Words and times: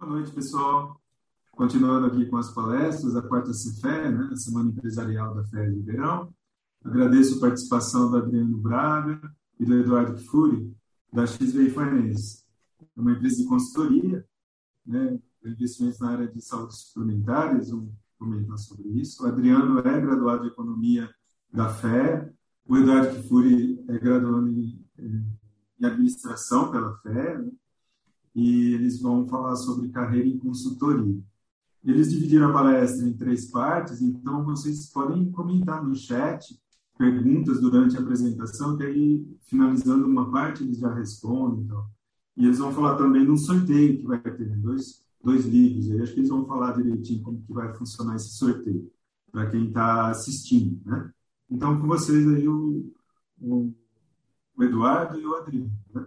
Boa 0.00 0.12
noite, 0.12 0.32
pessoal. 0.32 0.98
Continuando 1.52 2.06
aqui 2.06 2.24
com 2.24 2.38
as 2.38 2.50
palestras 2.54 3.12
da 3.12 3.20
quarta 3.20 3.50
CFE, 3.50 4.10
né, 4.10 4.30
a 4.32 4.36
Semana 4.36 4.70
Empresarial 4.70 5.34
da 5.34 5.44
FE 5.44 5.70
de 5.72 5.82
Verão. 5.82 6.32
Agradeço 6.82 7.36
a 7.36 7.40
participação 7.40 8.10
do 8.10 8.16
Adriano 8.16 8.56
Braga 8.56 9.20
e 9.58 9.64
do 9.66 9.74
Eduardo 9.74 10.14
Kfouri, 10.14 10.74
da 11.12 11.26
XVI 11.26 11.68
Finance, 11.68 12.42
uma 12.96 13.12
empresa 13.12 13.42
de 13.42 13.44
consultoria, 13.46 14.26
né, 14.86 15.20
investimentos 15.44 16.00
na 16.00 16.12
área 16.12 16.28
de 16.28 16.40
saúde 16.40 16.74
suplementares, 16.78 17.68
vamos 17.68 17.92
comentar 18.18 18.56
sobre 18.56 18.88
isso. 18.88 19.22
O 19.22 19.26
Adriano 19.26 19.80
é 19.80 20.00
graduado 20.00 20.46
em 20.46 20.48
Economia 20.48 21.14
da 21.52 21.68
FE, 21.74 22.32
o 22.66 22.78
Eduardo 22.78 23.22
Kfouri 23.22 23.84
é 23.86 23.98
graduado 23.98 24.48
em, 24.48 24.82
em 24.98 25.84
Administração 25.84 26.70
pela 26.70 26.96
FE, 27.02 27.10
né, 27.10 27.52
e 28.34 28.74
eles 28.74 29.00
vão 29.00 29.26
falar 29.26 29.56
sobre 29.56 29.88
carreira 29.88 30.28
em 30.28 30.38
consultoria. 30.38 31.18
Eles 31.84 32.10
dividiram 32.10 32.50
a 32.50 32.52
palestra 32.52 33.06
em 33.06 33.12
três 33.14 33.50
partes, 33.50 34.02
então 34.02 34.44
vocês 34.44 34.90
podem 34.90 35.30
comentar 35.30 35.82
no 35.82 35.94
chat 35.94 36.58
perguntas 37.00 37.62
durante 37.62 37.96
a 37.96 38.00
apresentação, 38.00 38.76
que 38.76 38.84
aí, 38.84 39.26
finalizando 39.40 40.06
uma 40.06 40.30
parte, 40.30 40.62
eles 40.62 40.78
já 40.78 40.92
respondem. 40.92 41.64
Então. 41.64 41.86
E 42.36 42.44
eles 42.44 42.58
vão 42.58 42.72
falar 42.72 42.96
também 42.96 43.24
no 43.24 43.38
sorteio 43.38 43.98
que 43.98 44.06
vai 44.06 44.20
ter, 44.20 44.54
dois, 44.58 45.02
dois 45.24 45.46
livros. 45.46 45.90
Aí 45.90 46.02
acho 46.02 46.12
que 46.12 46.20
eles 46.20 46.28
vão 46.28 46.44
falar 46.44 46.72
direitinho 46.72 47.22
como 47.22 47.42
que 47.42 47.52
vai 47.54 47.74
funcionar 47.74 48.16
esse 48.16 48.36
sorteio, 48.36 48.92
para 49.32 49.50
quem 49.50 49.68
está 49.68 50.10
assistindo. 50.10 50.78
Né? 50.84 51.10
Então, 51.50 51.80
com 51.80 51.86
vocês 51.86 52.28
aí, 52.28 52.46
o, 52.46 52.92
o 53.40 53.72
Eduardo 54.62 55.18
e 55.18 55.24
o 55.24 55.36
Adriano. 55.36 55.72
Né? 55.94 56.06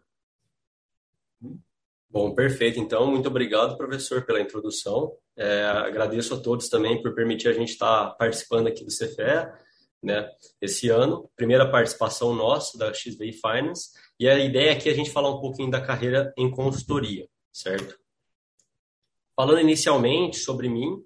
Bom, 2.14 2.32
perfeito. 2.36 2.80
Então, 2.80 3.08
muito 3.08 3.28
obrigado, 3.28 3.76
professor, 3.76 4.24
pela 4.24 4.40
introdução. 4.40 5.18
É, 5.36 5.64
agradeço 5.64 6.36
a 6.36 6.40
todos 6.40 6.70
também 6.70 7.02
por 7.02 7.16
permitir 7.16 7.48
a 7.48 7.54
gente 7.54 7.70
estar 7.70 8.12
participando 8.12 8.68
aqui 8.68 8.86
do 8.86 8.92
CFE, 8.92 9.52
né, 10.04 10.30
esse 10.62 10.90
ano. 10.90 11.28
Primeira 11.36 11.72
participação 11.72 12.36
nossa 12.36 12.78
da 12.78 12.94
XVI 12.94 13.34
Finance. 13.34 13.90
E 14.20 14.30
a 14.30 14.38
ideia 14.38 14.74
aqui 14.74 14.90
é 14.90 14.92
a 14.92 14.96
gente 14.96 15.10
falar 15.10 15.32
um 15.32 15.42
pouquinho 15.42 15.72
da 15.72 15.82
carreira 15.82 16.32
em 16.38 16.52
consultoria, 16.52 17.28
certo? 17.52 17.98
Falando 19.36 19.62
inicialmente 19.62 20.38
sobre 20.38 20.70
mim, 20.70 21.04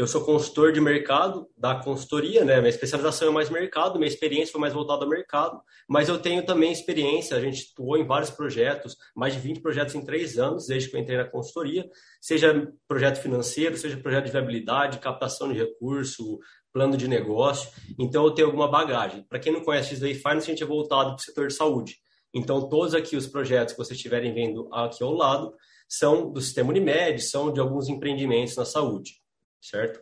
eu 0.00 0.06
sou 0.06 0.24
consultor 0.24 0.72
de 0.72 0.80
mercado 0.80 1.46
da 1.54 1.74
consultoria, 1.74 2.42
né? 2.42 2.56
Minha 2.56 2.70
especialização 2.70 3.28
é 3.28 3.30
mais 3.30 3.50
mercado, 3.50 3.98
minha 3.98 4.08
experiência 4.08 4.50
foi 4.50 4.58
mais 4.58 4.72
voltada 4.72 5.04
ao 5.04 5.10
mercado, 5.10 5.60
mas 5.86 6.08
eu 6.08 6.18
tenho 6.18 6.42
também 6.42 6.72
experiência, 6.72 7.36
a 7.36 7.40
gente 7.40 7.68
atuou 7.70 7.98
em 7.98 8.06
vários 8.06 8.30
projetos, 8.30 8.96
mais 9.14 9.34
de 9.34 9.40
20 9.40 9.60
projetos 9.60 9.94
em 9.94 10.02
três 10.02 10.38
anos, 10.38 10.68
desde 10.68 10.88
que 10.88 10.96
eu 10.96 11.00
entrei 11.00 11.18
na 11.18 11.26
consultoria, 11.26 11.86
seja 12.18 12.72
projeto 12.88 13.20
financeiro, 13.20 13.76
seja 13.76 13.98
projeto 13.98 14.24
de 14.24 14.32
viabilidade, 14.32 15.00
captação 15.00 15.52
de 15.52 15.58
recurso, 15.58 16.38
plano 16.72 16.96
de 16.96 17.06
negócio, 17.06 17.70
então 17.98 18.24
eu 18.24 18.30
tenho 18.30 18.48
alguma 18.48 18.68
bagagem. 18.68 19.22
Para 19.24 19.38
quem 19.38 19.52
não 19.52 19.62
conhece 19.62 19.94
XDA 19.94 20.14
Finance, 20.14 20.50
a 20.50 20.54
gente 20.54 20.62
é 20.62 20.66
voltado 20.66 21.10
para 21.10 21.16
o 21.16 21.20
setor 21.20 21.48
de 21.48 21.54
saúde. 21.54 21.96
Então, 22.32 22.70
todos 22.70 22.94
aqui 22.94 23.16
os 23.16 23.26
projetos 23.26 23.74
que 23.74 23.78
vocês 23.78 23.98
estiverem 23.98 24.32
vendo 24.32 24.66
aqui 24.72 25.04
ao 25.04 25.12
lado 25.12 25.52
são 25.86 26.32
do 26.32 26.40
sistema 26.40 26.70
Unimed, 26.70 27.20
são 27.20 27.52
de 27.52 27.60
alguns 27.60 27.86
empreendimentos 27.86 28.56
na 28.56 28.64
saúde 28.64 29.19
certo? 29.60 30.00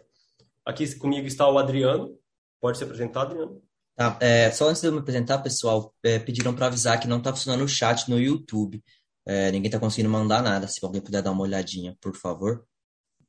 Aqui 0.64 0.94
comigo 0.96 1.26
está 1.26 1.48
o 1.48 1.58
Adriano. 1.58 2.16
Pode 2.60 2.78
se 2.78 2.84
apresentar, 2.84 3.22
Adriano. 3.22 3.62
Tá, 3.96 4.16
é, 4.20 4.50
só 4.50 4.68
antes 4.68 4.80
de 4.80 4.88
eu 4.88 4.92
me 4.92 5.00
apresentar, 5.00 5.38
pessoal, 5.38 5.94
é, 6.04 6.18
pediram 6.18 6.54
para 6.54 6.66
avisar 6.66 7.00
que 7.00 7.08
não 7.08 7.18
está 7.18 7.32
funcionando 7.32 7.64
o 7.64 7.68
chat 7.68 8.08
no 8.08 8.20
YouTube. 8.20 8.82
É, 9.26 9.50
ninguém 9.50 9.68
está 9.68 9.78
conseguindo 9.78 10.10
mandar 10.10 10.42
nada. 10.42 10.68
Se 10.68 10.84
alguém 10.84 11.00
puder 11.00 11.22
dar 11.22 11.32
uma 11.32 11.42
olhadinha, 11.42 11.96
por 12.00 12.14
favor, 12.14 12.64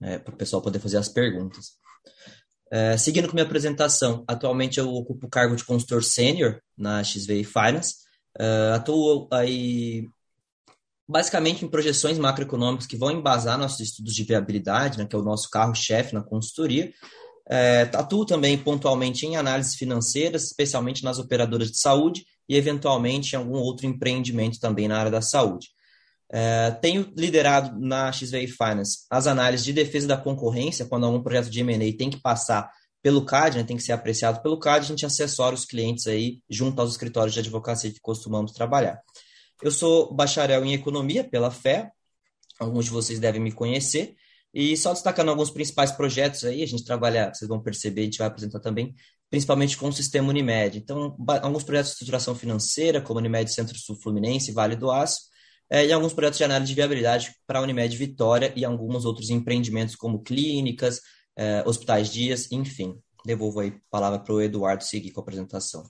é, 0.01 0.19
para 0.19 0.33
o 0.33 0.37
pessoal 0.37 0.61
poder 0.61 0.79
fazer 0.79 0.97
as 0.97 1.09
perguntas. 1.09 1.77
É, 2.71 2.95
seguindo 2.97 3.27
com 3.27 3.33
minha 3.33 3.45
apresentação, 3.45 4.23
atualmente 4.27 4.79
eu 4.79 4.87
ocupo 4.93 5.25
o 5.25 5.29
cargo 5.29 5.55
de 5.55 5.65
consultor 5.65 6.03
sênior 6.03 6.61
na 6.77 7.03
XVI 7.03 7.43
Finance. 7.43 7.95
É, 8.37 8.71
atuo 8.75 9.27
aí 9.31 10.07
basicamente 11.09 11.65
em 11.65 11.67
projeções 11.67 12.19
macroeconômicas 12.19 12.85
que 12.85 12.95
vão 12.95 13.09
embasar 13.09 13.57
nossos 13.57 13.79
estudos 13.79 14.13
de 14.13 14.23
viabilidade, 14.23 14.99
né, 14.99 15.07
que 15.09 15.15
é 15.15 15.19
o 15.19 15.23
nosso 15.23 15.49
carro-chefe 15.49 16.13
na 16.13 16.21
consultoria. 16.21 16.93
É, 17.49 17.89
atuo 17.93 18.27
também 18.27 18.55
pontualmente 18.55 19.25
em 19.25 19.35
análises 19.35 19.73
financeiras, 19.73 20.43
especialmente 20.43 21.03
nas 21.03 21.17
operadoras 21.17 21.71
de 21.71 21.79
saúde 21.79 22.25
e, 22.47 22.55
eventualmente, 22.55 23.33
em 23.33 23.39
algum 23.39 23.57
outro 23.57 23.87
empreendimento 23.87 24.59
também 24.59 24.87
na 24.87 24.99
área 24.99 25.09
da 25.09 25.21
saúde. 25.21 25.69
É, 26.31 26.69
tenho 26.79 27.11
liderado 27.17 27.75
na 27.79 28.11
XVI 28.11 28.45
Finance 28.45 28.99
as 29.09 29.25
análises 29.25 29.65
de 29.65 29.73
defesa 29.73 30.07
da 30.07 30.17
concorrência, 30.17 30.85
quando 30.85 31.07
algum 31.07 31.23
projeto 31.23 31.49
de 31.49 31.59
M&A 31.61 31.97
tem 31.97 32.11
que 32.11 32.21
passar 32.21 32.69
pelo 33.01 33.25
CAD, 33.25 33.57
né, 33.57 33.63
tem 33.63 33.77
que 33.77 33.81
ser 33.81 33.93
apreciado 33.93 34.43
pelo 34.43 34.59
CAD, 34.59 34.85
a 34.85 34.87
gente 34.89 35.07
assessora 35.07 35.55
os 35.55 35.65
clientes 35.65 36.05
aí 36.05 36.39
junto 36.47 36.79
aos 36.79 36.91
escritórios 36.91 37.33
de 37.33 37.39
advocacia 37.39 37.91
que 37.91 37.99
costumamos 37.99 38.51
trabalhar. 38.51 39.01
Eu 39.61 39.71
sou 39.71 40.13
bacharel 40.13 40.65
em 40.65 40.73
economia 40.73 41.23
pela 41.23 41.51
FE, 41.51 41.89
alguns 42.59 42.85
de 42.85 42.91
vocês 42.91 43.19
devem 43.19 43.41
me 43.41 43.51
conhecer. 43.51 44.15
E 44.53 44.75
só 44.77 44.93
destacando 44.93 45.29
alguns 45.29 45.51
principais 45.51 45.91
projetos 45.91 46.43
aí, 46.43 46.63
a 46.63 46.65
gente 46.65 46.83
trabalha, 46.83 47.31
vocês 47.33 47.47
vão 47.47 47.61
perceber, 47.61 48.01
a 48.01 48.05
gente 48.05 48.17
vai 48.17 48.27
apresentar 48.27 48.59
também, 48.59 48.95
principalmente 49.29 49.77
com 49.77 49.89
o 49.89 49.93
sistema 49.93 50.29
Unimed. 50.29 50.77
Então, 50.77 51.15
alguns 51.41 51.63
projetos 51.63 51.91
de 51.91 51.93
estruturação 51.95 52.33
financeira, 52.33 53.01
como 53.01 53.19
Unimed 53.19 53.51
Centro-Sul 53.53 53.95
Fluminense, 54.01 54.51
Vale 54.51 54.75
do 54.75 54.89
Aço, 54.89 55.21
é, 55.69 55.85
e 55.85 55.91
alguns 55.91 56.13
projetos 56.13 56.39
de 56.39 56.43
análise 56.43 56.69
de 56.69 56.75
viabilidade 56.75 57.35
para 57.45 57.59
a 57.59 57.61
Unimed 57.61 57.95
Vitória 57.95 58.51
e 58.55 58.65
alguns 58.65 59.05
outros 59.05 59.29
empreendimentos, 59.29 59.95
como 59.95 60.23
clínicas, 60.23 60.99
é, 61.37 61.63
hospitais 61.65 62.11
dias, 62.11 62.51
enfim. 62.51 62.97
Devolvo 63.23 63.59
aí 63.59 63.69
a 63.69 63.79
palavra 63.91 64.19
para 64.19 64.33
o 64.33 64.41
Eduardo 64.41 64.83
seguir 64.83 65.11
com 65.11 65.19
a 65.19 65.23
apresentação. 65.23 65.83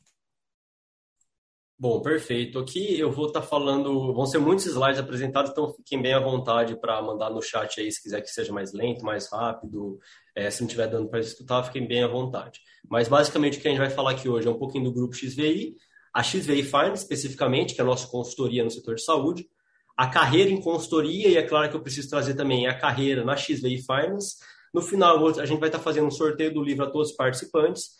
Bom, 1.81 2.01
perfeito. 2.01 2.59
Aqui 2.59 2.99
eu 2.99 3.09
vou 3.09 3.27
estar 3.27 3.39
tá 3.39 3.47
falando, 3.47 4.13
vão 4.13 4.25
ser 4.25 4.37
muitos 4.37 4.65
slides 4.65 4.99
apresentados, 4.99 5.51
então 5.51 5.73
fiquem 5.73 6.01
bem 6.01 6.13
à 6.13 6.19
vontade 6.19 6.75
para 6.75 7.01
mandar 7.01 7.29
no 7.29 7.41
chat 7.41 7.79
aí 7.79 7.89
se 7.89 8.03
quiser 8.03 8.19
que 8.21 8.29
seja 8.29 8.51
mais 8.51 8.73
lento, 8.73 9.05
mais 9.05 9.31
rápido. 9.31 9.97
É, 10.35 10.51
se 10.51 10.59
não 10.59 10.67
estiver 10.67 10.87
dando 10.87 11.07
para 11.07 11.21
escutar, 11.21 11.63
fiquem 11.63 11.87
bem 11.87 12.03
à 12.03 12.07
vontade. 12.07 12.59
Mas 12.89 13.07
basicamente 13.07 13.57
o 13.57 13.61
que 13.61 13.67
a 13.69 13.71
gente 13.71 13.79
vai 13.79 13.89
falar 13.89 14.11
aqui 14.11 14.27
hoje 14.27 14.45
é 14.45 14.51
um 14.51 14.59
pouquinho 14.59 14.83
do 14.83 14.91
grupo 14.91 15.15
XVI, 15.15 15.73
a 16.13 16.21
XVI 16.21 16.63
Finance 16.63 17.03
especificamente, 17.03 17.73
que 17.73 17.79
é 17.79 17.83
a 17.85 17.87
nossa 17.87 18.09
consultoria 18.09 18.61
no 18.61 18.69
setor 18.69 18.95
de 18.95 19.03
saúde, 19.05 19.47
a 19.95 20.05
carreira 20.05 20.49
em 20.49 20.59
consultoria, 20.59 21.29
e 21.29 21.37
é 21.37 21.43
claro 21.43 21.69
que 21.69 21.77
eu 21.77 21.81
preciso 21.81 22.09
trazer 22.09 22.33
também 22.33 22.67
a 22.67 22.77
carreira 22.77 23.23
na 23.23 23.37
XVI 23.37 23.77
Finance. 23.77 24.35
No 24.73 24.81
final, 24.81 25.25
a 25.29 25.45
gente 25.45 25.59
vai 25.59 25.69
estar 25.69 25.77
tá 25.77 25.83
fazendo 25.85 26.07
um 26.07 26.11
sorteio 26.11 26.53
do 26.53 26.61
livro 26.61 26.83
a 26.83 26.91
todos 26.91 27.11
os 27.11 27.15
participantes 27.15 27.91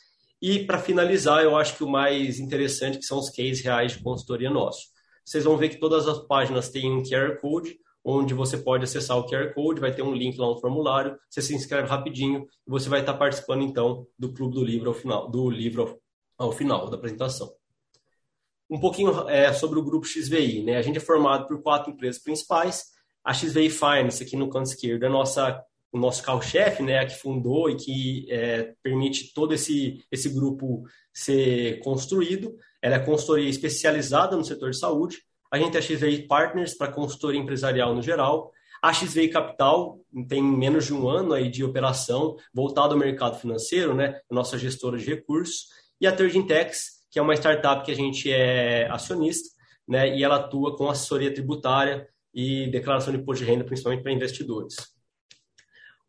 e 0.41 0.65
para 0.65 0.79
finalizar, 0.79 1.43
eu 1.43 1.57
acho 1.57 1.75
que 1.75 1.83
o 1.83 1.89
mais 1.89 2.39
interessante 2.39 2.97
que 2.97 3.05
são 3.05 3.19
os 3.19 3.29
cases 3.29 3.61
reais 3.61 3.93
de 3.93 4.03
consultoria 4.03 4.49
nosso. 4.49 4.87
Vocês 5.25 5.43
vão 5.43 5.57
ver 5.57 5.69
que 5.69 5.79
todas 5.79 6.07
as 6.07 6.19
páginas 6.27 6.69
têm 6.69 6.91
um 6.91 7.03
QR 7.03 7.39
Code, 7.39 7.77
onde 8.03 8.33
você 8.33 8.57
pode 8.57 8.85
acessar 8.85 9.17
o 9.17 9.27
QR 9.27 9.53
Code, 9.53 9.81
vai 9.81 9.93
ter 9.93 10.01
um 10.01 10.13
link 10.13 10.37
lá 10.37 10.47
no 10.47 10.59
formulário, 10.59 11.17
você 11.29 11.41
se 11.41 11.53
inscreve 11.53 11.87
rapidinho 11.87 12.47
e 12.65 12.71
você 12.71 12.87
vai 12.89 13.01
estar 13.01 13.13
participando 13.13 13.63
então 13.63 14.07
do 14.17 14.33
clube 14.33 14.55
do 14.55 14.63
livro 14.63 14.89
ao 14.89 14.95
final, 14.95 15.29
do 15.29 15.49
livro 15.49 15.99
ao 16.37 16.51
final 16.51 16.89
da 16.89 16.95
apresentação. 16.95 17.53
Um 18.69 18.79
pouquinho 18.79 19.27
é, 19.27 19.51
sobre 19.51 19.79
o 19.79 19.83
grupo 19.83 20.05
XVI, 20.05 20.63
né? 20.63 20.77
A 20.77 20.81
gente 20.81 20.97
é 20.97 21.01
formado 21.01 21.47
por 21.47 21.61
quatro 21.61 21.91
empresas 21.91 22.21
principais. 22.21 22.85
A 23.23 23.33
XVI 23.33 23.69
Finance 23.69 24.23
aqui 24.23 24.37
no 24.37 24.49
canto 24.49 24.67
esquerdo 24.67 25.03
é 25.03 25.07
a 25.07 25.11
nossa 25.11 25.61
o 25.91 25.97
nosso 25.97 26.23
carro-chefe, 26.23 26.83
né, 26.83 27.05
que 27.05 27.15
fundou 27.15 27.69
e 27.69 27.75
que 27.75 28.27
é, 28.29 28.73
permite 28.83 29.33
todo 29.33 29.53
esse, 29.53 30.03
esse 30.11 30.29
grupo 30.29 30.83
ser 31.13 31.79
construído. 31.79 32.55
Ela 32.81 32.95
é 32.95 32.99
consultoria 32.99 33.49
especializada 33.49 34.37
no 34.37 34.43
setor 34.43 34.71
de 34.71 34.77
saúde. 34.77 35.17
A 35.51 35.57
gente 35.57 35.71
tem 35.71 35.79
a 35.79 35.81
XVI 35.81 36.27
Partners 36.27 36.75
para 36.75 36.91
consultoria 36.91 37.39
empresarial 37.39 37.95
no 37.95 38.01
geral. 38.01 38.51
A 38.81 38.93
XVI 38.93 39.27
Capital 39.29 39.99
tem 40.27 40.41
menos 40.41 40.85
de 40.85 40.93
um 40.93 41.09
ano 41.09 41.33
aí 41.33 41.49
de 41.49 41.63
operação 41.63 42.37
voltada 42.53 42.93
ao 42.93 42.99
mercado 42.99 43.39
financeiro, 43.39 43.93
né, 43.95 44.19
nossa 44.29 44.57
gestora 44.57 44.97
de 44.97 45.05
recursos. 45.05 45.67
E 45.99 46.07
a 46.07 46.15
Tex, 46.15 46.99
que 47.11 47.17
é 47.17 47.21
uma 47.21 47.33
startup 47.33 47.83
que 47.83 47.91
a 47.91 47.95
gente 47.95 48.31
é 48.31 48.87
acionista, 48.89 49.49
né, 49.87 50.15
e 50.15 50.23
ela 50.23 50.35
atua 50.35 50.77
com 50.77 50.87
assessoria 50.87 51.33
tributária 51.33 52.07
e 52.31 52.67
declaração 52.67 53.11
de 53.11 53.19
imposto 53.19 53.43
de 53.43 53.49
renda, 53.49 53.65
principalmente 53.65 54.03
para 54.03 54.13
investidores 54.13 54.75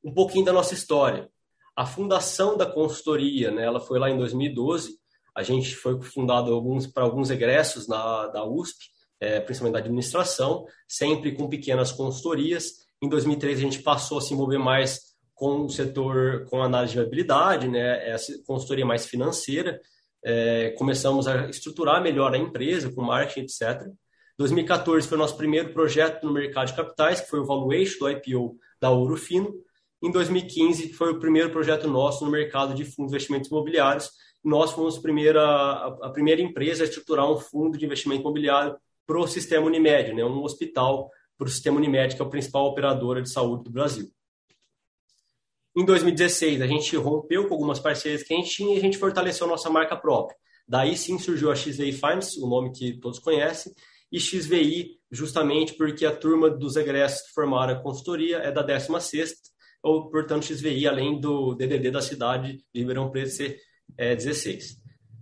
um 0.02 0.12
pouquinho 0.12 0.44
da 0.44 0.52
nossa 0.52 0.74
história. 0.74 1.28
A 1.76 1.86
fundação 1.86 2.56
da 2.56 2.66
consultoria, 2.66 3.50
né, 3.50 3.64
ela 3.64 3.80
foi 3.80 3.98
lá 3.98 4.10
em 4.10 4.16
2012. 4.18 4.98
A 5.34 5.42
gente 5.42 5.74
foi 5.74 6.00
fundado 6.02 6.52
alguns, 6.52 6.86
para 6.86 7.04
alguns 7.04 7.30
egressos 7.30 7.86
na, 7.86 8.26
da 8.26 8.44
USP, 8.44 8.86
é, 9.20 9.40
principalmente 9.40 9.74
da 9.74 9.78
administração, 9.78 10.66
sempre 10.88 11.32
com 11.32 11.48
pequenas 11.48 11.92
consultorias. 11.92 12.86
Em 13.02 13.08
2003 13.08 13.58
a 13.58 13.62
gente 13.62 13.82
passou 13.82 14.18
a 14.18 14.20
se 14.20 14.34
envolver 14.34 14.58
mais 14.58 15.10
com 15.34 15.64
o 15.64 15.70
setor, 15.70 16.44
com 16.50 16.62
análise 16.62 16.92
de 16.92 17.00
viabilidade, 17.00 17.68
né, 17.68 18.10
essa 18.10 18.32
consultoria 18.46 18.84
mais 18.84 19.06
financeira. 19.06 19.80
É, 20.22 20.70
começamos 20.76 21.26
a 21.26 21.48
estruturar 21.48 22.02
melhor 22.02 22.34
a 22.34 22.38
empresa, 22.38 22.92
com 22.92 23.02
marketing, 23.02 23.40
etc. 23.40 23.90
2014 24.36 25.06
foi 25.06 25.16
o 25.16 25.20
nosso 25.20 25.36
primeiro 25.36 25.72
projeto 25.72 26.26
no 26.26 26.32
mercado 26.32 26.68
de 26.68 26.74
capitais, 26.74 27.20
que 27.20 27.28
foi 27.28 27.40
o 27.40 27.46
valuation 27.46 27.98
do 28.00 28.10
IPO 28.10 28.56
da 28.80 28.90
Ouro 28.90 29.16
Fino. 29.16 29.52
Em 30.02 30.10
2015, 30.10 30.94
foi 30.94 31.12
o 31.12 31.18
primeiro 31.18 31.50
projeto 31.50 31.86
nosso 31.86 32.24
no 32.24 32.30
mercado 32.30 32.74
de 32.74 32.84
fundos 32.84 33.10
de 33.10 33.16
investimentos 33.16 33.50
imobiliários. 33.50 34.10
Nós 34.42 34.72
fomos 34.72 34.96
a 34.96 35.02
primeira, 35.02 35.42
a 36.02 36.10
primeira 36.10 36.40
empresa 36.40 36.82
a 36.82 36.86
estruturar 36.86 37.30
um 37.30 37.36
fundo 37.36 37.76
de 37.76 37.84
investimento 37.84 38.22
imobiliário 38.22 38.76
para 39.06 39.18
o 39.18 39.26
sistema 39.26 39.66
Unimed, 39.66 40.14
né? 40.14 40.24
um 40.24 40.42
hospital 40.42 41.10
para 41.36 41.46
o 41.46 41.50
sistema 41.50 41.76
Unimed, 41.76 42.16
que 42.16 42.22
é 42.22 42.24
a 42.24 42.28
principal 42.28 42.66
operadora 42.66 43.20
de 43.20 43.30
saúde 43.30 43.64
do 43.64 43.70
Brasil. 43.70 44.10
Em 45.76 45.84
2016, 45.84 46.62
a 46.62 46.66
gente 46.66 46.96
rompeu 46.96 47.46
com 47.46 47.54
algumas 47.54 47.78
parcerias 47.78 48.22
que 48.22 48.32
a 48.32 48.36
gente 48.36 48.50
tinha 48.50 48.74
e 48.74 48.78
a 48.78 48.80
gente 48.80 48.98
fortaleceu 48.98 49.46
a 49.46 49.50
nossa 49.50 49.70
marca 49.70 49.96
própria. 49.96 50.36
Daí 50.66 50.96
sim 50.96 51.18
surgiu 51.18 51.50
a 51.50 51.54
XVI 51.54 51.92
Finance, 51.92 52.40
o 52.40 52.48
nome 52.48 52.72
que 52.72 52.98
todos 53.00 53.18
conhecem, 53.18 53.72
e 54.10 54.18
XVI 54.18 54.98
justamente 55.10 55.74
porque 55.74 56.06
a 56.06 56.14
turma 56.14 56.50
dos 56.50 56.76
egressos 56.76 57.26
que 57.26 57.34
formaram 57.34 57.74
a 57.74 57.82
consultoria 57.82 58.38
é 58.38 58.50
da 58.50 58.66
16ª, 58.66 59.32
ou, 59.82 60.10
portanto, 60.10 60.44
XVI, 60.44 60.86
além 60.86 61.20
do 61.20 61.54
DDD 61.54 61.90
da 61.90 62.02
cidade 62.02 62.58
de 62.72 62.80
Ribeirão 62.80 63.10
Preto 63.10 63.30
ser 63.30 63.58
é, 63.96 64.14
16, 64.14 64.76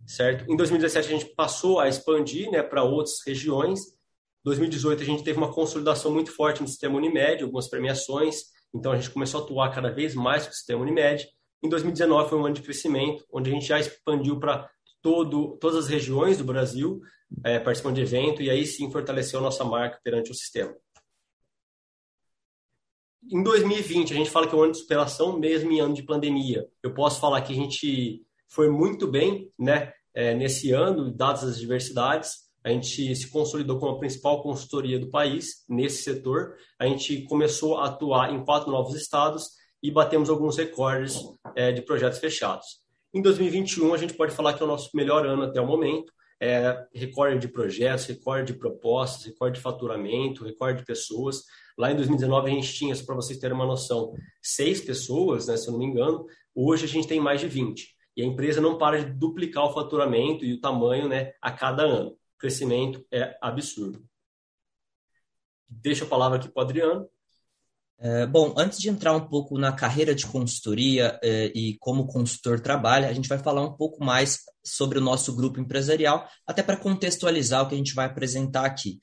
certo? 0.06 0.50
Em 0.50 0.56
2017, 0.56 1.08
a 1.08 1.10
gente 1.10 1.34
passou 1.34 1.78
a 1.80 1.88
expandir 1.88 2.50
né, 2.50 2.62
para 2.62 2.82
outras 2.82 3.16
regiões. 3.26 3.80
Em 3.80 4.44
2018, 4.44 5.02
a 5.02 5.06
gente 5.06 5.24
teve 5.24 5.38
uma 5.38 5.52
consolidação 5.52 6.12
muito 6.12 6.32
forte 6.32 6.60
no 6.60 6.68
sistema 6.68 6.96
Unimed, 6.96 7.42
algumas 7.42 7.68
premiações, 7.68 8.36
então 8.74 8.92
a 8.92 8.96
gente 8.96 9.10
começou 9.10 9.40
a 9.40 9.44
atuar 9.44 9.74
cada 9.74 9.90
vez 9.90 10.14
mais 10.14 10.44
com 10.44 10.50
o 10.50 10.54
sistema 10.54 10.82
Unimed. 10.82 11.28
Em 11.62 11.68
2019 11.68 12.28
foi 12.28 12.38
um 12.38 12.46
ano 12.46 12.54
de 12.54 12.62
crescimento, 12.62 13.24
onde 13.32 13.50
a 13.50 13.52
gente 13.52 13.66
já 13.66 13.78
expandiu 13.78 14.38
para 14.38 14.68
todo, 15.02 15.56
todas 15.58 15.84
as 15.84 15.88
regiões 15.88 16.38
do 16.38 16.44
Brasil, 16.44 17.00
é, 17.44 17.58
participando 17.58 17.96
de 17.96 18.02
evento, 18.02 18.42
e 18.42 18.50
aí 18.50 18.66
sim 18.66 18.90
fortaleceu 18.90 19.40
nossa 19.40 19.64
marca 19.64 20.00
perante 20.02 20.30
o 20.30 20.34
sistema. 20.34 20.74
Em 23.26 23.42
2020, 23.42 24.12
a 24.12 24.16
gente 24.16 24.30
fala 24.30 24.46
que 24.46 24.54
é 24.54 24.58
um 24.58 24.62
ano 24.62 24.72
de 24.72 24.78
superação, 24.78 25.38
mesmo 25.38 25.70
em 25.72 25.80
ano 25.80 25.94
de 25.94 26.02
pandemia. 26.02 26.66
Eu 26.82 26.94
posso 26.94 27.20
falar 27.20 27.40
que 27.42 27.52
a 27.52 27.56
gente 27.56 28.24
foi 28.46 28.70
muito 28.70 29.06
bem 29.06 29.50
né, 29.58 29.92
é, 30.14 30.34
nesse 30.34 30.72
ano, 30.72 31.10
dadas 31.10 31.44
as 31.44 31.58
diversidades. 31.58 32.48
A 32.62 32.70
gente 32.70 33.14
se 33.14 33.28
consolidou 33.28 33.78
como 33.78 33.92
a 33.92 33.98
principal 33.98 34.42
consultoria 34.42 34.98
do 34.98 35.10
país 35.10 35.64
nesse 35.68 36.02
setor. 36.02 36.54
A 36.78 36.86
gente 36.86 37.22
começou 37.22 37.78
a 37.78 37.86
atuar 37.86 38.32
em 38.32 38.44
quatro 38.44 38.70
novos 38.70 38.94
estados 38.94 39.50
e 39.82 39.90
batemos 39.90 40.30
alguns 40.30 40.56
recordes 40.56 41.20
é, 41.54 41.72
de 41.72 41.82
projetos 41.82 42.18
fechados. 42.18 42.66
Em 43.12 43.22
2021, 43.22 43.94
a 43.94 43.98
gente 43.98 44.14
pode 44.14 44.34
falar 44.34 44.54
que 44.54 44.62
é 44.62 44.64
o 44.64 44.68
nosso 44.68 44.90
melhor 44.94 45.26
ano 45.26 45.42
até 45.42 45.60
o 45.60 45.66
momento. 45.66 46.12
É, 46.40 46.86
recorde 46.94 47.40
de 47.40 47.48
projetos, 47.52 48.06
recorde 48.06 48.52
de 48.52 48.58
propostas, 48.58 49.24
recorde 49.24 49.56
de 49.56 49.62
faturamento, 49.62 50.44
recorde 50.44 50.80
de 50.80 50.84
pessoas. 50.84 51.42
Lá 51.76 51.90
em 51.90 51.96
2019 51.96 52.50
a 52.50 52.54
gente 52.54 52.72
tinha, 52.74 52.94
para 53.04 53.14
vocês 53.14 53.38
terem 53.38 53.56
uma 53.56 53.66
noção, 53.66 54.12
seis 54.42 54.80
pessoas, 54.80 55.46
né, 55.48 55.56
se 55.56 55.68
eu 55.68 55.72
não 55.72 55.78
me 55.78 55.86
engano. 55.86 56.24
Hoje 56.54 56.84
a 56.84 56.88
gente 56.88 57.08
tem 57.08 57.20
mais 57.20 57.40
de 57.40 57.48
20. 57.48 57.96
E 58.16 58.22
a 58.22 58.24
empresa 58.24 58.60
não 58.60 58.76
para 58.78 59.04
de 59.04 59.12
duplicar 59.12 59.64
o 59.64 59.72
faturamento 59.72 60.44
e 60.44 60.52
o 60.54 60.60
tamanho 60.60 61.08
né, 61.08 61.32
a 61.40 61.52
cada 61.52 61.84
ano. 61.84 62.10
O 62.10 62.38
crescimento 62.38 63.04
é 63.12 63.36
absurdo. 63.40 64.04
Deixo 65.68 66.04
a 66.04 66.08
palavra 66.08 66.38
aqui 66.38 66.48
para 66.48 66.60
o 66.60 66.64
Adriano. 66.64 67.08
É, 68.00 68.26
bom, 68.26 68.54
antes 68.56 68.78
de 68.78 68.88
entrar 68.88 69.14
um 69.14 69.28
pouco 69.28 69.58
na 69.58 69.72
carreira 69.72 70.14
de 70.14 70.24
consultoria 70.26 71.18
é, 71.22 71.46
e 71.54 71.76
como 71.80 72.02
o 72.02 72.06
consultor 72.06 72.60
trabalha, 72.60 73.08
a 73.08 73.12
gente 73.12 73.28
vai 73.28 73.38
falar 73.38 73.62
um 73.62 73.76
pouco 73.76 74.04
mais 74.04 74.38
sobre 74.64 74.98
o 74.98 75.02
nosso 75.02 75.34
grupo 75.34 75.60
empresarial, 75.60 76.28
até 76.46 76.62
para 76.62 76.76
contextualizar 76.76 77.62
o 77.62 77.68
que 77.68 77.74
a 77.74 77.78
gente 77.78 77.94
vai 77.94 78.06
apresentar 78.06 78.64
aqui. 78.64 79.00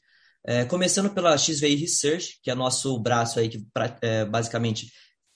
É, 0.48 0.64
começando 0.64 1.10
pela 1.10 1.38
XVI 1.38 1.76
Research, 1.76 2.40
que 2.42 2.50
é 2.50 2.56
nosso 2.56 2.98
braço 3.00 3.40
aí 3.40 3.50
que 3.50 3.66
pra, 3.74 3.98
é, 4.02 4.24
basicamente 4.24 4.92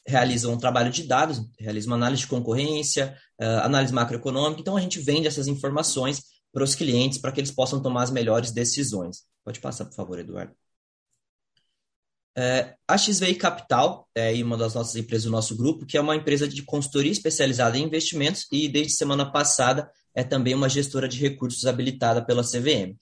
realiza 0.10 0.50
um 0.50 0.58
trabalho 0.58 0.92
de 0.92 1.04
dados, 1.04 1.42
realiza 1.60 1.88
uma 1.88 1.96
análise 1.96 2.24
de 2.24 2.28
concorrência, 2.28 3.16
uh, 3.40 3.64
análise 3.64 3.94
macroeconômica. 3.94 4.62
Então 4.62 4.76
a 4.76 4.82
gente 4.82 5.00
vende 5.00 5.28
essas 5.28 5.48
informações 5.48 6.24
para 6.52 6.64
os 6.64 6.76
clientes 6.76 7.20
para 7.20 7.32
que 7.32 7.40
eles 7.40 7.52
possam 7.52 7.82
tomar 7.82 8.04
as 8.04 8.12
melhores 8.12 8.52
decisões. 8.52 9.24
Pode 9.46 9.60
passar, 9.60 9.86
por 9.86 9.94
favor, 9.94 10.20
Eduardo. 10.20 10.54
É, 12.42 12.74
a 12.88 12.98
XVI 12.98 13.36
Capital 13.36 14.08
é 14.16 14.32
uma 14.42 14.56
das 14.56 14.74
nossas 14.74 14.96
empresas 14.96 15.26
do 15.26 15.30
nosso 15.30 15.58
grupo, 15.58 15.86
que 15.86 15.98
é 15.98 16.02
uma 16.02 16.16
empresa 16.16 16.48
de 16.48 16.64
consultoria 16.64 17.12
especializada 17.12 17.78
em 17.78 17.84
investimentos 17.84 18.48
e 18.50 18.70
desde 18.70 18.94
semana 18.94 19.30
passada 19.30 19.92
é 20.16 20.24
também 20.24 20.56
uma 20.56 20.70
gestora 20.70 21.06
de 21.06 21.20
recursos 21.20 21.66
habilitada 21.66 22.26
pela 22.26 22.42
CVM. 22.42 22.96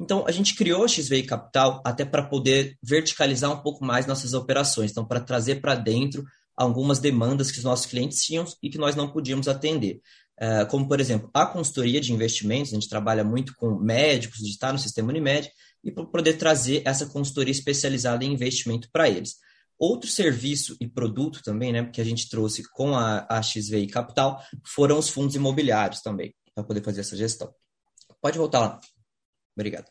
Então, 0.00 0.24
a 0.26 0.32
gente 0.32 0.54
criou 0.54 0.84
a 0.84 0.88
XVI 0.88 1.22
Capital 1.24 1.82
até 1.84 2.02
para 2.02 2.22
poder 2.22 2.78
verticalizar 2.82 3.52
um 3.52 3.60
pouco 3.60 3.84
mais 3.84 4.06
nossas 4.06 4.32
operações, 4.32 4.90
então, 4.90 5.04
para 5.04 5.20
trazer 5.20 5.56
para 5.56 5.74
dentro 5.74 6.24
algumas 6.56 6.98
demandas 6.98 7.50
que 7.50 7.58
os 7.58 7.64
nossos 7.64 7.84
clientes 7.84 8.24
tinham 8.24 8.46
e 8.62 8.70
que 8.70 8.78
nós 8.78 8.96
não 8.96 9.12
podíamos 9.12 9.48
atender. 9.48 10.00
Uh, 10.40 10.66
como, 10.70 10.88
por 10.88 10.98
exemplo, 10.98 11.28
a 11.34 11.44
consultoria 11.44 12.00
de 12.00 12.10
investimentos, 12.10 12.72
a 12.72 12.74
gente 12.74 12.88
trabalha 12.88 13.22
muito 13.22 13.54
com 13.54 13.78
médicos, 13.78 14.38
de 14.38 14.48
estar 14.48 14.72
no 14.72 14.78
sistema 14.78 15.10
Unimed, 15.10 15.50
e 15.82 15.90
poder 15.90 16.34
trazer 16.34 16.82
essa 16.84 17.06
consultoria 17.06 17.52
especializada 17.52 18.24
em 18.24 18.32
investimento 18.32 18.88
para 18.92 19.08
eles. 19.08 19.36
Outro 19.78 20.10
serviço 20.10 20.76
e 20.80 20.88
produto 20.88 21.40
também, 21.42 21.72
né, 21.72 21.84
que 21.86 22.00
a 22.00 22.04
gente 22.04 22.28
trouxe 22.28 22.68
com 22.70 22.96
a, 22.96 23.26
a 23.30 23.40
XVI 23.40 23.86
Capital, 23.86 24.42
foram 24.66 24.98
os 24.98 25.08
fundos 25.08 25.36
imobiliários 25.36 26.00
também, 26.00 26.34
para 26.54 26.64
poder 26.64 26.82
fazer 26.82 27.00
essa 27.00 27.16
gestão. 27.16 27.54
Pode 28.20 28.36
voltar 28.36 28.60
lá. 28.60 28.80
Obrigado. 29.56 29.86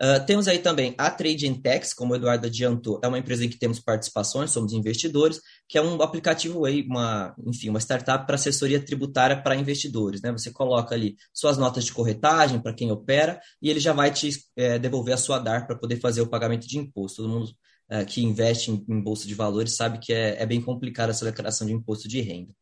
Uh, 0.00 0.24
temos 0.26 0.48
aí 0.48 0.58
também 0.58 0.92
a 0.98 1.08
Trade 1.08 1.46
Intex, 1.46 1.94
como 1.94 2.12
o 2.12 2.16
Eduardo 2.16 2.46
adiantou, 2.46 3.00
é 3.02 3.06
uma 3.06 3.18
empresa 3.18 3.44
em 3.44 3.48
que 3.48 3.58
temos 3.58 3.78
participações, 3.78 4.50
somos 4.50 4.72
investidores, 4.72 5.40
que 5.68 5.78
é 5.78 5.82
um 5.82 6.02
aplicativo 6.02 6.64
aí, 6.64 6.82
uma, 6.82 7.32
enfim, 7.46 7.68
uma 7.68 7.78
startup 7.78 8.26
para 8.26 8.34
assessoria 8.34 8.84
tributária 8.84 9.40
para 9.40 9.54
investidores. 9.54 10.20
Né? 10.20 10.32
Você 10.32 10.50
coloca 10.50 10.94
ali 10.94 11.16
suas 11.32 11.56
notas 11.56 11.84
de 11.84 11.92
corretagem 11.92 12.60
para 12.60 12.74
quem 12.74 12.90
opera 12.90 13.40
e 13.62 13.70
ele 13.70 13.78
já 13.78 13.92
vai 13.92 14.10
te 14.10 14.30
é, 14.56 14.78
devolver 14.80 15.14
a 15.14 15.18
sua 15.18 15.38
DAR 15.38 15.66
para 15.66 15.78
poder 15.78 16.00
fazer 16.00 16.22
o 16.22 16.28
pagamento 16.28 16.66
de 16.66 16.76
imposto. 16.78 17.22
Todo 17.22 17.32
mundo 17.32 17.52
é, 17.88 18.04
que 18.04 18.22
investe 18.22 18.70
em, 18.70 19.02
bolsa 19.02 19.28
de 19.28 19.34
valores 19.34 19.76
sabe 19.76 19.98
que 19.98 20.12
é, 20.12 20.42
é 20.42 20.46
bem 20.46 20.60
complicada 20.60 21.12
essa 21.12 21.24
declaração 21.24 21.66
de 21.66 21.72
imposto 21.72 22.08
de 22.08 22.20
renda. 22.20 22.52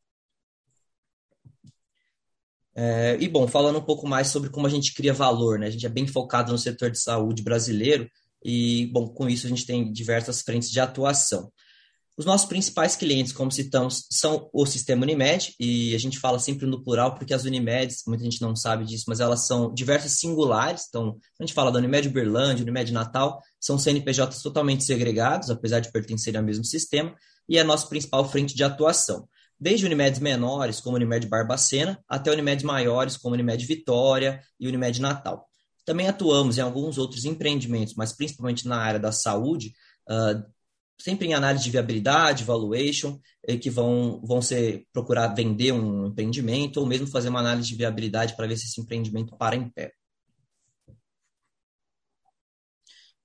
É, 2.74 3.16
e 3.20 3.28
bom, 3.28 3.46
falando 3.46 3.78
um 3.78 3.84
pouco 3.84 4.06
mais 4.06 4.28
sobre 4.28 4.48
como 4.48 4.66
a 4.66 4.70
gente 4.70 4.94
cria 4.94 5.12
valor, 5.12 5.58
né? 5.58 5.66
A 5.66 5.70
gente 5.70 5.84
é 5.84 5.90
bem 5.90 6.06
focado 6.06 6.52
no 6.52 6.58
setor 6.58 6.90
de 6.90 6.98
saúde 6.98 7.42
brasileiro 7.42 8.08
e, 8.44 8.86
bom, 8.92 9.08
com 9.08 9.28
isso 9.28 9.46
a 9.46 9.50
gente 9.50 9.66
tem 9.66 9.92
diversas 9.92 10.42
frentes 10.42 10.70
de 10.70 10.80
atuação. 10.80 11.52
Os 12.16 12.26
nossos 12.26 12.46
principais 12.46 12.94
clientes, 12.94 13.32
como 13.32 13.50
citamos, 13.50 14.04
são 14.10 14.50
o 14.52 14.66
sistema 14.66 15.02
Unimed, 15.02 15.54
e 15.58 15.94
a 15.94 15.98
gente 15.98 16.18
fala 16.18 16.38
sempre 16.38 16.66
no 16.66 16.82
plural 16.84 17.14
porque 17.14 17.32
as 17.32 17.44
Unimeds, 17.44 18.02
muita 18.06 18.22
gente 18.22 18.40
não 18.42 18.54
sabe 18.54 18.84
disso, 18.84 19.04
mas 19.08 19.18
elas 19.18 19.46
são 19.46 19.72
diversas 19.72 20.12
singulares. 20.12 20.84
Então, 20.88 21.16
a 21.40 21.42
gente 21.42 21.54
fala 21.54 21.72
da 21.72 21.78
Unimed 21.78 22.08
Uberlândia, 22.08 22.62
Unimed 22.62 22.92
Natal, 22.92 23.40
são 23.58 23.78
CNPJs 23.78 24.42
totalmente 24.42 24.84
segregados, 24.84 25.48
apesar 25.48 25.80
de 25.80 25.90
pertencerem 25.90 26.38
ao 26.38 26.44
mesmo 26.44 26.64
sistema, 26.64 27.14
e 27.48 27.56
é 27.56 27.62
a 27.62 27.64
nossa 27.64 27.86
principal 27.88 28.28
frente 28.28 28.54
de 28.54 28.62
atuação 28.62 29.26
desde 29.62 29.86
Unimedes 29.86 30.18
menores, 30.18 30.80
como 30.80 30.96
Unimed 30.96 31.28
Barbacena, 31.28 32.02
até 32.08 32.32
Unimedes 32.32 32.64
maiores, 32.64 33.16
como 33.16 33.34
Unimed 33.34 33.64
Vitória 33.64 34.42
e 34.58 34.66
Unimed 34.66 35.00
Natal. 35.00 35.46
Também 35.84 36.08
atuamos 36.08 36.58
em 36.58 36.60
alguns 36.60 36.98
outros 36.98 37.24
empreendimentos, 37.24 37.94
mas 37.94 38.12
principalmente 38.12 38.66
na 38.66 38.78
área 38.78 38.98
da 38.98 39.12
saúde, 39.12 39.72
uh, 40.10 40.42
sempre 41.00 41.28
em 41.28 41.34
análise 41.34 41.62
de 41.62 41.70
viabilidade, 41.70 42.42
valuation, 42.42 43.20
que 43.60 43.70
vão, 43.70 44.20
vão 44.24 44.42
ser 44.42 44.84
procurar 44.92 45.28
vender 45.28 45.70
um 45.70 46.08
empreendimento 46.08 46.78
ou 46.78 46.86
mesmo 46.86 47.06
fazer 47.06 47.28
uma 47.28 47.40
análise 47.40 47.68
de 47.68 47.76
viabilidade 47.76 48.34
para 48.34 48.48
ver 48.48 48.56
se 48.56 48.66
esse 48.66 48.80
empreendimento 48.80 49.36
para 49.36 49.54
em 49.54 49.68
pé. 49.68 49.92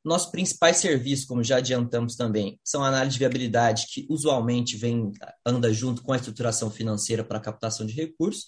Nossos 0.08 0.32
principais 0.32 0.78
serviços, 0.78 1.26
como 1.26 1.44
já 1.44 1.58
adiantamos 1.58 2.16
também, 2.16 2.58
são 2.64 2.82
a 2.82 2.88
análise 2.88 3.14
de 3.14 3.20
viabilidade, 3.20 3.88
que 3.92 4.08
usualmente 4.10 4.78
vem, 4.78 5.12
anda 5.46 5.72
junto 5.74 6.02
com 6.02 6.14
a 6.14 6.16
estruturação 6.16 6.72
financeira 6.72 7.26
para 7.26 7.42
captação 7.42 7.86
de 7.86 7.94
recursos, 7.94 8.46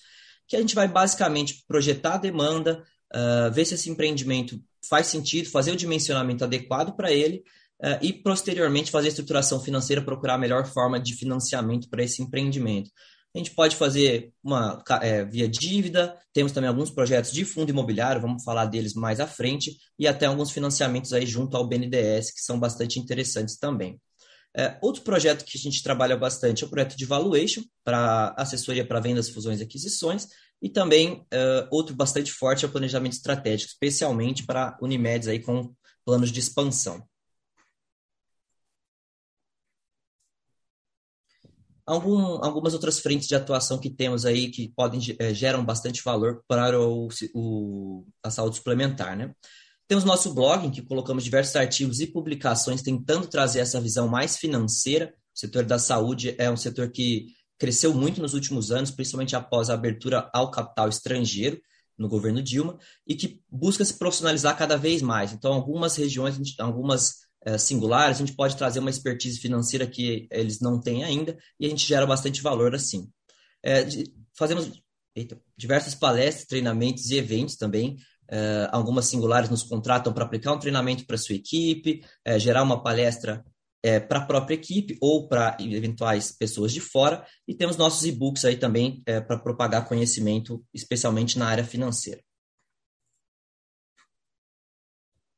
que 0.48 0.56
a 0.56 0.62
gente 0.62 0.74
vai 0.74 0.88
basicamente 0.88 1.64
projetar 1.68 2.14
a 2.14 2.18
demanda, 2.18 2.82
uh, 3.14 3.52
ver 3.52 3.66
se 3.66 3.76
esse 3.76 3.90
empreendimento 3.90 4.58
faz 4.88 5.08
sentido, 5.08 5.50
fazer 5.50 5.72
o 5.72 5.76
dimensionamento 5.76 6.46
adequado 6.46 6.96
para 6.96 7.12
ele 7.12 7.44
uh, 7.84 8.00
e, 8.02 8.14
posteriormente, 8.14 8.90
fazer 8.90 9.08
a 9.08 9.10
estruturação 9.10 9.60
financeira, 9.60 10.02
procurar 10.02 10.36
a 10.36 10.40
melhor 10.40 10.66
forma 10.66 10.98
de 10.98 11.14
financiamento 11.14 11.90
para 11.90 12.04
esse 12.04 12.22
empreendimento. 12.22 12.90
A 13.40 13.42
gente 13.42 13.56
pode 13.56 13.78
fazer 13.78 14.34
uma 14.44 14.84
é, 15.02 15.24
via 15.24 15.48
dívida, 15.48 16.14
temos 16.34 16.52
também 16.52 16.68
alguns 16.68 16.92
projetos 16.92 17.32
de 17.32 17.46
fundo 17.46 17.70
imobiliário, 17.70 18.22
vamos 18.22 18.44
falar 18.44 18.66
deles 18.66 18.94
mais 18.94 19.22
à 19.22 19.26
frente, 19.26 19.78
e 19.98 20.06
até 20.06 20.26
alguns 20.26 20.52
financiamentos 20.52 21.14
aí 21.14 21.26
junto 21.26 21.56
ao 21.56 21.66
BNDES, 21.66 22.32
que 22.32 22.42
são 22.42 22.60
bastante 22.60 23.00
interessantes 23.00 23.58
também. 23.58 23.98
É, 24.54 24.78
outro 24.82 25.04
projeto 25.04 25.46
que 25.46 25.58
a 25.58 25.62
gente 25.62 25.82
trabalha 25.82 26.18
bastante 26.18 26.66
é 26.66 26.68
o 26.68 26.70
projeto 26.70 26.98
de 26.98 27.06
valuation, 27.06 27.64
para 27.82 28.34
assessoria 28.36 28.86
para 28.86 29.00
vendas, 29.00 29.30
fusões 29.30 29.62
e 29.62 29.64
aquisições, 29.64 30.28
e 30.62 30.68
também 30.68 31.26
é, 31.32 31.66
outro 31.72 31.96
bastante 31.96 32.34
forte 32.34 32.66
é 32.66 32.68
o 32.68 32.72
planejamento 32.72 33.14
estratégico, 33.14 33.72
especialmente 33.72 34.46
para 34.46 34.78
Unimedes 34.82 35.30
aí 35.30 35.40
com 35.40 35.74
planos 36.04 36.30
de 36.30 36.42
expansão. 36.42 37.02
Algum, 41.90 42.44
algumas 42.44 42.74
outras 42.74 43.00
frentes 43.00 43.28
de 43.28 43.36
atuação 43.36 43.80
que 43.80 43.90
temos 43.90 44.26
aí 44.26 44.52
que 44.52 44.72
podem 44.76 45.02
é, 45.18 45.34
geram 45.34 45.66
bastante 45.66 46.04
valor 46.04 46.44
para 46.48 46.80
o, 46.80 47.10
o, 47.34 48.06
a 48.24 48.30
saúde 48.30 48.58
suplementar, 48.58 49.18
né? 49.18 49.34
Temos 49.88 50.04
nosso 50.04 50.32
blog, 50.36 50.68
em 50.68 50.70
que 50.70 50.84
colocamos 50.84 51.24
diversos 51.24 51.56
artigos 51.56 52.00
e 52.00 52.06
publicações 52.06 52.84
tentando 52.84 53.26
trazer 53.26 53.60
essa 53.60 53.82
visão 53.82 54.08
mais 54.08 54.38
financeira. 54.38 55.12
O 55.36 55.40
setor 55.40 55.66
da 55.66 55.80
saúde 55.80 56.36
é 56.38 56.50
um 56.52 56.56
setor 56.56 56.92
que 56.92 57.26
cresceu 57.58 57.92
muito 57.92 58.22
nos 58.22 58.36
últimos 58.36 58.72
anos, 58.72 58.92
principalmente 58.92 59.36
após 59.36 59.70
a 59.70 59.74
abertura 59.74 60.30
ao 60.32 60.52
capital 60.52 60.90
estrangeiro 60.90 61.60
no 61.98 62.08
governo 62.08 62.42
Dilma, 62.42 62.78
e 63.06 63.16
que 63.16 63.42
busca 63.52 63.84
se 63.84 63.98
profissionalizar 63.98 64.56
cada 64.56 64.78
vez 64.78 65.02
mais. 65.02 65.34
Então, 65.34 65.54
algumas 65.54 65.96
regiões, 65.96 66.38
algumas 66.60 67.29
singulares, 67.58 68.18
a 68.18 68.20
gente 68.20 68.36
pode 68.36 68.58
trazer 68.58 68.80
uma 68.80 68.90
expertise 68.90 69.40
financeira 69.40 69.88
que 69.88 70.28
eles 70.32 70.60
não 70.60 70.80
têm 70.80 71.04
ainda, 71.04 71.38
e 71.60 71.66
a 71.66 71.70
gente 71.70 71.88
gera 71.88 72.06
bastante 72.06 72.42
valor 72.42 72.76
assim. 72.76 73.10
É, 73.64 73.86
fazemos 74.38 74.72
eita, 75.16 75.40
diversas 75.58 75.96
palestras, 75.96 76.48
treinamentos 76.48 77.10
e 77.10 77.18
eventos 77.18 77.56
também. 77.56 77.98
É, 78.32 78.68
algumas 78.72 79.06
singulares 79.06 79.50
nos 79.50 79.64
contratam 79.64 80.14
para 80.14 80.24
aplicar 80.24 80.54
um 80.54 80.60
treinamento 80.60 81.06
para 81.06 81.18
sua 81.18 81.36
equipe, 81.36 82.02
é, 82.24 82.38
gerar 82.40 82.64
uma 82.64 82.82
palestra 82.82 83.44
para 84.10 84.20
a 84.20 84.26
própria 84.26 84.56
equipe 84.56 84.98
ou 85.00 85.30
para 85.30 85.56
eventuais 85.58 86.36
pessoas 86.38 86.74
de 86.74 86.82
fora. 86.82 87.26
E 87.48 87.56
temos 87.56 87.78
nossos 87.78 88.06
e-books 88.06 88.44
aí 88.44 88.58
também 88.58 89.02
para 89.26 89.40
propagar 89.40 89.88
conhecimento, 89.88 90.62
especialmente 90.74 91.40
na 91.40 91.48
área 91.48 91.64
financeira. 91.64 92.22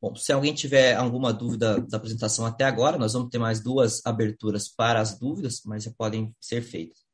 Bom, 0.01 0.15
se 0.15 0.33
alguém 0.33 0.51
tiver 0.51 0.95
alguma 0.95 1.31
dúvida 1.31 1.79
da 1.79 1.97
apresentação 1.97 2.43
até 2.43 2.63
agora, 2.63 2.97
nós 2.97 3.13
vamos 3.13 3.29
ter 3.29 3.37
mais 3.37 3.61
duas 3.61 4.03
aberturas 4.03 4.67
para 4.67 4.99
as 4.99 5.19
dúvidas, 5.19 5.61
mas 5.63 5.83
já 5.83 5.91
podem 5.91 6.35
ser 6.41 6.63
feitas. 6.63 7.05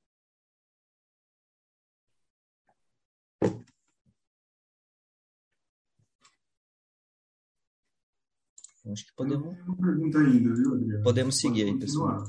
Acho 8.89 9.05
que 9.05 9.13
podemos. 9.17 9.47
Uma 9.67 9.75
pergunta 9.75 10.19
ainda, 10.19 10.55
viu, 10.55 10.73
Adriano? 10.75 11.03
Podemos 11.03 11.37
seguir 11.37 11.65
aí, 11.65 11.77
pessoal. 11.77 12.23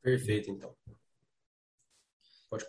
Perfeito, 0.00 0.52
então. 0.52 0.72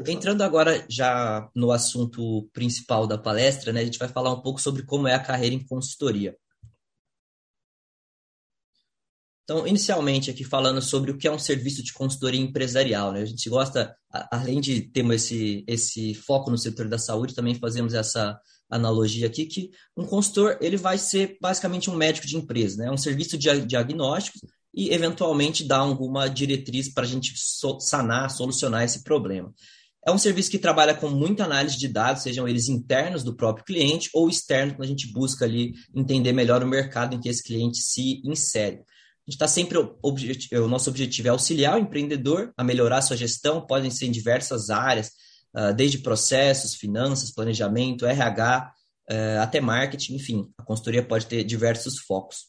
Entrando 0.08 0.42
agora 0.42 0.84
já 0.90 1.50
no 1.56 1.72
assunto 1.72 2.50
principal 2.52 3.06
da 3.06 3.18
palestra, 3.18 3.72
né, 3.72 3.82
a 3.82 3.86
gente 3.86 4.00
vai 4.00 4.08
falar 4.08 4.34
um 4.34 4.42
pouco 4.42 4.60
sobre 4.60 4.84
como 4.84 5.08
é 5.08 5.14
a 5.14 5.24
carreira 5.24 5.54
em 5.54 5.64
consultoria. 5.64 6.36
Então, 9.52 9.68
inicialmente 9.68 10.32
aqui 10.32 10.46
falando 10.46 10.82
sobre 10.82 11.12
o 11.12 11.18
que 11.18 11.28
é 11.28 11.32
um 11.32 11.38
serviço 11.38 11.84
de 11.84 11.92
consultoria 11.92 12.40
empresarial, 12.40 13.12
né? 13.12 13.22
A 13.22 13.26
gente 13.26 13.50
gosta, 13.50 13.94
além 14.32 14.62
de 14.62 14.80
termos 14.80 15.16
esse, 15.16 15.66
esse 15.68 16.14
foco 16.14 16.50
no 16.50 16.58
setor 16.58 16.88
da 16.88 16.98
saúde, 16.98 17.36
também 17.36 17.56
fazemos 17.56 17.94
essa 17.94 18.40
analogia 18.70 19.28
aqui 19.28 19.46
que 19.46 19.70
um 19.98 20.06
consultor 20.06 20.58
ele 20.62 20.78
vai 20.78 20.98
ser 20.98 21.38
basicamente 21.42 21.90
um 21.90 21.98
médico 21.98 22.26
de 22.26 22.38
empresa, 22.38 22.78
né? 22.78 22.88
É 22.88 22.92
um 22.92 22.98
serviço 22.98 23.38
de 23.38 23.66
diagnóstico 23.66 24.40
e 24.74 24.94
eventualmente 24.94 25.66
dar 25.66 25.80
alguma 25.80 26.30
diretriz 26.30 26.88
para 26.88 27.04
a 27.04 27.08
gente 27.08 27.34
sanar, 27.82 28.32
solucionar 28.32 28.86
esse 28.86 29.04
problema. 29.04 29.54
É 30.08 30.14
um 30.14 30.18
serviço 30.18 30.50
que 30.50 30.60
trabalha 30.60 30.94
com 30.94 31.10
muita 31.10 31.44
análise 31.44 31.78
de 31.78 31.90
dados, 31.90 32.24
sejam 32.24 32.48
eles 32.48 32.70
internos 32.70 33.22
do 33.22 33.36
próprio 33.36 33.66
cliente 33.66 34.10
ou 34.14 34.30
externos, 34.30 34.76
quando 34.78 34.86
a 34.86 34.92
gente 34.92 35.12
busca 35.12 35.44
ali 35.44 35.74
entender 35.94 36.32
melhor 36.32 36.64
o 36.64 36.68
mercado 36.68 37.14
em 37.14 37.20
que 37.20 37.28
esse 37.28 37.44
cliente 37.44 37.80
se 37.80 38.22
insere. 38.24 38.80
A 39.28 39.32
gente 39.32 39.36
está 39.36 39.48
sempre, 39.48 39.78
o 39.78 40.68
nosso 40.68 40.90
objetivo 40.90 41.28
é 41.28 41.32
auxiliar 41.32 41.76
o 41.76 41.80
empreendedor 41.80 42.52
a 42.58 42.64
melhorar 42.64 43.02
sua 43.02 43.16
gestão, 43.16 43.66
podem 43.66 43.92
ser 43.92 44.08
em 44.08 44.12
diversas 44.12 44.70
áreas, 44.70 45.12
ah, 45.54 45.72
desde 45.72 46.00
processos, 46.00 46.76
finanças, 46.76 47.32
planejamento, 47.32 48.06
RH, 48.06 48.74
eh, 49.10 49.38
até 49.40 49.60
marketing, 49.60 50.16
enfim, 50.16 50.50
a 50.58 50.64
consultoria 50.64 51.04
pode 51.04 51.26
ter 51.26 51.44
diversos 51.44 52.00
focos. 52.00 52.46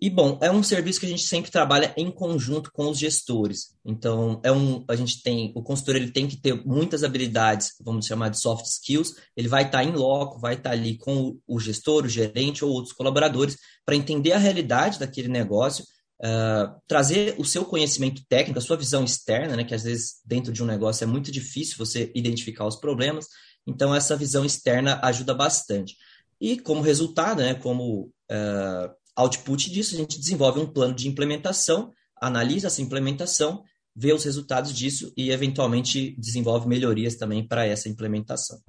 E 0.00 0.08
bom, 0.08 0.38
é 0.40 0.48
um 0.48 0.62
serviço 0.62 1.00
que 1.00 1.06
a 1.06 1.08
gente 1.08 1.24
sempre 1.24 1.50
trabalha 1.50 1.92
em 1.96 2.08
conjunto 2.08 2.70
com 2.72 2.88
os 2.88 2.98
gestores. 2.98 3.74
Então, 3.84 4.40
é 4.44 4.52
um, 4.52 4.84
a 4.86 4.94
gente 4.94 5.20
tem 5.22 5.52
o 5.56 5.62
consultor 5.62 5.96
ele 5.96 6.12
tem 6.12 6.28
que 6.28 6.36
ter 6.36 6.54
muitas 6.64 7.02
habilidades, 7.02 7.72
vamos 7.80 8.06
chamar 8.06 8.28
de 8.28 8.40
soft 8.40 8.64
skills. 8.64 9.14
Ele 9.36 9.48
vai 9.48 9.64
estar 9.64 9.82
em 9.82 9.90
loco, 9.90 10.38
vai 10.38 10.54
estar 10.54 10.70
ali 10.70 10.96
com 10.96 11.36
o 11.48 11.58
gestor, 11.58 12.04
o 12.04 12.08
gerente 12.08 12.64
ou 12.64 12.70
outros 12.70 12.92
colaboradores 12.92 13.56
para 13.84 13.96
entender 13.96 14.32
a 14.32 14.38
realidade 14.38 14.98
daquele 14.98 15.28
negócio 15.28 15.84
Uh, 16.20 16.74
trazer 16.88 17.36
o 17.38 17.44
seu 17.44 17.64
conhecimento 17.64 18.22
técnico, 18.28 18.58
a 18.58 18.60
sua 18.60 18.76
visão 18.76 19.04
externa, 19.04 19.54
né, 19.54 19.62
que 19.62 19.72
às 19.72 19.84
vezes 19.84 20.14
dentro 20.26 20.52
de 20.52 20.60
um 20.60 20.66
negócio 20.66 21.04
é 21.04 21.06
muito 21.06 21.30
difícil 21.30 21.76
você 21.78 22.10
identificar 22.12 22.66
os 22.66 22.74
problemas, 22.74 23.26
então 23.64 23.94
essa 23.94 24.16
visão 24.16 24.44
externa 24.44 24.98
ajuda 25.04 25.32
bastante. 25.32 25.94
E 26.40 26.58
como 26.58 26.82
resultado, 26.82 27.40
né, 27.40 27.54
como 27.54 28.10
uh, 28.32 28.90
output 29.18 29.70
disso, 29.70 29.94
a 29.94 29.98
gente 29.98 30.18
desenvolve 30.18 30.60
um 30.60 30.66
plano 30.66 30.94
de 30.94 31.08
implementação, 31.08 31.92
analisa 32.20 32.68
essa 32.68 32.80
implementação, 32.80 33.64
vê 33.94 34.12
os 34.12 34.24
resultados 34.24 34.72
disso 34.72 35.12
e 35.16 35.30
eventualmente 35.30 36.14
desenvolve 36.18 36.68
melhorias 36.68 37.16
também 37.16 37.46
para 37.46 37.66
essa 37.66 37.88
implementação. 37.88 38.60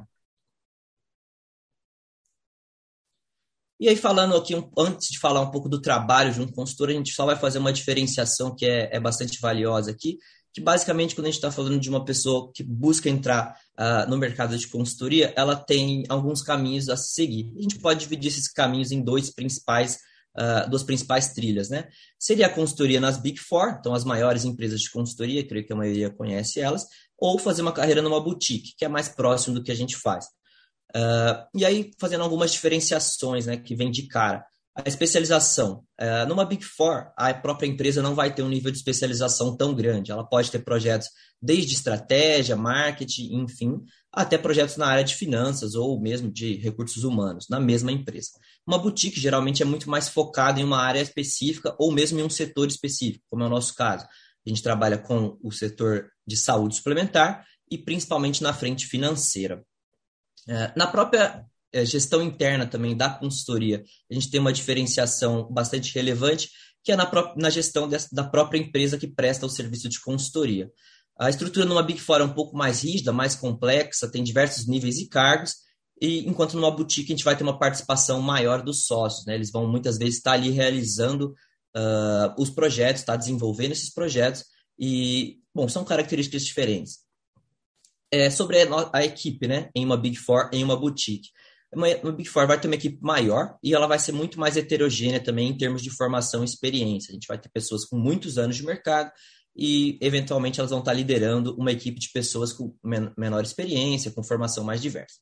E 3.80 3.88
aí, 3.88 3.96
falando 3.96 4.36
aqui, 4.36 4.54
antes 4.78 5.08
de 5.08 5.20
falar 5.20 5.40
um 5.40 5.52
pouco 5.52 5.70
do 5.70 5.80
trabalho 5.80 6.34
de 6.34 6.42
um 6.42 6.48
consultor, 6.48 6.90
a 6.90 6.94
gente 6.94 7.14
só 7.14 7.26
vai 7.26 7.38
fazer 7.38 7.60
uma 7.60 7.72
diferenciação 7.72 8.54
que 8.54 8.66
é, 8.66 8.90
é 8.92 9.00
bastante 9.00 9.40
valiosa 9.40 9.92
aqui, 9.92 10.18
que 10.54 10.60
basicamente, 10.60 11.16
quando 11.16 11.28
a 11.28 11.30
gente 11.30 11.38
está 11.38 11.52
falando 11.52 11.80
de 11.80 11.90
uma 11.90 12.04
pessoa 12.04 12.52
que 12.54 12.64
busca 12.64 13.08
entrar 13.08 13.56
uh, 13.80 14.10
no 14.10 14.18
mercado 14.18 14.58
de 14.58 14.68
consultoria, 14.68 15.32
ela 15.38 15.56
tem 15.56 16.04
alguns 16.10 16.42
caminhos 16.42 16.90
a 16.90 16.98
seguir. 16.98 17.54
A 17.58 17.62
gente 17.62 17.80
pode 17.80 18.02
dividir 18.02 18.30
esses 18.30 18.52
caminhos 18.52 18.92
em 18.92 19.02
dois 19.02 19.32
principais, 19.32 20.00
uh, 20.40 20.70
duas 20.70 20.84
principais 20.84 21.34
trilhas, 21.34 21.70
né? 21.70 21.90
Seria 22.18 22.48
a 22.48 22.54
consultoria 22.54 23.00
nas 23.00 23.18
Big 23.18 23.38
Four, 23.38 23.78
então 23.80 23.94
as 23.94 24.06
maiores 24.06 24.46
empresas 24.46 24.80
de 24.80 24.90
consultoria, 24.90 25.46
creio 25.46 25.66
que 25.66 25.74
a 25.74 25.76
maioria 25.76 26.10
conhece 26.10 26.60
elas, 26.62 26.86
ou 27.18 27.38
fazer 27.38 27.62
uma 27.62 27.74
carreira 27.74 28.02
numa 28.02 28.22
boutique, 28.22 28.74
que 28.78 28.86
é 28.86 28.88
mais 28.88 29.10
próximo 29.10 29.56
do 29.56 29.64
que 29.64 29.72
a 29.72 29.76
gente 29.76 29.98
faz. 29.98 30.26
Uh, 30.96 31.46
e 31.54 31.66
aí, 31.66 31.92
fazendo 32.00 32.24
algumas 32.24 32.52
diferenciações 32.52 33.46
né, 33.46 33.58
que 33.58 33.76
vem 33.76 33.92
de 33.92 34.08
cara. 34.08 34.44
A 34.76 34.88
especialização. 34.88 35.84
Uh, 36.00 36.28
numa 36.28 36.46
Big 36.46 36.64
Four, 36.64 37.12
a 37.18 37.34
própria 37.34 37.68
empresa 37.68 38.02
não 38.02 38.16
vai 38.16 38.34
ter 38.34 38.44
um 38.44 38.50
nível 38.50 38.72
de 38.72 38.78
especialização 38.78 39.56
tão 39.58 39.76
grande. 39.76 40.12
Ela 40.12 40.24
pode 40.24 40.50
ter 40.50 40.60
projetos 40.60 41.10
desde 41.42 41.74
estratégia, 41.74 42.56
marketing, 42.56 43.42
enfim, 43.42 43.82
até 44.12 44.38
projetos 44.38 44.76
na 44.78 44.88
área 44.88 45.04
de 45.04 45.16
finanças 45.16 45.76
ou 45.76 46.00
mesmo 46.00 46.32
de 46.32 46.56
recursos 46.56 47.04
humanos, 47.04 47.48
na 47.50 47.60
mesma 47.60 47.92
empresa. 47.92 48.32
Uma 48.66 48.80
boutique 48.80 49.20
geralmente 49.20 49.62
é 49.62 49.66
muito 49.66 49.90
mais 49.90 50.10
focada 50.10 50.60
em 50.60 50.64
uma 50.64 50.82
área 50.82 51.02
específica 51.02 51.76
ou 51.78 51.92
mesmo 51.92 52.20
em 52.20 52.24
um 52.24 52.30
setor 52.30 52.68
específico, 52.68 53.24
como 53.30 53.44
é 53.44 53.46
o 53.46 53.50
nosso 53.50 53.76
caso. 53.76 54.06
A 54.46 54.50
gente 54.50 54.64
trabalha 54.64 54.98
com 54.98 55.38
o 55.44 55.52
setor 55.52 56.10
de 56.26 56.36
saúde 56.36 56.76
suplementar 56.76 57.46
e 57.70 57.78
principalmente 57.78 58.42
na 58.42 58.54
frente 58.54 58.88
financeira. 58.88 59.64
É, 60.48 60.74
na 60.76 60.88
própria 60.88 61.46
é, 61.72 61.86
gestão 61.86 62.22
interna 62.24 62.66
também 62.66 62.98
da 62.98 63.10
consultoria, 63.10 63.84
a 64.10 64.14
gente 64.14 64.32
tem 64.32 64.40
uma 64.40 64.54
diferenciação 64.54 65.48
bastante 65.52 65.94
relevante, 65.94 66.50
que 66.84 66.92
é 66.92 66.96
na, 66.96 67.10
na 67.36 67.50
gestão 67.50 67.88
da 68.12 68.24
própria 68.24 68.58
empresa 68.58 68.98
que 68.98 69.08
presta 69.08 69.46
o 69.46 69.50
serviço 69.50 69.88
de 69.88 70.02
consultoria. 70.02 70.72
A 71.20 71.30
estrutura 71.30 71.66
numa 71.66 71.84
Big 71.84 72.00
Four 72.00 72.22
é 72.22 72.24
um 72.24 72.34
pouco 72.34 72.56
mais 72.56 72.84
rígida, 72.84 73.12
mais 73.12 73.36
complexa, 73.36 74.10
tem 74.10 74.24
diversos 74.24 74.68
níveis 74.68 74.98
e 75.00 75.10
cargos, 75.10 75.56
e 76.02 76.20
enquanto 76.28 76.54
numa 76.54 76.72
boutique 76.72 77.12
a 77.12 77.16
gente 77.16 77.26
vai 77.26 77.36
ter 77.36 77.44
uma 77.44 77.60
participação 77.60 78.22
maior 78.22 78.62
dos 78.62 78.86
sócios, 78.86 79.26
né? 79.26 79.36
Eles 79.36 79.52
vão 79.52 79.68
muitas 79.68 79.98
vezes 79.98 80.16
estar 80.16 80.32
ali 80.32 80.50
realizando 80.50 81.36
uh, 81.76 82.42
os 82.42 82.50
projetos, 82.50 83.02
estar 83.02 83.18
desenvolvendo 83.18 83.74
esses 83.74 83.94
projetos, 83.94 84.46
e, 84.80 85.40
bom, 85.54 85.68
são 85.68 85.84
características 85.84 86.46
diferentes 86.46 87.00
é, 88.12 88.30
sobre 88.30 88.62
a, 88.62 88.90
a, 88.94 89.04
equipe, 89.04 89.48
né? 89.48 89.70
Em 89.76 89.86
uma 89.86 89.98
Big 89.98 90.16
Four, 90.18 90.50
em 90.54 90.64
uma 90.64 90.80
boutique. 90.80 91.30
Uma, 91.74 91.88
uma, 91.98 92.12
Big 92.12 92.30
Four 92.30 92.48
vai 92.48 92.60
ter 92.60 92.68
uma 92.68 92.76
equipe 92.76 92.98
maior 93.02 93.58
e 93.62 93.76
ela 93.76 93.86
vai 93.86 94.00
ser 94.00 94.12
muito 94.12 94.40
mais 94.40 94.58
heterogênea 94.58 95.20
também 95.20 95.50
em 95.50 95.58
termos 95.58 95.84
de 95.84 95.92
formação 95.92 96.42
e 96.42 96.46
experiência. 96.46 97.12
A 97.12 97.14
gente 97.14 97.28
vai 97.28 97.38
ter 97.38 97.50
pessoas 97.50 97.86
com 97.86 97.98
muitos 97.98 98.38
anos 98.38 98.56
de 98.56 98.66
mercado 98.66 99.12
e, 99.62 99.98
eventualmente, 100.00 100.62
elas 100.62 100.72
vão 100.72 100.80
estar 100.80 100.94
liderando 100.94 101.54
uma 101.56 101.74
equipe 101.74 102.00
de 102.00 102.10
pessoas 102.14 102.54
com 102.54 102.74
men 102.82 103.12
menor 103.18 103.44
experiência, 103.44 104.10
com 104.10 104.24
formação 104.24 104.64
mais 104.64 104.82
diversa. 104.82 105.20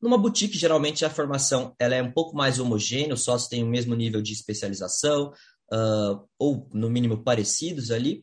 Numa 0.00 0.18
boutique, 0.18 0.58
geralmente, 0.58 1.06
a 1.06 1.10
formação 1.10 1.74
ela 1.78 1.94
é 1.94 2.02
um 2.02 2.12
pouco 2.12 2.36
mais 2.36 2.60
homogênea, 2.60 3.14
os 3.14 3.22
sócios 3.22 3.48
têm 3.48 3.64
o 3.64 3.66
mesmo 3.66 3.94
nível 3.94 4.20
de 4.20 4.34
especialização, 4.34 5.32
uh, 5.72 6.28
ou, 6.38 6.68
no 6.74 6.90
mínimo, 6.90 7.24
parecidos 7.24 7.90
ali, 7.90 8.22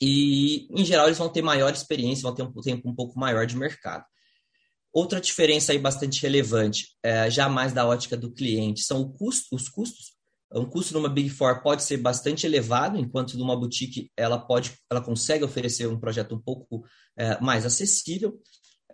e, 0.00 0.68
em 0.70 0.84
geral, 0.84 1.06
eles 1.06 1.18
vão 1.18 1.30
ter 1.30 1.40
maior 1.40 1.72
experiência, 1.72 2.22
vão 2.22 2.34
ter 2.34 2.42
um 2.42 2.52
tempo 2.60 2.88
um 2.88 2.94
pouco 2.94 3.18
maior 3.18 3.46
de 3.46 3.56
mercado. 3.56 4.04
Outra 4.92 5.22
diferença 5.22 5.72
aí 5.72 5.78
bastante 5.78 6.20
relevante, 6.20 6.88
é, 7.02 7.30
já 7.30 7.48
mais 7.48 7.72
da 7.72 7.86
ótica 7.86 8.14
do 8.14 8.30
cliente, 8.30 8.82
são 8.82 9.10
custo, 9.10 9.56
os 9.56 9.70
custos. 9.70 10.13
Um 10.60 10.64
custo 10.64 10.94
numa 10.94 11.08
Big 11.08 11.30
Four 11.30 11.62
pode 11.62 11.82
ser 11.82 11.96
bastante 11.96 12.46
elevado, 12.46 12.98
enquanto 12.98 13.36
numa 13.36 13.58
boutique 13.58 14.10
ela 14.16 14.38
pode, 14.38 14.72
ela 14.90 15.00
consegue 15.00 15.44
oferecer 15.44 15.88
um 15.88 15.98
projeto 15.98 16.34
um 16.34 16.40
pouco 16.40 16.84
é, 17.16 17.40
mais 17.40 17.66
acessível. 17.66 18.40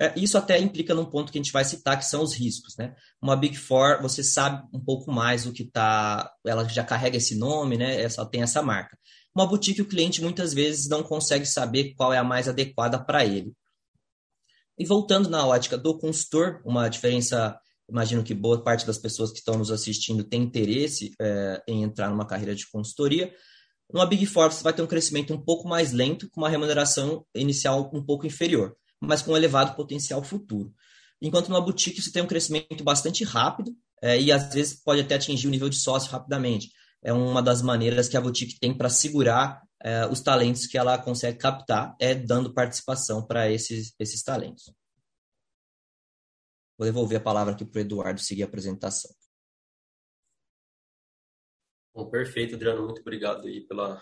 É, 0.01 0.19
isso 0.19 0.39
até 0.39 0.59
implica 0.59 0.95
num 0.95 1.05
ponto 1.05 1.31
que 1.31 1.39
a 1.39 1.43
gente 1.43 1.53
vai 1.53 1.65
citar, 1.65 1.99
que 1.99 2.07
são 2.07 2.23
os 2.23 2.33
riscos. 2.33 2.75
Né? 2.79 2.95
Uma 3.21 3.37
Big 3.37 3.57
Four, 3.57 4.01
você 4.01 4.25
sabe 4.25 4.67
um 4.73 4.81
pouco 4.83 5.13
mais 5.13 5.45
o 5.45 5.53
que 5.53 5.63
está. 5.63 6.33
Ela 6.47 6.67
já 6.67 6.83
carrega 6.83 7.19
esse 7.19 7.37
nome, 7.37 7.77
né? 7.77 8.03
Ela 8.03 8.27
tem 8.27 8.41
essa 8.41 8.63
marca. 8.63 8.99
Uma 9.35 9.47
boutique, 9.47 9.83
o 9.83 9.87
cliente 9.87 10.23
muitas 10.23 10.55
vezes 10.55 10.89
não 10.89 11.03
consegue 11.03 11.45
saber 11.45 11.95
qual 11.95 12.13
é 12.13 12.19
a 12.19 12.25
mais 12.25 12.49
adequada 12.49 12.99
para 12.99 13.25
ele. 13.25 13.53
E 14.79 14.87
voltando 14.87 15.29
na 15.29 15.47
ótica 15.47 15.77
do 15.77 15.99
consultor, 15.99 16.63
uma 16.65 16.89
diferença, 16.89 17.55
imagino 17.91 18.23
que 18.23 18.35
boa 18.35 18.63
parte 18.63 18.87
das 18.87 18.99
pessoas 18.99 19.31
que 19.31 19.39
estão 19.39 19.59
nos 19.59 19.71
assistindo 19.71 20.25
tem 20.25 20.43
interesse 20.43 21.13
é, 21.21 21.63
em 21.69 21.83
entrar 21.83 22.09
numa 22.09 22.27
carreira 22.27 22.55
de 22.55 22.69
consultoria. 22.71 23.33
Numa 23.93 24.07
Big 24.07 24.25
Four, 24.27 24.53
você 24.53 24.63
vai 24.63 24.73
ter 24.73 24.83
um 24.83 24.87
crescimento 24.87 25.35
um 25.35 25.41
pouco 25.41 25.69
mais 25.69 25.93
lento, 25.93 26.31
com 26.31 26.41
uma 26.41 26.49
remuneração 26.49 27.27
inicial 27.35 27.91
um 27.93 28.05
pouco 28.05 28.27
inferior 28.27 28.77
mas 29.01 29.23
com 29.23 29.33
um 29.33 29.37
elevado 29.37 29.75
potencial 29.75 30.23
futuro. 30.23 30.73
Enquanto 31.21 31.49
numa 31.49 31.61
boutique 31.61 32.01
você 32.01 32.13
tem 32.13 32.23
um 32.23 32.27
crescimento 32.27 32.85
bastante 32.85 33.25
rápido 33.25 33.75
é, 34.03 34.21
e 34.21 34.31
às 34.31 34.53
vezes 34.53 34.81
pode 34.83 35.01
até 35.01 35.15
atingir 35.15 35.49
o 35.49 35.51
nível 35.51 35.69
de 35.69 35.77
sócio 35.77 36.11
rapidamente. 36.11 36.71
É 37.03 37.13
uma 37.13 37.43
das 37.43 37.63
maneiras 37.63 38.09
que 38.09 38.17
a 38.17 38.21
boutique 38.21 38.59
tem 38.61 38.77
para 38.77 38.91
segurar 38.91 39.63
é, 39.83 40.07
os 40.07 40.21
talentos 40.21 40.67
que 40.67 40.77
ela 40.77 40.99
consegue 40.99 41.39
captar, 41.39 41.97
é 41.99 42.15
dando 42.15 42.53
participação 42.53 43.27
para 43.27 43.51
esses, 43.51 43.95
esses 43.99 44.23
talentos. 44.23 44.71
Vou 46.81 46.87
devolver 46.87 47.19
a 47.19 47.23
palavra 47.23 47.53
aqui 47.53 47.63
para 47.63 47.79
o 47.79 47.83
Eduardo 47.83 48.19
seguir 48.23 48.43
a 48.43 48.47
apresentação. 48.47 49.11
Bom, 51.95 52.09
perfeito, 52.09 52.55
Adriano. 52.55 52.87
Muito 52.87 53.03
obrigado 53.03 53.47
aí 53.47 53.61
pela, 53.61 54.01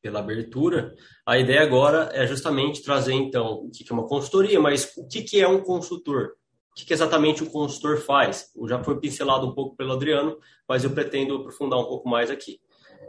pela 0.00 0.20
abertura. 0.20 0.94
A 1.26 1.38
ideia 1.38 1.60
agora 1.60 2.08
é 2.14 2.26
justamente 2.26 2.82
trazer, 2.82 3.12
então, 3.12 3.66
o 3.66 3.70
que 3.70 3.84
é 3.86 3.92
uma 3.92 4.08
consultoria, 4.08 4.58
mas 4.58 4.90
o 4.96 5.06
que 5.06 5.38
é 5.38 5.46
um 5.46 5.60
consultor? 5.60 6.38
O 6.70 6.82
que 6.82 6.94
exatamente 6.94 7.42
o 7.42 7.50
consultor 7.50 7.98
faz? 7.98 8.54
Já 8.66 8.82
foi 8.82 8.98
pincelado 8.98 9.46
um 9.46 9.54
pouco 9.54 9.76
pelo 9.76 9.92
Adriano, 9.92 10.38
mas 10.66 10.84
eu 10.84 10.90
pretendo 10.94 11.36
aprofundar 11.36 11.78
um 11.78 11.84
pouco 11.84 12.08
mais 12.08 12.30
aqui. 12.30 12.58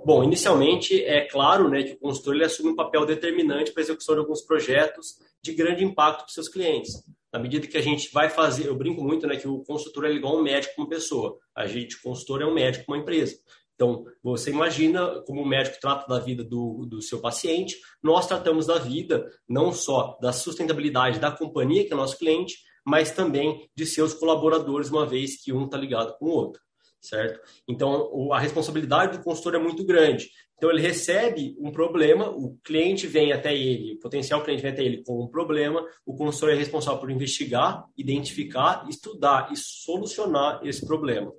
Bom, 0.03 0.25
inicialmente, 0.25 1.01
é 1.05 1.25
claro 1.25 1.69
né, 1.69 1.83
que 1.83 1.93
o 1.93 1.99
consultor 1.99 2.35
ele 2.35 2.43
assume 2.43 2.71
um 2.71 2.75
papel 2.75 3.05
determinante 3.05 3.71
para 3.71 3.81
a 3.81 3.85
execução 3.85 4.15
de 4.15 4.19
alguns 4.19 4.41
projetos 4.41 5.19
de 5.41 5.53
grande 5.53 5.85
impacto 5.85 6.25
para 6.25 6.33
seus 6.33 6.49
clientes. 6.49 7.01
Na 7.31 7.39
medida 7.39 7.67
que 7.67 7.77
a 7.77 7.81
gente 7.81 8.11
vai 8.11 8.29
fazer, 8.29 8.67
eu 8.67 8.75
brinco 8.75 9.03
muito 9.03 9.27
né, 9.27 9.35
que 9.35 9.47
o 9.47 9.63
consultor 9.63 10.05
é 10.05 10.11
igual 10.11 10.37
um 10.37 10.43
médico 10.43 10.81
uma 10.81 10.89
pessoa. 10.89 11.37
A 11.55 11.67
gente, 11.67 12.01
consultor, 12.01 12.41
é 12.41 12.45
um 12.45 12.53
médico 12.53 12.91
uma 12.91 12.97
empresa. 12.97 13.35
Então, 13.75 14.03
você 14.21 14.49
imagina 14.49 15.21
como 15.21 15.41
o 15.41 15.47
médico 15.47 15.77
trata 15.79 16.05
da 16.05 16.19
vida 16.19 16.43
do, 16.43 16.85
do 16.85 17.01
seu 17.01 17.21
paciente, 17.21 17.77
nós 18.03 18.27
tratamos 18.27 18.65
da 18.67 18.77
vida 18.77 19.25
não 19.47 19.71
só 19.71 20.17
da 20.21 20.33
sustentabilidade 20.33 21.17
da 21.17 21.31
companhia, 21.31 21.85
que 21.85 21.93
é 21.93 21.95
nosso 21.95 22.17
cliente, 22.17 22.57
mas 22.85 23.11
também 23.11 23.69
de 23.73 23.85
seus 23.85 24.13
colaboradores, 24.13 24.89
uma 24.89 25.05
vez 25.05 25.41
que 25.41 25.53
um 25.53 25.63
está 25.63 25.77
ligado 25.77 26.17
com 26.17 26.25
o 26.25 26.29
outro, 26.29 26.61
certo? 26.99 27.39
Então, 27.69 28.33
a 28.33 28.39
responsabilidade 28.39 29.17
do 29.17 29.23
consultor 29.23 29.55
é 29.55 29.59
muito 29.59 29.85
grande. 29.85 30.29
Então, 30.59 30.69
ele 30.69 30.81
recebe 30.81 31.55
um 31.57 31.71
problema, 31.71 32.29
o 32.29 32.55
cliente 32.61 33.07
vem 33.07 33.31
até 33.31 33.55
ele, 33.55 33.93
o 33.93 33.99
potencial 33.99 34.43
cliente 34.43 34.61
vem 34.61 34.71
até 34.71 34.83
ele 34.83 35.01
com 35.03 35.23
um 35.23 35.27
problema, 35.27 35.83
o 36.05 36.13
consultor 36.13 36.51
é 36.51 36.55
responsável 36.55 36.99
por 36.99 37.09
investigar, 37.09 37.85
identificar, 37.97 38.85
estudar 38.87 39.49
e 39.51 39.55
solucionar 39.55 40.59
esse 40.63 40.85
problema 40.85 41.33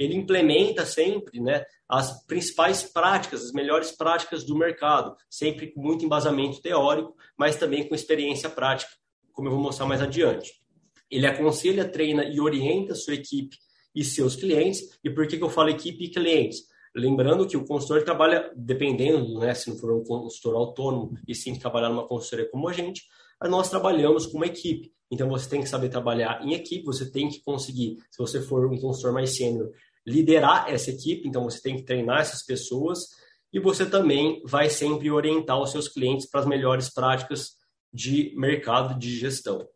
ele 0.00 0.16
implementa 0.16 0.86
sempre 0.86 1.38
né, 1.40 1.62
as 1.86 2.24
principais 2.24 2.82
práticas, 2.82 3.44
as 3.44 3.52
melhores 3.52 3.92
práticas 3.92 4.42
do 4.42 4.56
mercado, 4.56 5.14
sempre 5.28 5.70
com 5.70 5.82
muito 5.82 6.06
embasamento 6.06 6.62
teórico, 6.62 7.14
mas 7.38 7.56
também 7.56 7.86
com 7.86 7.94
experiência 7.94 8.48
prática, 8.48 8.90
como 9.30 9.48
eu 9.48 9.52
vou 9.52 9.60
mostrar 9.60 9.84
mais 9.84 10.00
adiante. 10.00 10.54
Ele 11.10 11.26
aconselha, 11.26 11.86
treina 11.86 12.24
e 12.24 12.40
orienta 12.40 12.94
a 12.94 12.96
sua 12.96 13.12
equipe 13.12 13.58
e 13.94 14.02
seus 14.02 14.34
clientes. 14.36 14.98
E 15.04 15.10
por 15.10 15.26
que, 15.26 15.36
que 15.36 15.44
eu 15.44 15.50
falo 15.50 15.68
equipe 15.68 16.04
e 16.04 16.10
clientes? 16.10 16.62
Lembrando 16.94 17.46
que 17.46 17.56
o 17.56 17.64
consultor 17.64 18.02
trabalha, 18.02 18.52
dependendo, 18.56 19.38
né, 19.38 19.54
se 19.54 19.70
não 19.70 19.76
for 19.76 19.92
um 19.92 20.02
consultor 20.02 20.56
autônomo 20.56 21.16
e 21.26 21.34
sim 21.34 21.54
trabalhar 21.54 21.88
numa 21.88 22.06
consultoria 22.06 22.50
como 22.50 22.68
a 22.68 22.72
gente, 22.72 23.02
nós 23.48 23.70
trabalhamos 23.70 24.26
com 24.26 24.38
uma 24.38 24.46
equipe. 24.46 24.92
Então 25.10 25.28
você 25.28 25.48
tem 25.48 25.60
que 25.60 25.68
saber 25.68 25.88
trabalhar 25.88 26.44
em 26.44 26.52
equipe, 26.52 26.84
você 26.84 27.10
tem 27.10 27.28
que 27.28 27.42
conseguir, 27.42 27.96
se 28.10 28.18
você 28.18 28.40
for 28.40 28.66
um 28.66 28.78
consultor 28.78 29.12
mais 29.12 29.36
sênior, 29.36 29.70
liderar 30.06 30.68
essa 30.68 30.90
equipe, 30.90 31.28
então 31.28 31.44
você 31.44 31.60
tem 31.60 31.76
que 31.76 31.82
treinar 31.82 32.20
essas 32.20 32.44
pessoas 32.44 33.08
e 33.52 33.58
você 33.58 33.84
também 33.84 34.42
vai 34.44 34.68
sempre 34.68 35.10
orientar 35.10 35.60
os 35.60 35.70
seus 35.70 35.88
clientes 35.88 36.28
para 36.28 36.40
as 36.40 36.46
melhores 36.46 36.92
práticas 36.92 37.56
de 37.92 38.32
mercado 38.36 38.98
de 38.98 39.16
gestão. 39.16 39.66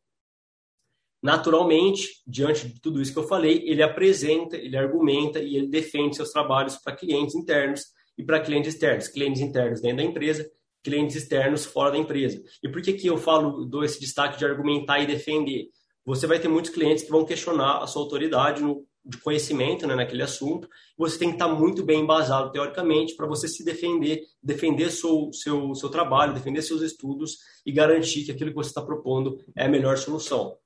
Naturalmente, 1.24 2.22
diante 2.26 2.68
de 2.68 2.78
tudo 2.82 3.00
isso 3.00 3.10
que 3.10 3.18
eu 3.18 3.26
falei, 3.26 3.62
ele 3.64 3.82
apresenta, 3.82 4.58
ele 4.58 4.76
argumenta 4.76 5.38
e 5.38 5.56
ele 5.56 5.68
defende 5.68 6.16
seus 6.16 6.30
trabalhos 6.30 6.76
para 6.76 6.94
clientes 6.94 7.34
internos 7.34 7.86
e 8.18 8.22
para 8.22 8.40
clientes 8.40 8.74
externos, 8.74 9.08
clientes 9.08 9.40
internos 9.40 9.80
dentro 9.80 9.96
da 9.96 10.02
empresa, 10.02 10.46
clientes 10.82 11.16
externos 11.16 11.64
fora 11.64 11.92
da 11.92 11.96
empresa. 11.96 12.42
E 12.62 12.68
por 12.68 12.82
que 12.82 12.92
que 12.92 13.06
eu 13.06 13.16
falo 13.16 13.64
dou 13.64 13.82
esse 13.82 13.98
destaque 13.98 14.38
de 14.38 14.44
argumentar 14.44 15.00
e 15.00 15.06
defender? 15.06 15.70
Você 16.04 16.26
vai 16.26 16.38
ter 16.38 16.48
muitos 16.48 16.70
clientes 16.70 17.04
que 17.04 17.10
vão 17.10 17.24
questionar 17.24 17.78
a 17.78 17.86
sua 17.86 18.02
autoridade 18.02 18.62
no 18.62 18.86
de 19.06 19.18
conhecimento 19.18 19.86
né, 19.86 19.94
naquele 19.94 20.22
assunto, 20.22 20.66
você 20.96 21.18
tem 21.18 21.28
que 21.28 21.34
estar 21.34 21.48
muito 21.48 21.84
bem 21.84 22.00
embasado 22.00 22.50
teoricamente 22.50 23.14
para 23.14 23.26
você 23.26 23.46
se 23.46 23.62
defender, 23.62 24.22
defender 24.42 24.90
seu, 24.90 25.30
seu, 25.30 25.74
seu 25.74 25.90
trabalho, 25.90 26.32
defender 26.32 26.62
seus 26.62 26.80
estudos 26.80 27.36
e 27.66 27.72
garantir 27.72 28.24
que 28.24 28.32
aquilo 28.32 28.48
que 28.48 28.56
você 28.56 28.70
está 28.70 28.80
propondo 28.80 29.38
é 29.54 29.66
a 29.66 29.68
melhor 29.68 29.98
solução. 29.98 30.56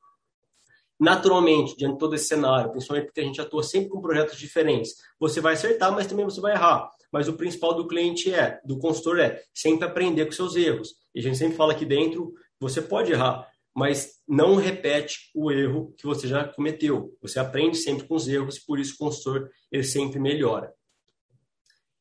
Naturalmente, 0.98 1.76
diante 1.76 1.92
de 1.92 1.98
todo 1.98 2.14
esse 2.14 2.26
cenário, 2.26 2.70
principalmente 2.72 3.06
porque 3.06 3.20
a 3.20 3.24
gente 3.24 3.40
atua 3.40 3.62
sempre 3.62 3.88
com 3.88 4.00
projetos 4.00 4.36
diferentes, 4.36 4.94
você 5.18 5.40
vai 5.40 5.54
acertar, 5.54 5.92
mas 5.92 6.06
também 6.06 6.24
você 6.24 6.40
vai 6.40 6.52
errar. 6.52 6.90
Mas 7.12 7.28
o 7.28 7.34
principal 7.34 7.74
do 7.74 7.86
cliente 7.86 8.34
é, 8.34 8.60
do 8.64 8.78
consultor 8.78 9.20
é, 9.20 9.42
sempre 9.54 9.86
aprender 9.86 10.26
com 10.26 10.32
seus 10.32 10.56
erros. 10.56 10.94
E 11.14 11.20
a 11.20 11.22
gente 11.22 11.38
sempre 11.38 11.56
fala 11.56 11.72
aqui 11.72 11.84
dentro, 11.84 12.34
você 12.60 12.82
pode 12.82 13.12
errar, 13.12 13.46
mas 13.74 14.16
não 14.26 14.56
repete 14.56 15.30
o 15.34 15.52
erro 15.52 15.94
que 15.96 16.04
você 16.04 16.26
já 16.26 16.44
cometeu. 16.44 17.16
Você 17.22 17.38
aprende 17.38 17.76
sempre 17.76 18.06
com 18.06 18.16
os 18.16 18.26
erros 18.26 18.58
por 18.58 18.80
isso 18.80 18.94
o 18.94 18.98
consultor 18.98 19.48
ele 19.70 19.84
sempre 19.84 20.18
melhora. 20.18 20.72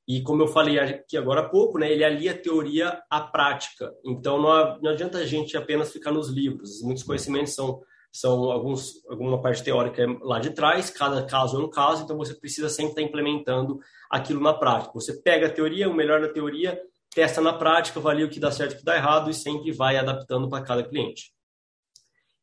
E 0.08 0.24
como 0.24 0.42
eu 0.42 0.48
falei 0.48 0.80
aqui 0.80 1.18
agora 1.18 1.42
há 1.42 1.50
pouco, 1.50 1.78
né, 1.78 1.92
ele 1.92 2.04
alia 2.04 2.32
a 2.32 2.38
teoria 2.38 3.00
à 3.10 3.22
prática. 3.22 3.94
Então 4.04 4.42
não 4.42 4.90
adianta 4.90 5.20
a 5.20 5.26
gente 5.26 5.56
apenas 5.56 5.92
ficar 5.92 6.12
nos 6.12 6.30
livros. 6.30 6.82
Muitos 6.82 7.04
conhecimentos 7.04 7.54
são 7.54 7.82
são 8.12 8.52
alguns, 8.52 9.06
alguma 9.08 9.41
parte 9.41 9.63
teórica 9.63 10.06
lá 10.22 10.39
de 10.39 10.52
trás, 10.52 10.89
cada 10.89 11.26
caso 11.26 11.58
é 11.58 11.63
um 11.63 11.70
caso, 11.70 12.04
então 12.04 12.17
você 12.17 12.34
precisa 12.34 12.70
sempre 12.70 12.91
estar 12.91 13.02
implementando 13.02 13.80
aquilo 14.10 14.41
na 14.41 14.54
prática. 14.54 14.93
Você 14.93 15.22
pega 15.22 15.48
a 15.48 15.52
teoria, 15.52 15.89
o 15.89 15.93
melhor 15.93 16.22
da 16.22 16.30
teoria, 16.30 16.80
testa 17.13 17.41
na 17.41 17.54
prática, 17.54 18.00
avalia 18.00 18.26
o 18.26 18.30
que 18.30 18.39
dá 18.39 18.52
certo 18.52 18.72
e 18.72 18.76
o 18.76 18.80
que 18.80 18.86
dá 18.86 18.96
errado 18.96 19.30
e 19.30 19.34
sempre 19.34 19.72
vai 19.72 19.98
adaptando 19.98 20.50
para 20.50 20.63
cada 20.63 20.84
cliente. 20.84 21.32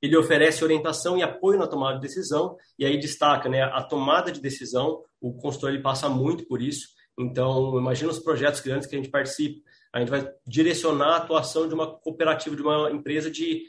Ele 0.00 0.16
oferece 0.16 0.62
orientação 0.62 1.16
e 1.16 1.22
apoio 1.22 1.58
na 1.58 1.66
tomada 1.66 1.94
de 1.94 2.02
decisão, 2.02 2.56
e 2.78 2.84
aí 2.84 2.98
destaca 2.98 3.48
né, 3.48 3.62
a 3.62 3.82
tomada 3.82 4.30
de 4.30 4.40
decisão, 4.40 5.02
o 5.20 5.32
consultor 5.32 5.70
ele 5.70 5.82
passa 5.82 6.08
muito 6.08 6.46
por 6.46 6.60
isso, 6.60 6.88
então 7.18 7.78
imagina 7.78 8.10
os 8.10 8.18
projetos 8.18 8.60
grandes 8.60 8.86
que 8.86 8.94
a 8.94 8.98
gente 8.98 9.10
participa, 9.10 9.64
a 9.92 10.00
gente 10.00 10.10
vai 10.10 10.28
direcionar 10.46 11.14
a 11.14 11.16
atuação 11.16 11.66
de 11.66 11.74
uma 11.74 11.86
cooperativa, 11.86 12.54
de 12.54 12.62
uma 12.62 12.90
empresa 12.90 13.30
de 13.30 13.62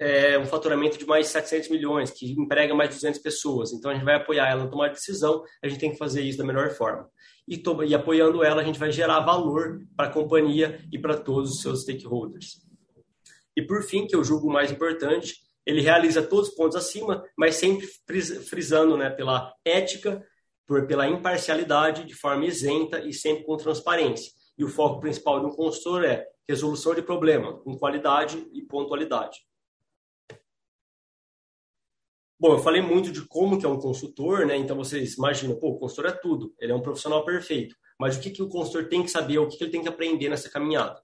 é, 0.00 0.38
um 0.38 0.46
faturamento 0.46 0.96
de 0.96 1.04
mais 1.04 1.26
700 1.26 1.68
milhões, 1.68 2.10
que 2.10 2.32
emprega 2.32 2.74
mais 2.74 2.88
de 2.88 2.96
200 2.96 3.20
pessoas, 3.20 3.70
então 3.70 3.90
a 3.90 3.94
gente 3.94 4.04
vai 4.04 4.14
apoiar 4.14 4.48
ela 4.48 4.64
na 4.64 4.70
tomada 4.70 4.94
de 4.94 4.98
decisão, 4.98 5.44
a 5.62 5.68
gente 5.68 5.78
tem 5.78 5.90
que 5.90 5.98
fazer 5.98 6.22
isso 6.22 6.38
da 6.38 6.44
melhor 6.44 6.70
forma. 6.70 7.06
E, 7.46 7.62
e 7.86 7.94
apoiando 7.94 8.42
ela, 8.42 8.62
a 8.62 8.64
gente 8.64 8.78
vai 8.78 8.90
gerar 8.90 9.20
valor 9.20 9.82
para 9.94 10.06
a 10.06 10.12
companhia 10.12 10.82
e 10.90 10.98
para 10.98 11.18
todos 11.18 11.50
os 11.50 11.60
seus 11.60 11.82
stakeholders. 11.82 12.62
E 13.54 13.60
por 13.60 13.82
fim, 13.82 14.06
que 14.06 14.16
eu 14.16 14.24
julgo 14.24 14.50
mais 14.50 14.72
importante, 14.72 15.34
ele 15.66 15.82
realiza 15.82 16.22
todos 16.22 16.48
os 16.48 16.54
pontos 16.54 16.76
acima, 16.76 17.22
mas 17.36 17.56
sempre 17.56 17.86
frisando 18.48 18.96
né, 18.96 19.10
pela 19.10 19.52
ética, 19.64 20.24
por, 20.66 20.86
pela 20.86 21.06
imparcialidade, 21.06 22.04
de 22.04 22.14
forma 22.14 22.46
isenta 22.46 23.00
e 23.00 23.12
sempre 23.12 23.44
com 23.44 23.56
transparência. 23.58 24.32
E 24.56 24.64
o 24.64 24.68
foco 24.68 25.00
principal 25.00 25.40
de 25.40 25.46
um 25.46 25.54
consultor 25.54 26.04
é 26.04 26.24
resolução 26.48 26.94
de 26.94 27.02
problema, 27.02 27.58
com 27.58 27.76
qualidade 27.76 28.46
e 28.52 28.62
pontualidade. 28.62 29.38
Bom, 32.40 32.54
eu 32.54 32.58
falei 32.58 32.80
muito 32.80 33.12
de 33.12 33.20
como 33.28 33.58
que 33.58 33.66
é 33.66 33.68
um 33.68 33.78
consultor, 33.78 34.46
né? 34.46 34.56
Então 34.56 34.74
vocês 34.74 35.12
imaginam, 35.18 35.56
pô, 35.56 35.72
o 35.72 35.78
consultor 35.78 36.06
é 36.06 36.12
tudo, 36.12 36.54
ele 36.58 36.72
é 36.72 36.74
um 36.74 36.80
profissional 36.80 37.22
perfeito. 37.22 37.76
Mas 37.98 38.16
o 38.16 38.20
que, 38.20 38.30
que 38.30 38.42
o 38.42 38.48
consultor 38.48 38.88
tem 38.88 39.02
que 39.02 39.10
saber, 39.10 39.38
o 39.38 39.46
que, 39.46 39.58
que 39.58 39.64
ele 39.64 39.70
tem 39.70 39.82
que 39.82 39.88
aprender 39.90 40.30
nessa 40.30 40.48
caminhada? 40.48 40.98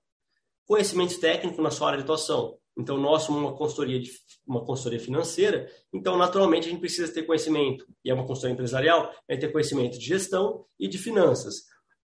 Conhecimentos 0.64 1.18
técnicos 1.18 1.62
na 1.62 1.70
sua 1.70 1.88
área 1.88 1.98
de 1.98 2.04
atuação, 2.04 2.56
Então, 2.74 2.96
nós 2.96 3.24
somos 3.24 3.42
uma 3.42 3.54
consultoria, 3.54 4.00
de, 4.00 4.10
uma 4.46 4.64
consultoria 4.64 4.98
financeira, 4.98 5.70
então, 5.92 6.16
naturalmente, 6.16 6.68
a 6.68 6.70
gente 6.70 6.80
precisa 6.80 7.12
ter 7.12 7.24
conhecimento, 7.24 7.86
e 8.02 8.10
é 8.10 8.14
uma 8.14 8.26
consultoria 8.26 8.54
empresarial, 8.54 9.14
é 9.28 9.36
ter 9.36 9.52
conhecimento 9.52 9.98
de 9.98 10.06
gestão 10.06 10.64
e 10.80 10.88
de 10.88 10.96
finanças. 10.96 11.66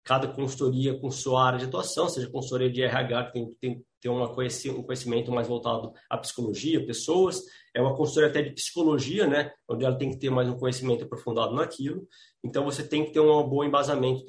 Cada 0.07 0.25
consultoria 0.25 0.97
com 0.97 1.11
sua 1.11 1.45
área 1.45 1.59
de 1.59 1.65
atuação, 1.65 2.07
seja 2.07 2.29
consultoria 2.29 2.71
de 2.71 2.81
RH, 2.81 3.23
que 3.25 3.31
tem, 3.59 3.83
tem, 3.99 4.09
uma 4.09 4.31
um 4.31 4.83
conhecimento 4.83 5.33
mais 5.33 5.49
voltado 5.49 5.91
à 6.09 6.17
psicologia, 6.17 6.85
pessoas, 6.85 7.43
é 7.75 7.81
uma 7.81 7.93
consultoria 7.93 8.29
até 8.29 8.41
de 8.41 8.51
psicologia, 8.51 9.27
né, 9.27 9.51
onde 9.67 9.83
ela 9.83 9.97
tem 9.97 10.09
que 10.09 10.17
ter 10.17 10.29
mais 10.29 10.47
um 10.47 10.57
conhecimento 10.57 11.03
aprofundado 11.03 11.53
naquilo. 11.53 12.07
Então, 12.41 12.63
você 12.63 12.87
tem 12.87 13.03
que 13.03 13.11
ter 13.11 13.19
um 13.19 13.43
bom 13.43 13.65
embasamento 13.65 14.23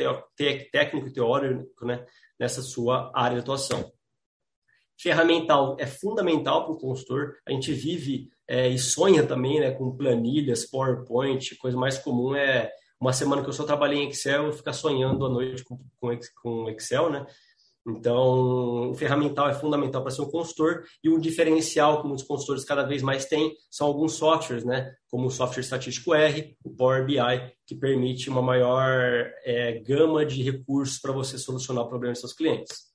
técnico 0.73 1.07
e 1.07 1.13
teórico 1.13 1.87
né, 1.87 2.05
nessa 2.41 2.61
sua 2.61 3.13
área 3.15 3.37
de 3.37 3.43
atuação. 3.43 3.93
Ferramental 5.01 5.77
é 5.79 5.87
fundamental 5.87 6.65
para 6.65 6.75
o 6.75 6.79
consultor. 6.79 7.37
A 7.47 7.53
gente 7.53 7.73
vive 7.73 8.31
é, 8.49 8.69
e 8.69 8.81
sonha 8.81 9.25
também 9.25 9.61
né, 9.61 9.71
com 9.71 9.97
planilhas, 9.97 10.69
PowerPoint, 10.69 11.57
coisa 11.59 11.79
mais 11.79 11.99
comum 11.99 12.35
é 12.35 12.69
uma 13.01 13.13
semana 13.13 13.43
que 13.43 13.49
eu 13.49 13.53
só 13.53 13.65
trabalhei 13.65 14.01
em 14.01 14.09
Excel, 14.09 14.47
eu 14.47 14.53
ficar 14.53 14.73
sonhando 14.73 15.25
à 15.25 15.29
noite 15.29 15.63
com, 15.65 15.79
com 16.43 16.69
Excel, 16.71 17.11
né? 17.11 17.27
Então, 17.87 18.91
o 18.91 18.95
ferramental 18.95 19.49
é 19.49 19.55
fundamental 19.55 20.03
para 20.03 20.11
ser 20.11 20.21
um 20.21 20.31
consultor 20.31 20.85
e 21.03 21.09
um 21.09 21.19
diferencial 21.19 22.03
que 22.03 22.07
muitos 22.07 22.27
consultores 22.27 22.65
cada 22.65 22.83
vez 22.83 23.03
mais 23.03 23.25
têm 23.25 23.57
são 23.71 23.87
alguns 23.87 24.15
softwares, 24.15 24.65
né? 24.65 24.95
Como 25.11 25.27
o 25.27 25.31
software 25.31 25.63
estatístico 25.63 26.13
R, 26.13 26.57
o 26.63 26.71
Power 26.71 27.07
BI, 27.07 27.17
que 27.67 27.75
permite 27.75 28.29
uma 28.29 28.43
maior 28.43 29.31
é, 29.43 29.81
gama 29.81 30.27
de 30.27 30.43
recursos 30.43 30.99
para 30.99 31.13
você 31.13 31.39
solucionar 31.39 31.87
problemas 31.87 32.19
dos 32.19 32.31
seus 32.31 32.37
clientes. 32.37 32.89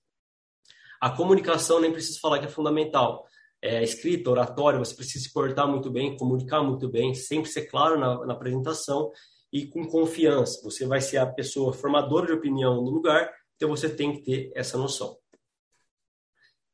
A 1.01 1.09
comunicação 1.09 1.81
nem 1.81 1.91
preciso 1.91 2.19
falar 2.19 2.39
que 2.39 2.45
é 2.45 2.49
fundamental. 2.49 3.25
É, 3.61 3.81
escrita, 3.81 4.29
oratória, 4.29 4.77
você 4.77 4.93
precisa 4.93 5.23
se 5.23 5.33
portar 5.33 5.67
muito 5.67 5.89
bem, 5.89 6.17
comunicar 6.17 6.61
muito 6.61 6.87
bem, 6.89 7.15
sempre 7.15 7.49
ser 7.49 7.65
claro 7.65 7.97
na, 7.97 8.25
na 8.25 8.33
apresentação 8.33 9.09
e 9.53 9.67
com 9.67 9.85
confiança. 9.85 10.59
Você 10.63 10.87
vai 10.87 10.99
ser 10.99 11.17
a 11.17 11.27
pessoa 11.27 11.71
formadora 11.71 12.25
de 12.25 12.33
opinião 12.33 12.81
no 12.81 12.89
lugar, 12.89 13.31
então 13.55 13.69
você 13.69 13.87
tem 13.87 14.11
que 14.11 14.23
ter 14.23 14.51
essa 14.55 14.79
noção. 14.79 15.15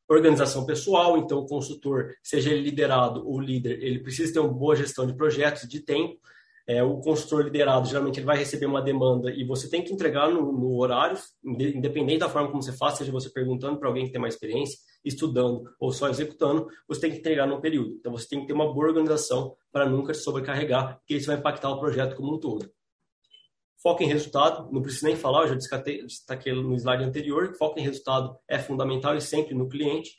Organização 0.08 0.64
pessoal, 0.64 1.18
então 1.18 1.38
o 1.38 1.46
consultor, 1.46 2.14
seja 2.22 2.50
ele 2.50 2.62
liderado 2.62 3.28
ou 3.28 3.38
líder, 3.38 3.80
ele 3.84 4.00
precisa 4.00 4.32
ter 4.32 4.40
uma 4.40 4.52
boa 4.52 4.74
gestão 4.74 5.06
de 5.06 5.14
projetos, 5.14 5.68
de 5.68 5.80
tempo, 5.80 6.18
é, 6.70 6.84
o 6.84 7.00
consultor 7.00 7.42
liderado, 7.42 7.88
geralmente 7.88 8.20
ele 8.20 8.26
vai 8.26 8.36
receber 8.36 8.66
uma 8.66 8.80
demanda 8.80 9.28
e 9.32 9.44
você 9.44 9.68
tem 9.68 9.82
que 9.82 9.92
entregar 9.92 10.30
no, 10.30 10.52
no 10.52 10.78
horário, 10.78 11.18
independente 11.44 12.20
da 12.20 12.28
forma 12.28 12.48
como 12.48 12.62
você 12.62 12.72
faz, 12.72 12.96
seja 12.96 13.10
você 13.10 13.28
perguntando 13.28 13.76
para 13.76 13.88
alguém 13.88 14.06
que 14.06 14.12
tem 14.12 14.20
mais 14.20 14.34
experiência, 14.34 14.78
estudando 15.04 15.64
ou 15.80 15.90
só 15.90 16.08
executando, 16.08 16.68
você 16.86 17.00
tem 17.00 17.10
que 17.10 17.18
entregar 17.18 17.44
no 17.48 17.60
período. 17.60 17.96
Então 17.98 18.12
você 18.12 18.28
tem 18.28 18.40
que 18.42 18.46
ter 18.46 18.52
uma 18.52 18.72
boa 18.72 18.86
organização 18.86 19.56
para 19.72 19.84
nunca 19.84 20.14
se 20.14 20.22
sobrecarregar, 20.22 20.98
porque 20.98 21.16
isso 21.16 21.26
vai 21.26 21.38
impactar 21.38 21.70
o 21.70 21.80
projeto 21.80 22.14
como 22.14 22.36
um 22.36 22.38
todo. 22.38 22.70
Foco 23.82 24.04
em 24.04 24.06
resultado, 24.06 24.70
não 24.70 24.80
preciso 24.80 25.06
nem 25.06 25.16
falar, 25.16 25.42
eu 25.42 25.48
já 25.48 25.54
destaquei 25.56 26.52
no 26.52 26.76
slide 26.76 27.02
anterior, 27.02 27.52
foco 27.56 27.80
em 27.80 27.82
resultado 27.82 28.38
é 28.46 28.60
fundamental 28.60 29.16
e 29.16 29.20
sempre 29.20 29.56
no 29.56 29.68
cliente. 29.68 30.14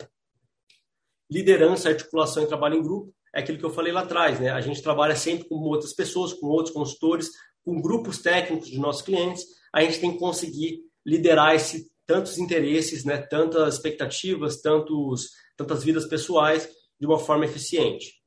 Liderança, 1.32 1.88
articulação 1.88 2.44
e 2.44 2.48
trabalho 2.48 2.76
em 2.76 2.84
grupo 2.84 3.14
é 3.34 3.40
aquilo 3.40 3.58
que 3.58 3.66
eu 3.66 3.74
falei 3.74 3.94
lá 3.94 4.02
atrás, 4.02 4.40
né? 4.40 4.50
A 4.50 4.62
gente 4.62 4.82
trabalha 4.82 5.16
sempre 5.16 5.48
com 5.48 5.56
outras 5.56 5.94
pessoas, 5.94 6.34
com 6.34 6.48
outros 6.48 6.74
consultores, 6.74 7.30
com 7.64 7.82
grupos 7.82 8.20
técnicos 8.20 8.70
de 8.70 8.80
nossos 8.80 9.02
clientes. 9.02 9.46
A 9.74 9.82
gente 9.82 10.00
tem 10.00 10.12
que 10.12 10.20
conseguir 10.20 10.80
liderar 11.06 11.56
esse 11.56 11.90
tantos 12.06 12.38
interesses, 12.38 13.06
né? 13.06 13.18
Tantas 13.18 13.76
expectativas, 13.76 14.62
tantos 14.62 15.30
tantas 15.56 15.84
vidas 15.84 16.06
pessoais 16.06 16.68
de 17.00 17.06
uma 17.06 17.20
forma 17.20 17.46
eficiente. 17.46 18.22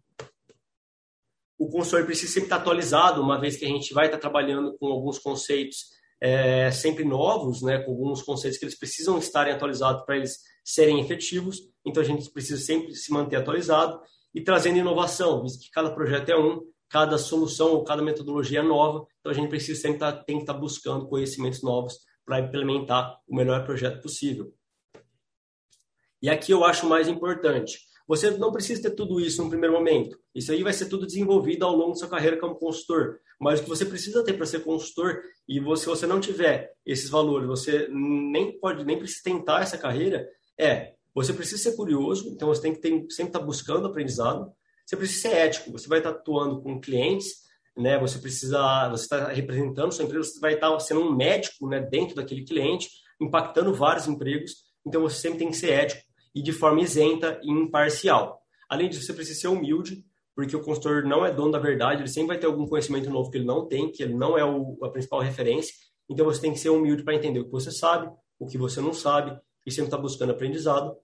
O 1.59 1.69
consultor 1.69 2.07
precisa 2.07 2.33
sempre 2.33 2.47
estar 2.47 2.57
atualizado, 2.57 3.21
uma 3.21 3.41
vez 3.41 3.57
que 3.57 3.65
a 3.65 3.69
gente 3.69 3.93
vai 3.93 4.07
estar 4.07 4.19
trabalhando 4.19 4.77
com 4.79 4.87
alguns 4.87 5.19
conceitos 5.19 5.95
é, 6.21 6.71
sempre 6.71 7.05
novos, 7.05 7.63
né, 7.63 7.79
com 7.81 7.93
alguns 7.93 8.23
conceitos 8.23 8.59
que 8.59 8.65
eles 8.65 8.79
precisam 8.79 9.19
estarem 9.19 9.53
atualizados 9.53 10.05
para 10.05 10.17
eles 10.17 10.39
serem 10.65 11.01
efetivos. 11.01 11.59
Então 11.85 12.03
a 12.03 12.07
gente 12.07 12.31
precisa 12.31 12.61
sempre 12.61 12.95
se 12.95 13.13
manter 13.13 13.37
atualizado 13.37 14.01
e 14.35 14.41
trazendo 14.43 14.79
inovação, 14.79 15.43
visto 15.43 15.61
que 15.61 15.71
cada 15.71 15.95
projeto 15.95 16.29
é 16.31 16.37
um, 16.37 16.61
cada 16.89 17.17
solução 17.19 17.73
ou 17.73 17.85
cada 17.85 18.03
metodologia 18.03 18.61
é 18.61 18.63
nova, 18.63 19.07
então 19.21 19.31
a 19.31 19.35
gente 19.35 19.49
precisa 19.49 19.81
sempre 19.81 19.97
estar, 19.97 20.13
tá, 20.13 20.25
tem 20.25 20.37
que 20.37 20.43
estar 20.43 20.55
tá 20.55 20.59
buscando 20.59 21.07
conhecimentos 21.07 21.63
novos 21.63 21.99
para 22.25 22.41
implementar 22.41 23.19
o 23.29 23.37
melhor 23.37 23.65
projeto 23.65 24.03
possível. 24.03 24.53
E 26.21 26.29
aqui 26.29 26.53
eu 26.53 26.65
acho 26.65 26.87
mais 26.87 27.07
importante. 27.07 27.79
Você 28.07 28.31
não 28.33 28.53
precisa 28.53 28.83
ter 28.83 28.91
tudo 28.91 29.21
isso 29.21 29.43
no 29.43 29.49
primeiro 29.49 29.75
momento. 29.75 30.19
Isso 30.35 30.53
aí 30.53 30.63
vai 30.63 30.73
ser 30.73 30.87
tudo 30.87 31.07
desenvolvido 31.07 31.65
ao 31.65 31.75
longo 31.75 31.93
da 31.93 31.99
sua 31.99 32.09
carreira 32.09 32.39
como 32.39 32.55
consultor. 32.55 33.21
Mas 33.41 33.61
o 33.61 33.63
que 33.63 33.69
você 33.69 33.85
precisa 33.85 34.25
ter 34.25 34.35
para 34.35 34.47
ser 34.47 34.61
consultor, 34.61 35.23
e 35.49 35.59
você, 35.61 35.85
se 35.85 35.89
você 35.89 36.07
não 36.07 36.21
tiver 36.21 36.73
esses 36.85 37.09
valores, 37.09 37.47
você 37.47 37.89
nem 37.91 38.59
pode, 38.59 38.85
nem 38.85 38.99
precisa 38.99 39.23
tentar 39.25 39.63
essa 39.63 39.79
carreira, 39.79 40.27
é 40.59 40.94
você 41.15 41.33
precisa 41.33 41.63
ser 41.63 41.77
curioso, 41.77 42.29
então 42.31 42.49
você 42.49 42.63
tem 42.63 42.75
que 42.75 42.81
ter, 42.81 42.91
sempre 43.11 43.29
estar 43.29 43.39
tá 43.39 43.45
buscando 43.45 43.87
aprendizado. 43.87 44.53
Você 44.85 44.97
precisa 44.97 45.29
ser 45.29 45.37
ético, 45.37 45.73
você 45.73 45.89
vai 45.89 45.99
estar 45.99 46.13
tá 46.13 46.19
atuando 46.19 46.61
com 46.61 46.81
clientes, 46.81 47.45
né? 47.77 47.99
Você 47.99 48.19
precisa, 48.19 48.89
você 48.91 49.05
está 49.05 49.29
representando 49.29 49.93
sua 49.93 50.05
empresa, 50.05 50.29
você 50.29 50.41
vai 50.41 50.55
estar 50.55 50.71
tá 50.71 50.81
sendo 50.81 51.01
um 51.01 51.15
médico, 51.15 51.69
né, 51.69 51.81
dentro 51.81 52.17
daquele 52.17 52.45
cliente, 52.45 52.89
impactando 53.21 53.73
vários 53.73 54.09
empregos. 54.09 54.65
Então 54.85 55.01
você 55.03 55.17
sempre 55.17 55.39
tem 55.39 55.51
que 55.51 55.57
ser 55.57 55.71
ético 55.71 56.03
e 56.35 56.43
de 56.43 56.53
forma 56.53 56.81
isenta 56.81 57.41
e 57.43 57.51
imparcial. 57.51 58.43
Além 58.69 58.89
disso, 58.89 59.07
você 59.07 59.13
precisa 59.13 59.41
ser 59.41 59.49
humilde, 59.49 60.05
porque 60.35 60.57
o 60.57 60.61
consultor 60.61 61.05
não 61.05 61.25
é 61.25 61.33
dono 61.33 61.53
da 61.53 61.59
verdade, 61.61 62.03
ele 62.03 62.09
sempre 62.09 62.29
vai 62.29 62.39
ter 62.39 62.47
algum 62.47 62.67
conhecimento 62.67 63.09
novo 63.09 63.31
que 63.31 63.39
ele 63.39 63.47
não 63.47 63.67
tem, 63.67 63.91
que 63.91 64.03
ele 64.03 64.15
não 64.15 64.37
é 64.37 64.45
o, 64.45 64.77
a 64.83 64.89
principal 64.89 65.21
referência. 65.21 65.73
Então 66.09 66.27
você 66.27 66.41
tem 66.41 66.53
que 66.53 66.59
ser 66.59 66.71
humilde 66.71 67.05
para 67.05 67.15
entender 67.15 67.39
o 67.39 67.45
que 67.45 67.53
você 67.53 67.71
sabe, 67.71 68.11
o 68.39 68.47
que 68.47 68.59
você 68.59 68.81
não 68.81 68.93
sabe, 68.93 69.39
e 69.67 69.71
sempre 69.71 69.89
estar 69.89 69.99
buscando 69.99 70.33
aprendizado 70.33 70.97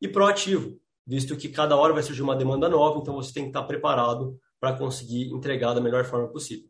e 0.00 0.08
proativo, 0.08 0.78
visto 1.06 1.36
que 1.36 1.48
cada 1.48 1.76
hora 1.76 1.92
vai 1.92 2.02
surgir 2.02 2.22
uma 2.22 2.36
demanda 2.36 2.68
nova, 2.68 2.98
então 2.98 3.14
você 3.14 3.32
tem 3.32 3.44
que 3.44 3.50
estar 3.50 3.62
preparado 3.64 4.38
para 4.60 4.76
conseguir 4.76 5.32
entregar 5.32 5.74
da 5.74 5.80
melhor 5.80 6.04
forma 6.04 6.28
possível. 6.28 6.68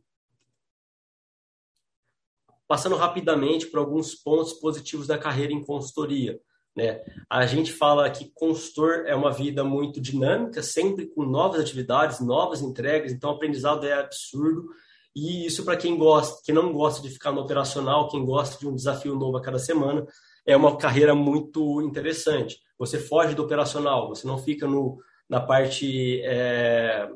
Passando 2.67 2.97
rapidamente 2.97 3.67
por 3.67 3.79
alguns 3.79 4.15
pontos 4.15 4.53
positivos 4.53 5.07
da 5.07 5.19
carreira 5.19 5.53
em 5.53 5.65
consultoria. 5.65 6.39
Né? 6.77 7.03
A 7.29 7.47
gente 7.47 7.73
fala 7.73 8.09
que 8.11 8.31
consultor 8.35 9.05
é 9.07 9.15
uma 9.15 9.33
vida 9.33 9.65
muito 9.65 10.01
dinâmica, 10.01 10.63
sempre 10.63 11.07
com 11.07 11.25
novas 11.25 11.61
atividades, 11.61 12.21
novas 12.21 12.61
entregas, 12.61 13.11
então 13.11 13.31
o 13.31 13.35
aprendizado 13.35 13.87
é 13.87 13.95
absurdo. 13.95 14.69
E 15.17 15.47
isso 15.47 15.65
para 15.65 15.77
quem 15.77 15.97
gosta, 15.97 16.41
quem 16.45 16.55
não 16.55 16.73
gosta 16.73 17.03
de 17.03 17.11
ficar 17.11 17.33
no 17.33 17.41
operacional, 17.41 18.09
quem 18.09 18.25
gosta 18.25 18.59
de 18.59 18.69
um 18.69 18.75
desafio 18.77 19.17
novo 19.17 19.39
a 19.39 19.43
cada 19.43 19.59
semana, 19.59 20.07
é 20.49 20.57
uma 20.57 20.79
carreira 20.79 21.15
muito 21.15 21.83
interessante. 21.83 22.59
Você 22.79 22.99
foge 22.99 23.35
do 23.35 23.43
operacional, 23.45 24.09
você 24.09 24.27
não 24.27 24.39
fica 24.39 24.67
no, 24.67 24.99
na 25.29 25.43
parte 25.43 26.23
é, 26.23 27.07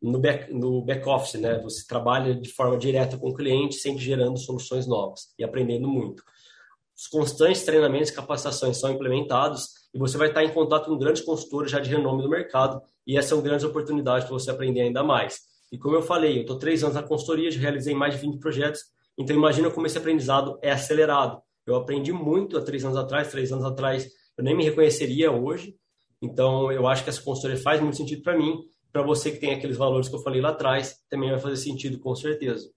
no 0.00 0.20
back, 0.20 0.54
no 0.54 0.80
back 0.80 1.08
office, 1.08 1.40
né? 1.40 1.58
Você 1.58 1.84
trabalha 1.84 2.32
de 2.36 2.48
forma 2.48 2.78
direta 2.78 3.18
com 3.18 3.30
o 3.30 3.34
cliente, 3.34 3.74
sempre 3.74 4.00
gerando 4.00 4.38
soluções 4.38 4.86
novas 4.86 5.34
e 5.36 5.42
aprendendo 5.42 5.88
muito. 5.88 6.22
Os 6.96 7.08
constantes 7.08 7.64
treinamentos 7.64 8.10
e 8.10 8.14
capacitações 8.14 8.76
são 8.76 8.92
implementados 8.92 9.70
e 9.92 9.98
você 9.98 10.16
vai 10.16 10.28
estar 10.28 10.44
em 10.44 10.54
contato 10.54 10.86
com 10.86 10.96
grandes 10.96 11.22
consultores 11.22 11.68
já 11.68 11.80
de 11.80 11.90
renome 11.90 12.22
no 12.22 12.30
mercado 12.30 12.80
e 13.04 13.18
essas 13.18 13.30
são 13.30 13.42
grandes 13.42 13.64
oportunidades 13.64 14.24
para 14.24 14.34
você 14.34 14.52
aprender 14.52 14.82
ainda 14.82 15.02
mais. 15.02 15.40
E 15.72 15.76
como 15.76 15.96
eu 15.96 16.02
falei, 16.02 16.38
eu 16.38 16.42
estou 16.42 16.60
três 16.60 16.84
anos 16.84 16.94
na 16.94 17.02
consultoria, 17.02 17.50
já 17.50 17.58
realizei 17.58 17.92
mais 17.92 18.14
de 18.14 18.20
20 18.20 18.38
projetos, 18.38 18.82
então 19.18 19.34
imagina 19.34 19.68
como 19.68 19.84
esse 19.84 19.98
aprendizado 19.98 20.60
é 20.62 20.70
acelerado. 20.70 21.42
Eu 21.66 21.76
aprendi 21.76 22.12
muito 22.12 22.56
há 22.58 22.62
três 22.62 22.84
anos 22.84 22.96
atrás, 22.96 23.30
três 23.30 23.52
anos 23.52 23.64
atrás 23.64 24.10
eu 24.36 24.44
nem 24.44 24.56
me 24.56 24.64
reconheceria 24.64 25.30
hoje. 25.30 25.76
Então, 26.20 26.70
eu 26.70 26.86
acho 26.86 27.04
que 27.04 27.10
essa 27.10 27.22
consultoria 27.22 27.56
faz 27.56 27.80
muito 27.80 27.96
sentido 27.96 28.22
para 28.22 28.36
mim. 28.36 28.58
Para 28.92 29.02
você 29.02 29.30
que 29.30 29.38
tem 29.38 29.54
aqueles 29.54 29.76
valores 29.76 30.08
que 30.08 30.14
eu 30.14 30.22
falei 30.22 30.40
lá 30.40 30.50
atrás, 30.50 30.96
também 31.08 31.30
vai 31.30 31.38
fazer 31.38 31.56
sentido, 31.56 31.98
com 31.98 32.14
certeza. 32.14 32.70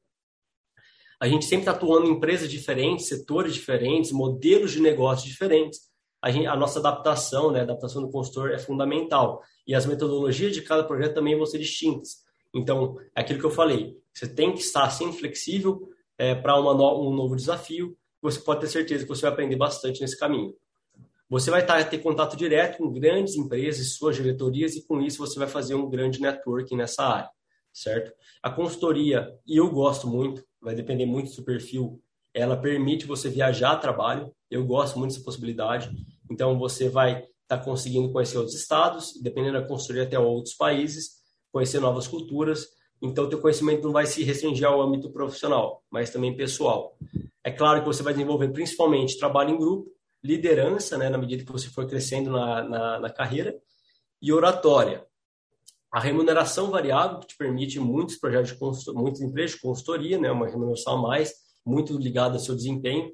A 1.20 1.28
gente 1.28 1.46
sempre 1.46 1.62
está 1.62 1.72
atuando 1.72 2.08
em 2.08 2.12
empresas 2.12 2.50
diferentes, 2.50 3.08
setores 3.08 3.54
diferentes, 3.54 4.12
modelos 4.12 4.72
de 4.72 4.82
negócios 4.82 5.28
diferentes. 5.28 5.80
A, 6.22 6.32
gente, 6.32 6.48
a 6.48 6.56
nossa 6.56 6.80
adaptação, 6.80 7.52
né, 7.52 7.60
a 7.60 7.64
adaptação 7.64 8.02
do 8.02 8.10
consultor 8.10 8.52
é 8.52 8.58
fundamental. 8.58 9.42
E 9.68 9.74
as 9.74 9.86
metodologias 9.86 10.54
de 10.54 10.62
cada 10.62 10.84
projeto 10.84 11.14
também 11.14 11.36
vão 11.36 11.46
ser 11.46 11.60
distintas. 11.60 12.24
Então, 12.54 12.98
é 13.16 13.22
aquilo 13.22 13.40
que 13.40 13.46
eu 13.46 13.52
falei. 13.52 13.98
Você 14.14 14.28
tem 14.28 14.54
que 14.54 14.60
estar 14.60 14.90
sempre 14.90 15.18
flexível 15.18 15.90
é, 16.18 16.34
para 16.34 16.60
no, 16.60 17.10
um 17.10 17.14
novo 17.14 17.36
desafio 17.36 17.96
você 18.26 18.40
pode 18.40 18.62
ter 18.62 18.68
certeza 18.68 19.04
que 19.04 19.10
você 19.10 19.22
vai 19.22 19.32
aprender 19.32 19.56
bastante 19.56 20.02
nesse 20.02 20.18
caminho. 20.18 20.54
Você 21.30 21.50
vai 21.50 21.62
estar, 21.62 21.84
ter 21.90 22.00
contato 22.00 22.36
direto 22.36 22.78
com 22.78 22.92
grandes 22.92 23.36
empresas, 23.36 23.94
suas 23.94 24.16
diretorias, 24.16 24.76
e 24.76 24.86
com 24.86 25.02
isso 25.02 25.18
você 25.18 25.40
vai 25.40 25.48
fazer 25.48 25.76
um 25.76 25.90
grande 25.90 26.20
networking 26.20 26.76
nessa 26.76 27.04
área, 27.04 27.30
certo? 27.74 28.12
A 28.44 28.50
consultoria, 28.50 29.34
e 29.46 29.58
eu 29.58 29.70
gosto 29.72 30.08
muito, 30.08 30.44
vai 30.62 30.76
depender 30.76 31.06
muito 31.06 31.36
do 31.36 31.44
perfil, 31.44 32.02
ela 32.34 32.58
permite 32.58 33.06
você 33.06 33.30
viajar 33.30 33.72
a 33.72 33.78
trabalho, 33.78 34.32
eu 34.52 34.66
gosto 34.66 35.00
muito 35.00 35.14
dessa 35.14 35.24
possibilidade, 35.24 35.90
então 36.30 36.58
você 36.60 36.90
vai 36.90 37.24
está 37.46 37.58
conseguindo 37.58 38.12
conhecer 38.12 38.38
outros 38.38 38.56
estados, 38.56 39.14
dependendo 39.22 39.62
da 39.62 39.68
consultoria 39.68 40.04
até 40.04 40.18
outros 40.20 40.56
países, 40.56 41.22
conhecer 41.52 41.80
novas 41.80 42.08
culturas. 42.08 42.68
Então, 43.02 43.30
teu 43.30 43.40
conhecimento 43.40 43.84
não 43.84 43.92
vai 43.92 44.08
se 44.08 44.24
restringir 44.24 44.68
ao 44.68 44.82
âmbito 44.82 45.12
profissional, 45.12 45.84
mas 45.90 46.10
também 46.10 46.36
pessoal. 46.36 46.98
É 47.46 47.52
claro 47.52 47.82
que 47.82 47.86
você 47.86 48.02
vai 48.02 48.12
desenvolver 48.12 48.48
principalmente 48.48 49.20
trabalho 49.20 49.52
em 49.52 49.58
grupo, 49.58 49.92
liderança, 50.24 50.98
né, 50.98 51.10
na 51.10 51.18
medida 51.20 51.46
que 51.46 51.52
você 51.52 51.70
for 51.70 51.86
crescendo 51.86 52.32
na, 52.32 52.64
na, 52.64 53.00
na 53.02 53.10
carreira, 53.12 53.56
e 54.20 54.34
oratória. 54.34 55.06
A 55.92 56.00
remuneração 56.00 56.72
variável, 56.72 57.20
que 57.20 57.28
te 57.28 57.38
permite 57.38 57.80
muitos 57.80 58.16
projetos 58.16 58.84
de 58.84 58.92
muitas 58.94 59.22
empresas 59.22 59.52
de 59.52 59.62
consultoria, 59.62 60.18
né, 60.18 60.32
uma 60.32 60.48
remuneração 60.48 60.98
a 60.98 61.02
mais, 61.04 61.36
muito 61.64 61.96
ligada 62.00 62.34
ao 62.34 62.40
seu 62.40 62.56
desempenho, 62.56 63.12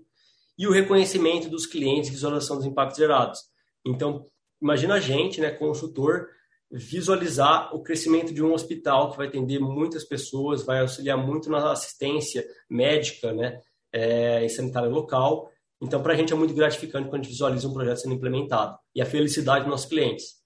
e 0.58 0.66
o 0.66 0.72
reconhecimento 0.72 1.50
dos 1.50 1.66
clientes 1.66 2.10
e 2.10 2.14
visualização 2.14 2.56
dos 2.56 2.66
impactos 2.66 2.98
gerados. 2.98 3.42
Então, 3.86 4.26
imagina 4.62 4.94
a 4.94 5.00
gente, 5.02 5.42
né, 5.42 5.52
consultor, 5.52 6.30
visualizar 6.72 7.76
o 7.76 7.84
crescimento 7.84 8.34
de 8.34 8.42
um 8.42 8.54
hospital 8.54 9.12
que 9.12 9.18
vai 9.18 9.28
atender 9.28 9.60
muitas 9.60 10.06
pessoas, 10.06 10.64
vai 10.64 10.80
auxiliar 10.80 11.18
muito 11.18 11.50
na 11.50 11.74
assistência 11.74 12.46
médica, 12.70 13.34
né, 13.34 13.60
é, 13.94 14.46
e 14.46 14.50
sanitária 14.50 14.90
local. 14.90 15.52
Então, 15.82 16.02
para 16.02 16.14
a 16.14 16.16
gente 16.16 16.32
é 16.32 16.36
muito 16.36 16.54
gratificante 16.54 17.10
quando 17.10 17.22
a 17.22 17.24
gente 17.24 17.32
visualiza 17.32 17.68
um 17.68 17.74
projeto 17.74 17.98
sendo 17.98 18.14
implementado 18.14 18.78
e 18.94 19.02
a 19.02 19.06
felicidade 19.06 19.62
dos 19.62 19.72
nossos 19.72 19.88
clientes. 19.88 20.42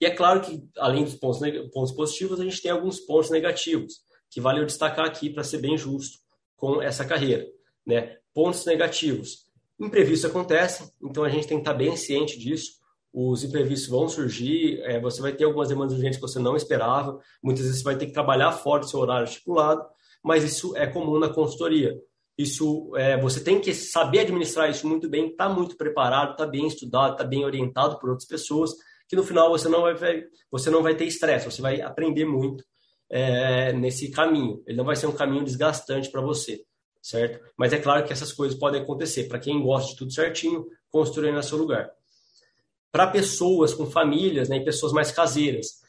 E 0.00 0.06
é 0.06 0.10
claro 0.10 0.40
que, 0.40 0.62
além 0.76 1.04
dos 1.04 1.14
pontos, 1.14 1.40
pontos 1.72 1.92
positivos, 1.92 2.40
a 2.40 2.44
gente 2.44 2.60
tem 2.60 2.70
alguns 2.70 3.00
pontos 3.00 3.30
negativos, 3.30 4.02
que 4.30 4.40
vale 4.40 4.60
eu 4.60 4.66
destacar 4.66 5.06
aqui 5.06 5.30
para 5.30 5.44
ser 5.44 5.58
bem 5.58 5.78
justo 5.78 6.18
com 6.56 6.82
essa 6.82 7.04
carreira. 7.04 7.46
Né? 7.86 8.18
Pontos 8.32 8.64
negativos. 8.64 9.44
Imprevistos 9.78 10.30
acontecem, 10.30 10.88
então 11.02 11.24
a 11.24 11.28
gente 11.28 11.46
tem 11.46 11.56
que 11.56 11.62
estar 11.62 11.74
bem 11.74 11.96
ciente 11.96 12.38
disso. 12.38 12.72
Os 13.12 13.44
imprevistos 13.44 13.88
vão 13.88 14.08
surgir, 14.08 14.80
é, 14.82 15.00
você 15.00 15.20
vai 15.20 15.32
ter 15.32 15.44
algumas 15.44 15.68
demandas 15.68 15.94
urgentes 15.94 16.16
que 16.16 16.22
você 16.22 16.38
não 16.38 16.56
esperava, 16.56 17.18
muitas 17.42 17.64
vezes 17.64 17.78
você 17.78 17.84
vai 17.84 17.96
ter 17.96 18.06
que 18.06 18.12
trabalhar 18.12 18.52
fora 18.52 18.80
do 18.80 18.88
seu 18.88 19.00
horário 19.00 19.24
estipulado, 19.24 19.84
mas 20.24 20.42
isso 20.42 20.74
é 20.76 20.86
comum 20.86 21.18
na 21.18 21.28
consultoria. 21.28 21.94
Isso, 22.36 22.90
é, 22.96 23.20
você 23.20 23.38
tem 23.42 23.60
que 23.60 23.74
saber 23.74 24.20
administrar 24.20 24.68
isso 24.68 24.88
muito 24.88 25.08
bem, 25.08 25.28
estar 25.28 25.48
tá 25.48 25.54
muito 25.54 25.76
preparado, 25.76 26.32
estar 26.32 26.46
tá 26.46 26.50
bem 26.50 26.66
estudado, 26.66 27.12
estar 27.12 27.24
tá 27.24 27.28
bem 27.28 27.44
orientado 27.44 27.98
por 27.98 28.10
outras 28.10 28.26
pessoas, 28.26 28.72
que 29.08 29.14
no 29.14 29.22
final 29.22 29.50
você 29.50 29.68
não 29.68 29.82
vai, 29.82 30.24
você 30.50 30.70
não 30.70 30.82
vai 30.82 30.96
ter 30.96 31.04
estresse, 31.04 31.44
você 31.44 31.62
vai 31.62 31.80
aprender 31.80 32.24
muito 32.24 32.64
é, 33.10 33.72
nesse 33.72 34.10
caminho. 34.10 34.62
Ele 34.66 34.78
não 34.78 34.84
vai 34.84 34.96
ser 34.96 35.06
um 35.06 35.12
caminho 35.12 35.44
desgastante 35.44 36.10
para 36.10 36.22
você, 36.22 36.64
certo? 37.00 37.44
Mas 37.56 37.72
é 37.72 37.78
claro 37.78 38.04
que 38.04 38.12
essas 38.12 38.32
coisas 38.32 38.58
podem 38.58 38.80
acontecer. 38.80 39.28
Para 39.28 39.38
quem 39.38 39.62
gosta 39.62 39.90
de 39.90 39.96
tudo 39.96 40.12
certinho, 40.12 40.66
construir 40.90 41.32
no 41.32 41.42
seu 41.42 41.58
lugar. 41.58 41.90
Para 42.90 43.06
pessoas 43.08 43.74
com 43.74 43.86
famílias, 43.86 44.48
né, 44.48 44.56
e 44.56 44.64
pessoas 44.64 44.92
mais 44.92 45.12
caseiras, 45.12 45.82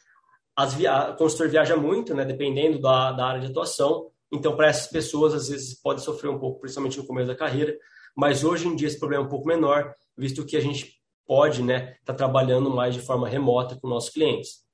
as 0.54 0.74
via... 0.74 1.10
o 1.10 1.16
consultor 1.16 1.48
viaja 1.48 1.76
muito, 1.76 2.14
né, 2.14 2.24
dependendo 2.24 2.78
da, 2.80 3.12
da 3.12 3.26
área 3.26 3.40
de 3.40 3.46
atuação. 3.48 4.10
Então, 4.32 4.56
para 4.56 4.68
essas 4.68 4.88
pessoas, 4.88 5.34
às 5.34 5.48
vezes 5.48 5.80
pode 5.80 6.02
sofrer 6.02 6.30
um 6.30 6.38
pouco, 6.38 6.60
principalmente 6.60 6.98
no 6.98 7.06
começo 7.06 7.28
da 7.28 7.36
carreira. 7.36 7.76
Mas 8.16 8.44
hoje 8.44 8.66
em 8.66 8.74
dia 8.74 8.88
esse 8.88 8.98
problema 8.98 9.24
é 9.24 9.26
um 9.26 9.30
pouco 9.30 9.46
menor, 9.46 9.94
visto 10.16 10.44
que 10.44 10.56
a 10.56 10.60
gente 10.60 10.96
pode 11.26 11.60
estar 11.60 11.66
né, 11.66 11.96
tá 12.04 12.14
trabalhando 12.14 12.70
mais 12.70 12.94
de 12.94 13.00
forma 13.00 13.28
remota 13.28 13.76
com 13.76 13.88
nossos 13.88 14.10
clientes. 14.10 14.64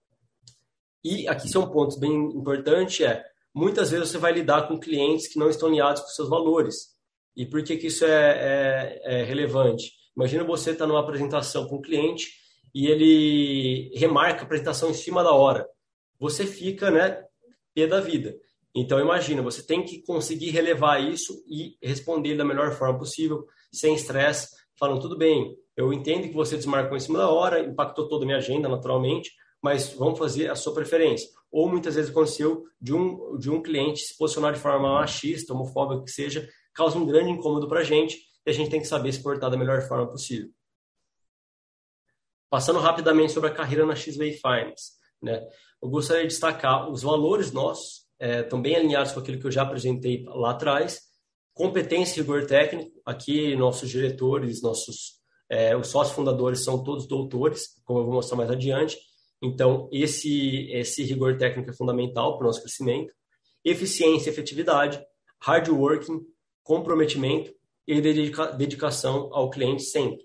E 1.05 1.27
aqui 1.27 1.49
são 1.49 1.69
pontos 1.69 1.99
bem 1.99 2.13
importantes, 2.13 3.05
é 3.05 3.25
muitas 3.53 3.91
vezes 3.91 4.09
você 4.09 4.19
vai 4.19 4.33
lidar 4.33 4.69
com 4.69 4.79
clientes 4.79 5.27
que 5.27 5.39
não 5.39 5.51
estão 5.51 5.69
alinhados 5.69 6.03
com 6.03 6.09
seus 6.09 6.29
valores. 6.29 6.93
E 7.37 7.45
por 7.45 7.63
que, 7.65 7.77
que 7.77 7.89
isso 7.89 8.05
é, 8.05 9.01
é, 9.03 9.21
é 9.21 9.25
relevante? 9.25 9.93
Imagina 10.17 10.45
você 10.45 10.71
estar 10.71 10.85
tá 10.85 10.89
numa 10.89 11.01
apresentação 11.01 11.67
com 11.67 11.77
um 11.77 11.83
cliente 11.83 12.29
e 12.75 12.87
ele 12.87 13.91
remarca 13.99 14.43
a 14.43 14.45
apresentação 14.45 14.91
em 14.91 14.95
cima 14.95 15.25
da 15.25 15.33
hora. 15.33 15.67
Você 16.21 16.47
fica, 16.47 16.91
né, 16.91 17.25
pé 17.75 17.87
da 17.87 18.01
vida. 18.01 18.35
Então 18.75 18.99
imagina, 18.99 19.43
você 19.43 19.63
tem 19.63 19.85
que 19.85 20.03
conseguir 20.03 20.51
relevar 20.51 20.99
isso 20.99 21.45
e 21.47 21.77
responder 21.83 22.37
da 22.37 22.45
melhor 22.45 22.73
forma 22.73 22.99
possível, 22.99 23.47
sem 23.73 23.95
estresse, 23.95 24.49
falando 24.79 25.01
tudo 25.01 25.17
bem, 25.17 25.57
eu 25.77 25.93
entendo 25.93 26.29
que 26.29 26.35
você 26.35 26.57
desmarcou 26.57 26.97
em 26.97 27.01
cima 27.01 27.19
da 27.19 27.29
hora, 27.29 27.61
impactou 27.61 28.09
toda 28.09 28.25
a 28.25 28.27
minha 28.27 28.39
agenda, 28.39 28.69
naturalmente, 28.69 29.31
mas 29.63 29.93
vamos 29.93 30.19
fazer 30.19 30.51
a 30.51 30.57
sua 30.57 30.75
preferência. 30.75 31.29
Ou 31.51 31.69
muitas 31.69 31.95
vezes 31.95 32.11
aconteceu 32.11 32.65
de 32.81 32.95
um, 32.95 33.37
de 33.39 33.51
um 33.51 33.63
cliente 33.63 34.01
se 34.01 34.17
posicionar 34.17 34.53
de 34.53 34.59
forma 34.59 34.95
machista, 34.95 35.53
homofóbica, 35.53 36.05
que 36.05 36.11
seja, 36.11 36.49
causa 36.75 36.99
um 36.99 37.07
grande 37.07 37.31
incômodo 37.31 37.69
para 37.69 37.81
a 37.81 37.85
gente 37.85 38.19
e 38.45 38.51
a 38.51 38.53
gente 38.53 38.71
tem 38.71 38.81
que 38.81 38.87
saber 38.87 39.13
se 39.13 39.23
portar 39.23 39.51
da 39.51 39.57
melhor 39.57 39.83
forma 39.83 40.09
possível. 40.09 40.51
Passando 42.51 42.81
rapidamente 42.81 43.33
sobre 43.33 43.51
a 43.51 43.55
carreira 43.55 43.87
na 43.87 43.95
XVA 43.95 44.33
Finance, 44.33 44.93
né? 45.23 45.47
eu 45.81 45.89
gostaria 45.89 46.23
de 46.23 46.29
destacar 46.29 46.91
os 46.91 47.03
valores 47.03 47.53
nossos, 47.53 48.02
é, 48.23 48.43
bem 48.57 48.77
alinhados 48.77 49.11
com 49.11 49.19
aquilo 49.19 49.41
que 49.41 49.47
eu 49.49 49.51
já 49.51 49.63
apresentei 49.63 50.25
lá 50.29 50.53
atrás, 50.53 51.01
competência 51.53 52.21
e 52.21 52.23
rigor 52.23 52.47
técnico, 52.47 52.93
aqui 53.05 53.57
nossos 53.57 53.91
diretores, 53.91 54.63
nossos 54.63 55.21
é, 55.51 55.77
os 55.77 55.89
sócios 55.89 56.15
fundadores 56.15 56.63
são 56.65 56.83
todos 56.83 57.07
doutores, 57.07 57.75
como 57.85 57.99
eu 57.99 58.05
vou 58.05 58.15
mostrar 58.15 58.37
mais 58.37 58.51
adiante. 58.51 58.97
Então, 59.43 59.89
esse, 59.93 60.71
esse 60.71 61.03
rigor 61.03 61.37
técnico 61.37 61.69
é 61.69 61.75
fundamental 61.75 62.39
para 62.39 62.45
o 62.45 62.47
nosso 62.47 62.63
crescimento. 62.63 63.13
Eficiência, 63.65 64.31
efetividade, 64.31 65.05
hard 65.41 65.69
working, 65.69 66.21
comprometimento 66.63 67.53
e 67.87 68.01
dedica, 68.01 68.47
dedicação 68.53 69.29
ao 69.33 69.51
cliente 69.51 69.83
sempre. 69.83 70.25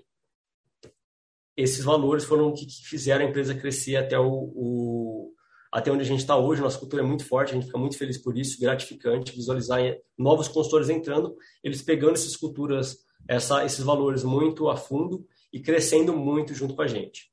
Esses 1.58 1.84
valores 1.84 2.24
foram 2.24 2.50
o 2.50 2.54
que 2.54 2.68
fizeram 2.86 3.26
a 3.26 3.30
empresa 3.30 3.56
crescer 3.56 3.96
até, 3.96 4.18
o, 4.18 4.30
o 4.30 5.07
até 5.72 5.92
onde 5.92 6.02
a 6.02 6.06
gente 6.06 6.20
está 6.20 6.38
hoje. 6.38 6.62
Nossa 6.62 6.80
cultura 6.80 7.04
é 7.04 7.06
muito 7.06 7.26
forte, 7.26 7.52
a 7.52 7.56
gente 7.56 7.68
fica 7.68 7.78
muito 7.78 7.98
feliz 7.98 8.18
por 8.18 8.38
isso, 8.38 8.60
gratificante 8.60 9.36
visualizar 9.36 9.80
novos 10.18 10.48
consultores 10.48 10.90
entrando, 10.90 11.36
eles 11.64 11.82
pegando 11.82 12.14
essas 12.14 12.36
culturas 12.36 13.06
essa, 13.28 13.66
esses 13.66 13.84
valores 13.84 14.24
muito 14.24 14.70
a 14.70 14.78
fundo 14.78 15.26
e 15.52 15.60
crescendo 15.60 16.16
muito 16.16 16.54
junto 16.54 16.76
com 16.76 16.82
a 16.82 16.88
gente. 16.88 17.32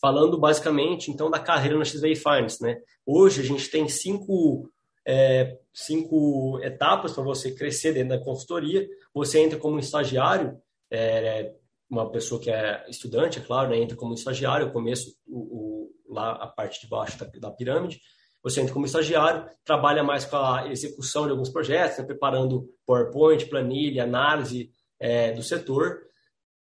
Falando 0.00 0.38
basicamente, 0.38 1.10
então, 1.10 1.30
da 1.30 1.38
carreira 1.38 1.78
na 1.78 1.84
XVA 1.84 2.14
Finance, 2.14 2.62
né? 2.62 2.80
Hoje 3.06 3.40
a 3.40 3.44
gente 3.44 3.70
tem 3.70 3.88
cinco, 3.88 4.70
é, 5.04 5.58
cinco 5.72 6.60
etapas 6.62 7.12
para 7.12 7.22
você 7.22 7.52
crescer 7.52 7.92
dentro 7.92 8.10
da 8.10 8.24
consultoria. 8.24 8.86
Você 9.14 9.40
entra 9.40 9.58
como 9.58 9.78
estagiário, 9.78 10.60
é, 10.90 11.52
uma 11.88 12.10
pessoa 12.10 12.40
que 12.40 12.50
é 12.50 12.84
estudante, 12.88 13.38
é 13.38 13.42
claro, 13.42 13.70
né? 13.70 13.78
entra 13.78 13.96
como 13.96 14.14
estagiário, 14.14 14.66
eu 14.66 14.72
começo 14.72 15.16
o, 15.26 15.38
o, 15.38 15.73
lá 16.14 16.32
a 16.32 16.46
parte 16.46 16.80
de 16.80 16.86
baixo 16.86 17.18
da, 17.18 17.26
da 17.26 17.50
pirâmide, 17.50 18.00
você 18.44 18.60
entra 18.60 18.74
como 18.74 18.84
estagiário, 18.84 19.48
trabalha 19.64 20.04
mais 20.04 20.26
com 20.26 20.36
a 20.36 20.68
execução 20.70 21.24
de 21.24 21.30
alguns 21.30 21.48
projetos, 21.48 21.96
né, 21.96 22.04
preparando 22.04 22.68
PowerPoint, 22.86 23.46
planilha, 23.46 24.04
análise 24.04 24.70
é, 25.00 25.32
do 25.32 25.42
setor. 25.42 26.02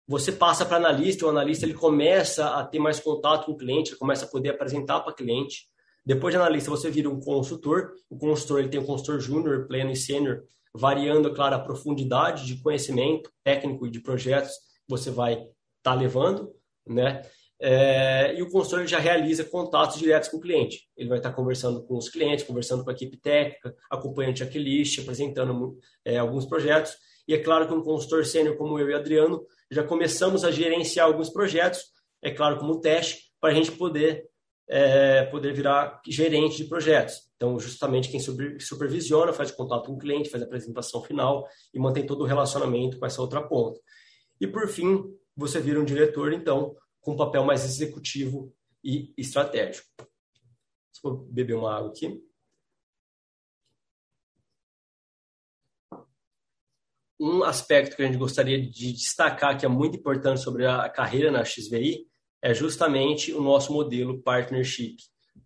Você 0.06 0.32
passa 0.32 0.66
para 0.66 0.76
analista, 0.76 1.24
o 1.24 1.30
analista 1.30 1.64
ele 1.64 1.72
começa 1.72 2.58
a 2.58 2.64
ter 2.64 2.78
mais 2.78 3.00
contato 3.00 3.46
com 3.46 3.52
o 3.52 3.56
cliente, 3.56 3.92
ele 3.92 3.98
começa 3.98 4.26
a 4.26 4.28
poder 4.28 4.50
apresentar 4.50 5.00
para 5.00 5.12
o 5.12 5.16
cliente. 5.16 5.66
Depois 6.04 6.34
de 6.34 6.38
analista, 6.38 6.70
você 6.70 6.90
vira 6.90 7.08
um 7.08 7.20
consultor. 7.20 7.94
O 8.10 8.18
consultor 8.18 8.60
ele 8.60 8.68
tem 8.68 8.80
o 8.80 8.84
consultor 8.84 9.18
júnior, 9.18 9.66
pleno 9.66 9.92
e 9.92 9.96
sênior, 9.96 10.42
variando, 10.74 11.28
é 11.30 11.34
claro, 11.34 11.54
a 11.54 11.60
profundidade 11.60 12.44
de 12.46 12.60
conhecimento 12.60 13.30
técnico 13.42 13.86
e 13.86 13.90
de 13.90 14.00
projetos 14.00 14.50
que 14.50 14.90
você 14.90 15.10
vai 15.10 15.34
estar 15.34 15.48
tá 15.82 15.94
levando, 15.94 16.52
né? 16.86 17.22
É, 17.64 18.34
e 18.36 18.42
o 18.42 18.50
consultor 18.50 18.84
já 18.88 18.98
realiza 18.98 19.44
contatos 19.44 19.96
diretos 19.96 20.28
com 20.28 20.38
o 20.38 20.40
cliente. 20.40 20.88
Ele 20.96 21.08
vai 21.08 21.18
estar 21.18 21.32
conversando 21.32 21.84
com 21.84 21.96
os 21.96 22.08
clientes, 22.08 22.44
conversando 22.44 22.82
com 22.82 22.90
a 22.90 22.92
equipe 22.92 23.16
técnica, 23.16 23.72
acompanhando 23.88 24.38
checklist, 24.38 24.98
apresentando 24.98 25.78
é, 26.04 26.18
alguns 26.18 26.44
projetos. 26.44 26.96
E 27.28 27.34
é 27.34 27.38
claro 27.38 27.68
que 27.68 27.72
um 27.72 27.80
consultor 27.80 28.26
sênior 28.26 28.56
como 28.56 28.80
eu 28.80 28.90
e 28.90 28.94
Adriano 28.94 29.46
já 29.70 29.84
começamos 29.84 30.44
a 30.44 30.50
gerenciar 30.50 31.06
alguns 31.06 31.30
projetos, 31.30 31.84
é 32.20 32.32
claro, 32.32 32.58
como 32.58 32.80
teste, 32.80 33.30
para 33.40 33.52
a 33.52 33.54
gente 33.54 33.70
poder, 33.70 34.24
é, 34.68 35.22
poder 35.26 35.52
virar 35.52 36.00
gerente 36.04 36.56
de 36.56 36.64
projetos. 36.64 37.14
Então, 37.36 37.60
justamente 37.60 38.08
quem 38.08 38.18
supervisiona, 38.58 39.32
faz 39.32 39.52
contato 39.52 39.86
com 39.86 39.92
o 39.92 39.98
cliente, 39.98 40.30
faz 40.30 40.42
a 40.42 40.46
apresentação 40.46 41.00
final 41.00 41.46
e 41.72 41.78
mantém 41.78 42.04
todo 42.04 42.22
o 42.22 42.26
relacionamento 42.26 42.98
com 42.98 43.06
essa 43.06 43.22
outra 43.22 43.40
ponta. 43.40 43.78
E, 44.40 44.48
por 44.48 44.66
fim, 44.66 45.04
você 45.36 45.60
vira 45.60 45.80
um 45.80 45.84
diretor, 45.84 46.32
então, 46.32 46.74
com 47.02 47.12
um 47.12 47.16
papel 47.16 47.44
mais 47.44 47.64
executivo 47.64 48.54
e 48.82 49.12
estratégico. 49.18 49.86
Vou 51.02 51.16
beber 51.16 51.54
uma 51.54 51.76
água 51.76 51.90
aqui. 51.90 52.22
um 57.22 57.44
aspecto 57.44 57.94
que 57.94 58.02
a 58.02 58.06
gente 58.06 58.18
gostaria 58.18 58.60
de 58.60 58.92
destacar, 58.92 59.56
que 59.56 59.64
é 59.64 59.68
muito 59.68 59.96
importante 59.96 60.40
sobre 60.40 60.66
a 60.66 60.88
carreira 60.88 61.30
na 61.30 61.44
XVI, 61.44 62.04
é 62.42 62.52
justamente 62.52 63.32
o 63.32 63.40
nosso 63.40 63.72
modelo 63.72 64.20
partnership. 64.20 64.96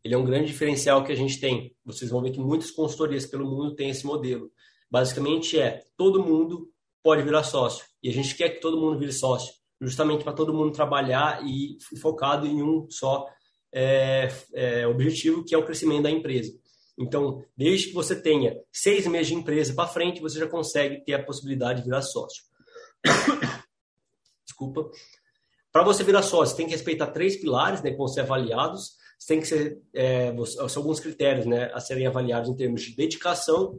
Ele 0.02 0.14
é 0.14 0.18
um 0.18 0.24
grande 0.24 0.46
diferencial 0.46 1.04
que 1.04 1.12
a 1.12 1.14
gente 1.14 1.38
tem. 1.38 1.76
Vocês 1.84 2.10
vão 2.10 2.22
ver 2.22 2.30
que 2.30 2.40
muitas 2.40 2.70
consultorias 2.70 3.26
pelo 3.26 3.44
mundo 3.44 3.74
têm 3.74 3.90
esse 3.90 4.06
modelo. 4.06 4.50
Basicamente 4.90 5.60
é, 5.60 5.84
todo 5.98 6.24
mundo 6.24 6.72
pode 7.02 7.22
virar 7.22 7.42
sócio. 7.42 7.84
E 8.02 8.08
a 8.08 8.12
gente 8.12 8.34
quer 8.34 8.48
que 8.48 8.60
todo 8.60 8.80
mundo 8.80 8.98
vire 8.98 9.12
sócio. 9.12 9.52
Justamente 9.80 10.24
para 10.24 10.32
todo 10.32 10.54
mundo 10.54 10.72
trabalhar 10.72 11.44
e 11.46 11.76
focado 12.00 12.46
em 12.46 12.62
um 12.62 12.86
só 12.90 13.26
é, 13.72 14.28
é, 14.54 14.86
objetivo, 14.86 15.44
que 15.44 15.54
é 15.54 15.58
o 15.58 15.64
crescimento 15.64 16.04
da 16.04 16.10
empresa. 16.10 16.52
Então, 16.98 17.44
desde 17.56 17.88
que 17.88 17.94
você 17.94 18.20
tenha 18.20 18.58
seis 18.72 19.06
meses 19.06 19.28
de 19.28 19.34
empresa 19.34 19.74
para 19.74 19.88
frente, 19.88 20.20
você 20.20 20.38
já 20.38 20.48
consegue 20.48 21.04
ter 21.04 21.14
a 21.14 21.22
possibilidade 21.22 21.80
de 21.80 21.84
virar 21.84 22.00
sócio. 22.00 22.42
Desculpa. 24.44 24.90
Para 25.70 25.84
você 25.84 26.02
virar 26.02 26.22
sócio, 26.22 26.56
tem 26.56 26.66
que 26.66 26.72
respeitar 26.72 27.08
três 27.08 27.36
pilares 27.36 27.82
né, 27.82 27.90
que 27.90 27.98
vão 27.98 28.08
ser 28.08 28.20
avaliados. 28.20 28.96
Você 29.18 29.34
tem 29.34 29.40
que 29.40 29.46
ser, 29.46 29.78
é, 29.94 30.34
são 30.68 30.82
alguns 30.82 31.00
critérios 31.00 31.44
né, 31.44 31.70
a 31.74 31.80
serem 31.80 32.06
avaliados 32.06 32.48
em 32.48 32.56
termos 32.56 32.80
de 32.80 32.96
dedicação, 32.96 33.78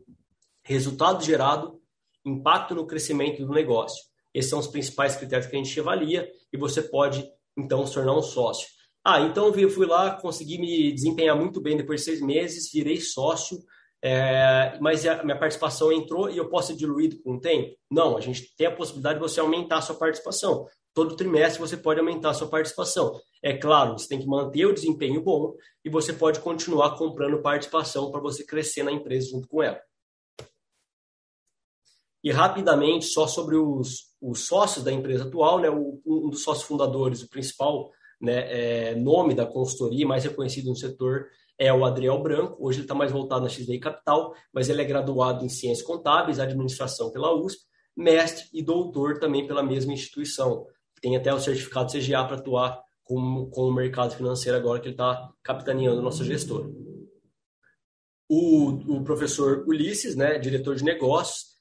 resultado 0.62 1.24
gerado, 1.24 1.82
impacto 2.24 2.76
no 2.76 2.86
crescimento 2.86 3.44
do 3.44 3.52
negócio. 3.52 4.07
Esses 4.38 4.52
são 4.52 4.60
os 4.60 4.68
principais 4.68 5.16
critérios 5.16 5.50
que 5.50 5.56
a 5.56 5.58
gente 5.58 5.80
avalia 5.80 6.30
e 6.54 6.58
você 6.58 6.80
pode, 6.80 7.28
então, 7.58 7.88
se 7.88 7.96
tornar 7.96 8.16
um 8.16 8.22
sócio. 8.22 8.68
Ah, 9.04 9.22
então 9.22 9.52
eu 9.58 9.70
fui 9.70 9.88
lá, 9.88 10.12
consegui 10.12 10.60
me 10.60 10.92
desempenhar 10.92 11.36
muito 11.36 11.60
bem 11.60 11.76
depois 11.76 12.02
de 12.02 12.06
seis 12.06 12.22
meses, 12.22 12.70
virei 12.72 13.02
sócio, 13.02 13.58
é, 14.00 14.78
mas 14.80 15.08
a 15.08 15.24
minha 15.24 15.40
participação 15.40 15.92
entrou 15.92 16.30
e 16.30 16.38
eu 16.38 16.50
posso 16.50 16.68
ser 16.68 16.76
diluído 16.76 17.20
com 17.24 17.38
o 17.38 17.42
tempo? 17.42 17.76
Não, 17.90 18.16
a 18.16 18.22
gente 18.22 18.56
tem 18.56 18.68
a 18.68 18.76
possibilidade 18.76 19.16
de 19.16 19.22
você 19.22 19.40
aumentar 19.40 19.78
a 19.78 19.82
sua 19.82 19.96
participação. 19.96 20.68
Todo 20.94 21.16
trimestre 21.16 21.60
você 21.60 21.76
pode 21.76 22.00
aumentar 22.00 22.30
a 22.30 22.34
sua 22.36 22.48
participação. 22.48 23.20
É 23.42 23.58
claro, 23.58 23.98
você 23.98 24.08
tem 24.08 24.20
que 24.20 24.28
manter 24.28 24.68
o 24.68 24.74
desempenho 24.74 25.24
bom 25.24 25.56
e 25.84 25.90
você 25.90 26.14
pode 26.14 26.42
continuar 26.42 26.96
comprando 26.96 27.42
participação 27.42 28.12
para 28.12 28.22
você 28.22 28.46
crescer 28.46 28.84
na 28.84 28.92
empresa 28.92 29.30
junto 29.32 29.48
com 29.48 29.64
ela. 29.64 29.82
E 32.24 32.32
rapidamente, 32.32 33.06
só 33.06 33.28
sobre 33.28 33.56
os, 33.56 34.08
os 34.22 34.46
sócios 34.46 34.84
da 34.84 34.92
empresa 34.92 35.26
atual, 35.26 35.60
né, 35.60 35.70
um 35.70 36.30
dos 36.30 36.44
sócios 36.44 36.68
fundadores, 36.68 37.22
o 37.22 37.30
principal 37.30 37.92
né, 38.20 38.92
é, 38.92 38.96
nome 38.96 39.34
da 39.34 39.46
consultoria 39.46 40.06
mais 40.06 40.24
reconhecido 40.24 40.70
no 40.70 40.76
setor 40.76 41.28
é 41.58 41.74
o 41.74 41.86
Adriel 41.86 42.22
Branco. 42.22 42.58
Hoje 42.60 42.80
ele 42.80 42.86
está 42.86 42.94
mais 42.94 43.12
voltado 43.12 43.42
na 43.42 43.50
XDI 43.50 43.80
Capital, 43.80 44.34
mas 44.54 44.70
ele 44.70 44.82
é 44.82 44.86
graduado 44.86 45.44
em 45.44 45.50
Ciências 45.50 45.86
Contábeis, 45.86 46.40
Administração 46.40 47.12
pela 47.12 47.34
USP, 47.34 47.62
mestre 47.96 48.48
e 48.54 48.62
doutor 48.62 49.20
também 49.20 49.48
pela 49.48 49.64
mesma 49.64 49.94
instituição. 49.94 50.66
Tem 51.02 51.16
até 51.16 51.34
o 51.34 51.40
certificado 51.40 51.92
CGA 51.92 52.24
para 52.26 52.38
atuar 52.38 52.80
com, 53.04 53.50
com 53.50 53.62
o 53.62 53.74
mercado 53.74 54.16
financeiro 54.16 54.58
agora 54.58 54.80
que 54.80 54.88
ele 54.88 54.94
está 54.94 55.32
capitaneando 55.44 56.02
nossa 56.02 56.24
gestora. 56.24 56.70
O, 58.30 58.98
o 58.98 59.04
professor 59.04 59.64
Ulisses, 59.68 60.16
né, 60.16 60.38
diretor 60.38 60.76
de 60.76 60.84
negócios, 60.84 61.57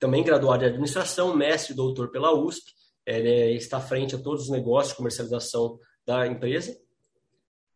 também 0.00 0.24
graduado 0.24 0.64
em 0.64 0.66
administração, 0.66 1.36
mestre 1.36 1.74
e 1.74 1.76
doutor 1.76 2.10
pela 2.10 2.34
USP, 2.34 2.72
ele 3.06 3.54
está 3.54 3.76
à 3.76 3.80
frente 3.80 4.14
a 4.14 4.18
todos 4.18 4.44
os 4.44 4.50
negócios 4.50 4.92
de 4.92 4.96
comercialização 4.96 5.78
da 6.06 6.26
empresa. 6.26 6.76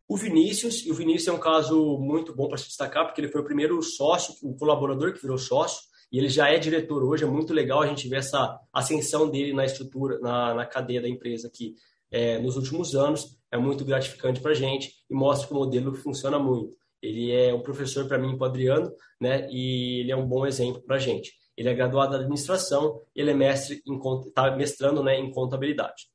O 0.07 0.17
Vinícius, 0.17 0.85
e 0.85 0.91
o 0.91 0.95
Vinícius 0.95 1.27
é 1.27 1.31
um 1.31 1.39
caso 1.39 1.97
muito 1.99 2.35
bom 2.35 2.47
para 2.47 2.57
se 2.57 2.67
destacar, 2.67 3.05
porque 3.05 3.21
ele 3.21 3.31
foi 3.31 3.41
o 3.41 3.45
primeiro 3.45 3.81
sócio, 3.81 4.35
o 4.43 4.55
colaborador 4.55 5.13
que 5.13 5.21
virou 5.21 5.37
sócio, 5.37 5.81
e 6.11 6.17
ele 6.17 6.29
já 6.29 6.49
é 6.49 6.57
diretor 6.57 7.03
hoje, 7.03 7.23
é 7.23 7.27
muito 7.27 7.53
legal 7.53 7.81
a 7.81 7.87
gente 7.87 8.07
ver 8.07 8.17
essa 8.17 8.59
ascensão 8.71 9.29
dele 9.29 9.53
na 9.53 9.65
estrutura, 9.65 10.19
na, 10.19 10.53
na 10.53 10.65
cadeia 10.65 11.01
da 11.01 11.09
empresa 11.09 11.47
aqui 11.47 11.75
é, 12.11 12.37
nos 12.37 12.55
últimos 12.55 12.95
anos, 12.95 13.37
é 13.51 13.57
muito 13.57 13.83
gratificante 13.83 14.39
para 14.39 14.51
a 14.51 14.55
gente 14.55 14.93
e 15.09 15.13
mostra 15.13 15.47
que 15.47 15.53
o 15.53 15.57
modelo 15.57 15.93
funciona 15.95 16.37
muito. 16.37 16.75
Ele 17.01 17.31
é 17.31 17.53
um 17.53 17.61
professor 17.61 18.07
para 18.07 18.17
mim 18.17 18.37
para 18.37 18.47
o 18.47 18.49
Adriano, 18.49 18.91
né, 19.19 19.47
e 19.51 20.01
ele 20.01 20.11
é 20.11 20.15
um 20.15 20.27
bom 20.27 20.45
exemplo 20.45 20.81
para 20.81 20.95
a 20.97 20.99
gente. 20.99 21.33
Ele 21.57 21.69
é 21.69 21.73
graduado 21.73 22.15
em 22.15 22.19
administração, 22.19 23.01
ele 23.15 23.31
é 23.31 23.33
mestre 23.33 23.81
está 24.27 24.55
mestrando 24.55 25.03
né, 25.03 25.17
em 25.17 25.31
contabilidade. 25.31 26.07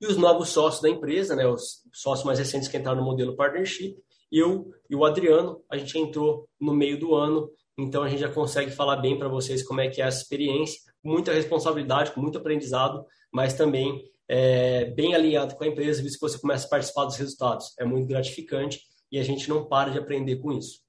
E 0.00 0.06
os 0.06 0.16
novos 0.16 0.48
sócios 0.48 0.82
da 0.82 0.88
empresa, 0.88 1.36
né, 1.36 1.46
os 1.46 1.82
sócios 1.92 2.26
mais 2.26 2.38
recentes 2.38 2.68
que 2.68 2.76
entraram 2.76 3.00
no 3.00 3.06
modelo 3.06 3.36
partnership, 3.36 3.96
eu 4.30 4.72
e 4.88 4.96
o 4.96 5.04
Adriano, 5.04 5.62
a 5.70 5.76
gente 5.76 5.98
entrou 5.98 6.48
no 6.60 6.74
meio 6.74 6.98
do 6.98 7.14
ano, 7.14 7.50
então 7.78 8.02
a 8.02 8.08
gente 8.08 8.20
já 8.20 8.30
consegue 8.30 8.70
falar 8.70 8.96
bem 8.96 9.18
para 9.18 9.28
vocês 9.28 9.62
como 9.62 9.80
é 9.80 9.88
que 9.88 10.00
é 10.00 10.06
essa 10.06 10.22
experiência, 10.22 10.80
muita 11.04 11.32
responsabilidade, 11.32 12.12
com 12.12 12.20
muito 12.20 12.38
aprendizado, 12.38 13.04
mas 13.32 13.54
também 13.54 14.10
é, 14.28 14.86
bem 14.86 15.14
alinhado 15.14 15.54
com 15.54 15.64
a 15.64 15.66
empresa, 15.66 16.02
visto 16.02 16.18
que 16.18 16.28
você 16.28 16.38
começa 16.38 16.66
a 16.66 16.70
participar 16.70 17.04
dos 17.04 17.16
resultados. 17.16 17.74
É 17.78 17.84
muito 17.84 18.08
gratificante 18.08 18.80
e 19.10 19.18
a 19.18 19.22
gente 19.22 19.48
não 19.48 19.66
para 19.66 19.90
de 19.90 19.98
aprender 19.98 20.36
com 20.36 20.52
isso. 20.52 20.80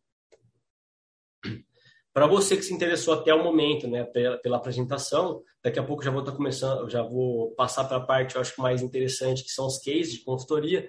Para 2.13 2.27
você 2.27 2.55
que 2.55 2.61
se 2.61 2.73
interessou 2.73 3.15
até 3.15 3.33
o 3.33 3.43
momento, 3.43 3.87
né, 3.87 4.03
pela, 4.03 4.37
pela, 4.37 4.57
apresentação, 4.57 5.41
daqui 5.63 5.79
a 5.79 5.83
pouco 5.83 6.03
já 6.03 6.11
vou 6.11 6.19
estar 6.19 6.31
tá 6.31 6.37
começando, 6.37 6.87
já 6.87 7.01
vou 7.01 7.55
passar 7.55 7.85
para 7.85 7.97
a 7.97 8.05
parte, 8.05 8.35
eu 8.35 8.41
acho 8.41 8.61
mais 8.61 8.83
interessante, 8.83 9.43
que 9.43 9.49
são 9.49 9.65
os 9.65 9.79
cases 9.79 10.11
de 10.13 10.19
consultoria. 10.19 10.87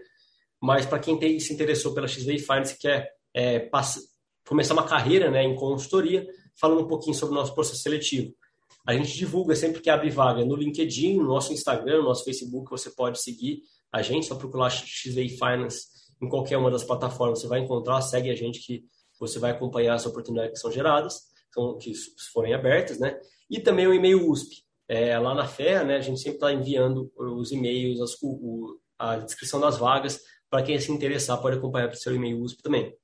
Mas 0.60 0.84
para 0.84 0.98
quem 0.98 1.18
tem, 1.18 1.40
se 1.40 1.52
interessou 1.52 1.94
pela 1.94 2.06
XV 2.06 2.38
Finance, 2.38 2.78
quer 2.78 3.10
é, 3.32 3.58
passa, 3.58 4.00
começar 4.46 4.74
uma 4.74 4.84
carreira, 4.84 5.30
né, 5.30 5.42
em 5.42 5.54
consultoria, 5.56 6.26
falando 6.60 6.82
um 6.82 6.88
pouquinho 6.88 7.14
sobre 7.14 7.34
o 7.34 7.38
nosso 7.38 7.54
processo 7.54 7.80
seletivo. 7.80 8.34
A 8.86 8.92
gente 8.92 9.16
divulga 9.16 9.56
sempre 9.56 9.80
que 9.80 9.88
abre 9.88 10.10
vaga 10.10 10.44
no 10.44 10.54
LinkedIn, 10.54 11.16
no 11.16 11.24
nosso 11.24 11.54
Instagram, 11.54 11.98
no 11.98 12.04
nosso 12.04 12.22
Facebook, 12.22 12.70
você 12.70 12.90
pode 12.90 13.20
seguir 13.20 13.62
a 13.90 14.02
gente, 14.02 14.26
só 14.26 14.34
procurar 14.34 14.68
XV 14.70 15.28
Finance 15.30 15.86
em 16.20 16.28
qualquer 16.28 16.58
uma 16.58 16.70
das 16.70 16.84
plataformas, 16.84 17.40
você 17.40 17.46
vai 17.46 17.60
encontrar, 17.60 18.02
segue 18.02 18.30
a 18.30 18.34
gente 18.34 18.60
que 18.60 18.84
você 19.26 19.38
vai 19.38 19.50
acompanhar 19.50 19.94
as 19.94 20.06
oportunidades 20.06 20.52
que 20.52 20.58
são 20.58 20.70
geradas, 20.70 21.22
que 21.80 21.92
forem 22.32 22.54
abertas, 22.54 22.98
né? 22.98 23.18
E 23.48 23.60
também 23.60 23.86
o 23.86 23.94
e-mail 23.94 24.28
USP. 24.28 24.64
É, 24.88 25.18
lá 25.18 25.34
na 25.34 25.46
FEA, 25.46 25.82
né, 25.82 25.96
a 25.96 26.00
gente 26.00 26.20
sempre 26.20 26.36
está 26.36 26.52
enviando 26.52 27.10
os 27.16 27.50
e-mails, 27.52 28.00
as, 28.00 28.12
o, 28.22 28.78
a 28.98 29.16
descrição 29.16 29.58
das 29.58 29.78
vagas, 29.78 30.20
para 30.50 30.62
quem 30.62 30.78
se 30.78 30.92
interessar 30.92 31.40
pode 31.40 31.56
acompanhar 31.56 31.88
para 31.88 31.96
o 31.96 31.98
seu 31.98 32.14
e-mail 32.14 32.40
USP 32.42 32.62
também. 32.62 32.94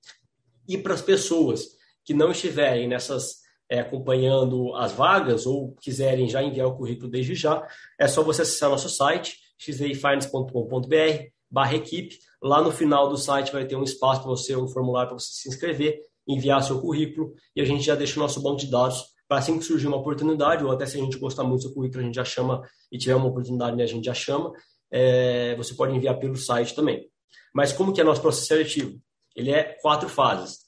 E 0.68 0.76
para 0.76 0.94
as 0.94 1.00
pessoas 1.00 1.68
que 2.04 2.12
não 2.12 2.32
estiverem 2.32 2.86
nessas 2.86 3.40
é, 3.68 3.80
acompanhando 3.80 4.74
as 4.74 4.92
vagas 4.92 5.46
ou 5.46 5.74
quiserem 5.76 6.28
já 6.28 6.42
enviar 6.42 6.66
o 6.66 6.76
currículo 6.76 7.10
desde 7.10 7.34
já, 7.34 7.66
é 7.98 8.06
só 8.08 8.22
você 8.22 8.42
acessar 8.42 8.68
nosso 8.68 8.88
site, 8.88 9.38
xvifinance.com.br 9.58 11.30
barra 11.50 11.74
equipe. 11.74 12.18
Lá 12.42 12.62
no 12.62 12.70
final 12.72 13.08
do 13.08 13.16
site 13.16 13.52
vai 13.52 13.64
ter 13.66 13.76
um 13.76 13.82
espaço 13.82 14.22
para 14.22 14.30
você, 14.30 14.56
um 14.56 14.68
formulário 14.68 15.10
para 15.10 15.18
você 15.18 15.32
se 15.32 15.48
inscrever 15.48 16.00
enviar 16.32 16.62
seu 16.62 16.80
currículo 16.80 17.32
e 17.54 17.60
a 17.60 17.64
gente 17.64 17.82
já 17.82 17.94
deixa 17.94 18.18
o 18.18 18.22
nosso 18.22 18.42
banco 18.42 18.58
de 18.58 18.70
dados 18.70 19.04
para 19.28 19.38
assim 19.38 19.58
que 19.58 19.64
surgir 19.64 19.86
uma 19.86 19.96
oportunidade, 19.96 20.64
ou 20.64 20.72
até 20.72 20.84
se 20.86 20.98
a 20.98 21.00
gente 21.00 21.16
gostar 21.16 21.44
muito 21.44 21.60
do 21.60 21.62
seu 21.62 21.74
currículo, 21.74 22.02
a 22.02 22.06
gente 22.06 22.16
já 22.16 22.24
chama 22.24 22.62
e 22.90 22.98
tiver 22.98 23.14
uma 23.14 23.28
oportunidade, 23.28 23.76
né, 23.76 23.84
a 23.84 23.86
gente 23.86 24.04
já 24.04 24.14
chama, 24.14 24.52
é, 24.90 25.54
você 25.54 25.72
pode 25.72 25.94
enviar 25.94 26.18
pelo 26.18 26.34
site 26.34 26.74
também. 26.74 27.08
Mas 27.54 27.72
como 27.72 27.92
que 27.92 28.00
é 28.00 28.04
nosso 28.04 28.20
processo 28.20 28.48
seletivo? 28.48 28.98
Ele 29.36 29.52
é 29.52 29.76
quatro 29.80 30.08
fases. 30.08 30.58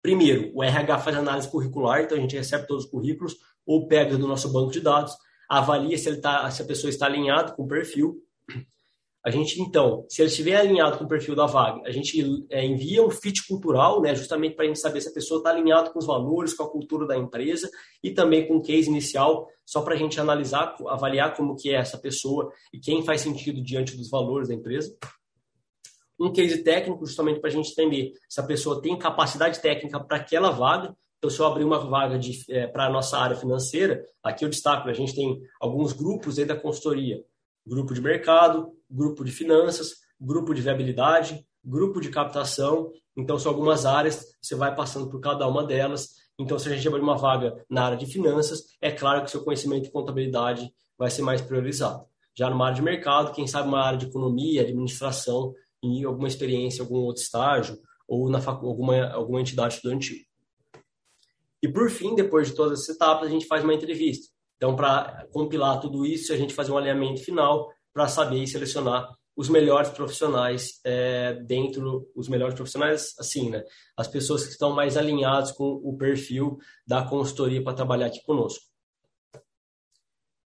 Primeiro, 0.00 0.50
o 0.54 0.64
RH 0.64 0.98
faz 1.00 1.16
análise 1.16 1.50
curricular, 1.50 2.00
então 2.00 2.16
a 2.16 2.20
gente 2.20 2.34
recebe 2.34 2.66
todos 2.66 2.84
os 2.84 2.90
currículos 2.90 3.36
ou 3.66 3.86
pega 3.86 4.16
do 4.16 4.26
nosso 4.26 4.50
banco 4.50 4.72
de 4.72 4.80
dados, 4.80 5.14
avalia 5.46 5.98
se, 5.98 6.08
ele 6.08 6.22
tá, 6.22 6.50
se 6.50 6.62
a 6.62 6.64
pessoa 6.64 6.88
está 6.88 7.04
alinhada 7.04 7.52
com 7.52 7.64
o 7.64 7.68
perfil, 7.68 8.16
a 9.22 9.30
gente, 9.30 9.60
então, 9.60 10.06
se 10.08 10.22
ele 10.22 10.30
estiver 10.30 10.56
alinhado 10.56 10.96
com 10.96 11.04
o 11.04 11.08
perfil 11.08 11.34
da 11.34 11.44
vaga, 11.44 11.82
a 11.86 11.90
gente 11.90 12.46
é, 12.48 12.64
envia 12.64 13.04
um 13.04 13.10
fit 13.10 13.46
cultural, 13.46 14.00
né, 14.00 14.14
justamente 14.14 14.56
para 14.56 14.64
a 14.64 14.68
gente 14.68 14.80
saber 14.80 15.02
se 15.02 15.10
a 15.10 15.12
pessoa 15.12 15.38
está 15.38 15.50
alinhada 15.50 15.90
com 15.90 15.98
os 15.98 16.06
valores, 16.06 16.54
com 16.54 16.62
a 16.62 16.70
cultura 16.70 17.06
da 17.06 17.18
empresa 17.18 17.70
e 18.02 18.10
também 18.12 18.48
com 18.48 18.56
o 18.56 18.62
case 18.62 18.88
inicial, 18.88 19.46
só 19.66 19.82
para 19.82 19.94
a 19.94 19.98
gente 19.98 20.18
analisar, 20.18 20.74
avaliar 20.88 21.36
como 21.36 21.54
que 21.54 21.68
é 21.68 21.74
essa 21.74 21.98
pessoa 21.98 22.50
e 22.72 22.78
quem 22.78 23.04
faz 23.04 23.20
sentido 23.20 23.62
diante 23.62 23.94
dos 23.94 24.08
valores 24.08 24.48
da 24.48 24.54
empresa. 24.54 24.90
Um 26.18 26.32
case 26.32 26.62
técnico, 26.62 27.04
justamente 27.04 27.40
para 27.40 27.50
a 27.50 27.52
gente 27.52 27.72
entender 27.72 28.12
se 28.26 28.40
a 28.40 28.44
pessoa 28.44 28.80
tem 28.80 28.98
capacidade 28.98 29.60
técnica 29.60 30.00
para 30.00 30.16
aquela 30.16 30.50
vaga. 30.50 30.96
Então, 31.18 31.28
se 31.28 31.38
eu 31.38 31.44
abrir 31.44 31.64
uma 31.64 31.78
vaga 31.78 32.18
é, 32.48 32.66
para 32.66 32.86
a 32.86 32.90
nossa 32.90 33.18
área 33.18 33.36
financeira, 33.36 34.02
aqui 34.22 34.46
eu 34.46 34.48
destaco, 34.48 34.88
a 34.88 34.94
gente 34.94 35.14
tem 35.14 35.38
alguns 35.60 35.92
grupos 35.92 36.38
aí 36.38 36.46
da 36.46 36.56
consultoria 36.56 37.22
grupo 37.66 37.94
de 37.94 38.00
mercado, 38.00 38.72
grupo 38.90 39.24
de 39.24 39.30
finanças, 39.30 39.96
grupo 40.20 40.54
de 40.54 40.62
viabilidade, 40.62 41.44
grupo 41.64 42.00
de 42.00 42.10
captação. 42.10 42.90
Então, 43.16 43.38
são 43.38 43.52
algumas 43.52 43.86
áreas, 43.86 44.26
você 44.40 44.54
vai 44.54 44.74
passando 44.74 45.08
por 45.10 45.20
cada 45.20 45.46
uma 45.46 45.64
delas. 45.64 46.08
Então, 46.38 46.58
se 46.58 46.68
a 46.68 46.74
gente 46.74 46.86
abrir 46.88 47.00
uma 47.02 47.16
vaga 47.16 47.64
na 47.68 47.84
área 47.84 47.98
de 47.98 48.06
finanças, 48.06 48.64
é 48.80 48.90
claro 48.90 49.22
que 49.24 49.30
seu 49.30 49.44
conhecimento 49.44 49.84
de 49.84 49.90
contabilidade 49.90 50.72
vai 50.96 51.10
ser 51.10 51.22
mais 51.22 51.40
priorizado. 51.40 52.04
Já 52.34 52.48
numa 52.48 52.66
área 52.66 52.76
de 52.76 52.82
mercado, 52.82 53.32
quem 53.32 53.46
sabe 53.46 53.68
uma 53.68 53.82
área 53.82 53.98
de 53.98 54.06
economia, 54.06 54.62
administração, 54.62 55.54
e 55.82 56.04
alguma 56.04 56.28
experiência, 56.28 56.82
algum 56.82 56.98
outro 56.98 57.22
estágio, 57.22 57.78
ou 58.06 58.28
na 58.28 58.44
alguma, 58.44 59.08
alguma 59.10 59.40
entidade 59.40 59.74
estudantil. 59.74 60.18
E 61.62 61.68
por 61.68 61.90
fim, 61.90 62.14
depois 62.14 62.48
de 62.48 62.54
todas 62.54 62.80
essas 62.80 62.96
etapas, 62.96 63.28
a 63.28 63.30
gente 63.30 63.46
faz 63.46 63.62
uma 63.62 63.74
entrevista. 63.74 64.29
Então, 64.60 64.76
para 64.76 65.26
compilar 65.32 65.80
tudo 65.80 66.04
isso, 66.04 66.34
a 66.34 66.36
gente 66.36 66.52
fazer 66.52 66.70
um 66.70 66.76
alinhamento 66.76 67.24
final 67.24 67.72
para 67.94 68.06
saber 68.06 68.42
e 68.42 68.46
selecionar 68.46 69.10
os 69.34 69.48
melhores 69.48 69.88
profissionais 69.88 70.80
é, 70.84 71.32
dentro, 71.44 72.06
os 72.14 72.28
melhores 72.28 72.54
profissionais, 72.54 73.14
assim, 73.18 73.48
né? 73.48 73.64
As 73.96 74.06
pessoas 74.06 74.44
que 74.44 74.50
estão 74.50 74.70
mais 74.74 74.98
alinhadas 74.98 75.50
com 75.52 75.64
o 75.64 75.96
perfil 75.96 76.58
da 76.86 77.02
consultoria 77.02 77.64
para 77.64 77.72
trabalhar 77.72 78.08
aqui 78.08 78.22
conosco. 78.22 78.62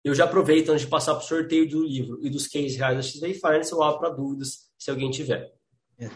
Eu 0.04 0.14
já 0.14 0.26
aproveito 0.26 0.70
antes 0.70 0.82
de 0.84 0.92
passar 0.92 1.16
para 1.16 1.24
o 1.24 1.28
sorteio 1.28 1.68
do 1.68 1.84
livro 1.84 2.20
e 2.22 2.30
dos 2.30 2.46
cases 2.46 2.76
reais 2.78 2.96
da 2.96 3.02
XV 3.02 3.34
Finance, 3.34 3.72
eu 3.72 3.82
abro 3.82 4.00
para 4.00 4.10
dúvidas, 4.10 4.70
se 4.78 4.92
alguém 4.92 5.10
tiver. 5.10 5.52
É. 5.98 6.12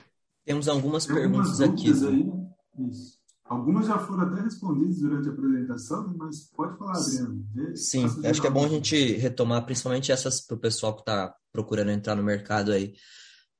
Temos 0.45 0.67
algumas 0.67 1.07
Tem 1.07 1.15
perguntas 1.15 1.59
algumas 1.59 1.81
aqui. 1.81 2.05
aí, 2.05 2.23
né? 2.23 2.47
Isso. 2.91 3.16
Algumas 3.49 3.87
já 3.87 3.97
foram 3.97 4.23
até 4.23 4.41
respondidas 4.41 4.99
durante 4.99 5.29
a 5.29 5.31
apresentação, 5.31 6.13
mas 6.17 6.49
pode 6.55 6.77
falar, 6.77 6.97
Adriano. 6.97 7.45
Sim, 7.75 8.05
acho 8.25 8.41
que 8.41 8.47
é 8.47 8.51
bom 8.51 8.65
a 8.65 8.69
gente 8.69 9.13
retomar, 9.13 9.65
principalmente 9.65 10.11
essas 10.11 10.41
para 10.41 10.55
o 10.55 10.59
pessoal 10.59 10.93
que 10.93 11.01
está 11.01 11.33
procurando 11.51 11.91
entrar 11.91 12.15
no 12.15 12.23
mercado 12.23 12.71
aí. 12.71 12.93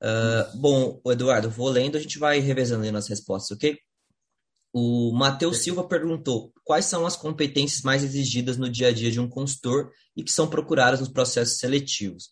Ah, 0.00 0.50
bom, 0.54 1.00
Eduardo, 1.06 1.50
vou 1.50 1.68
lendo, 1.68 1.96
a 1.96 2.00
gente 2.00 2.18
vai 2.18 2.38
revezando 2.38 2.84
aí 2.84 2.92
nas 2.92 3.08
respostas, 3.08 3.56
ok? 3.56 3.78
O 4.72 5.12
Matheus 5.12 5.58
Silva 5.58 5.82
perguntou: 5.84 6.52
quais 6.64 6.84
são 6.84 7.06
as 7.06 7.16
competências 7.16 7.82
mais 7.82 8.04
exigidas 8.04 8.56
no 8.56 8.68
dia 8.68 8.88
a 8.88 8.92
dia 8.92 9.10
de 9.10 9.18
um 9.18 9.28
consultor 9.28 9.90
e 10.14 10.22
que 10.22 10.30
são 10.30 10.48
procuradas 10.48 11.00
nos 11.00 11.08
processos 11.08 11.58
seletivos? 11.58 12.30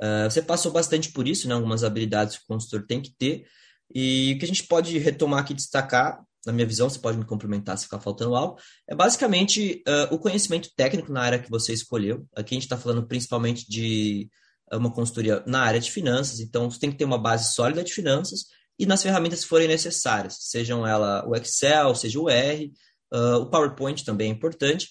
Ah, 0.00 0.28
você 0.28 0.42
passou 0.42 0.72
bastante 0.72 1.12
por 1.12 1.28
isso, 1.28 1.46
né? 1.48 1.54
Algumas 1.54 1.84
habilidades 1.84 2.38
que 2.38 2.44
o 2.44 2.46
consultor 2.48 2.86
tem 2.86 3.00
que 3.00 3.14
ter. 3.16 3.46
E 3.94 4.32
o 4.34 4.38
que 4.38 4.44
a 4.44 4.48
gente 4.48 4.64
pode 4.64 4.98
retomar 4.98 5.40
aqui 5.40 5.52
e 5.52 5.56
destacar, 5.56 6.24
na 6.46 6.52
minha 6.52 6.66
visão, 6.66 6.88
você 6.88 6.98
pode 6.98 7.18
me 7.18 7.24
complementar 7.24 7.76
se 7.78 7.84
ficar 7.84 8.00
faltando 8.00 8.34
algo, 8.34 8.58
é 8.88 8.94
basicamente 8.94 9.82
ah, 9.86 10.08
o 10.10 10.18
conhecimento 10.18 10.70
técnico 10.76 11.12
na 11.12 11.22
área 11.22 11.38
que 11.38 11.50
você 11.50 11.72
escolheu. 11.72 12.26
Aqui 12.34 12.54
a 12.54 12.56
gente 12.56 12.64
está 12.64 12.76
falando 12.76 13.06
principalmente 13.06 13.68
de 13.68 14.28
ah, 14.70 14.78
uma 14.78 14.92
consultoria 14.92 15.42
na 15.46 15.60
área 15.62 15.80
de 15.80 15.90
finanças, 15.90 16.40
então 16.40 16.70
você 16.70 16.78
tem 16.78 16.90
que 16.90 16.98
ter 16.98 17.04
uma 17.04 17.18
base 17.18 17.52
sólida 17.52 17.82
de 17.82 17.92
finanças 17.92 18.46
e 18.78 18.86
nas 18.86 19.02
ferramentas 19.02 19.42
que 19.42 19.48
forem 19.48 19.68
necessárias, 19.68 20.36
sejam 20.40 20.86
ela 20.86 21.26
o 21.28 21.34
Excel, 21.36 21.94
seja 21.94 22.20
o 22.20 22.28
R, 22.28 22.72
ah, 23.12 23.38
o 23.38 23.50
PowerPoint 23.50 24.04
também 24.04 24.30
é 24.30 24.32
importante, 24.32 24.88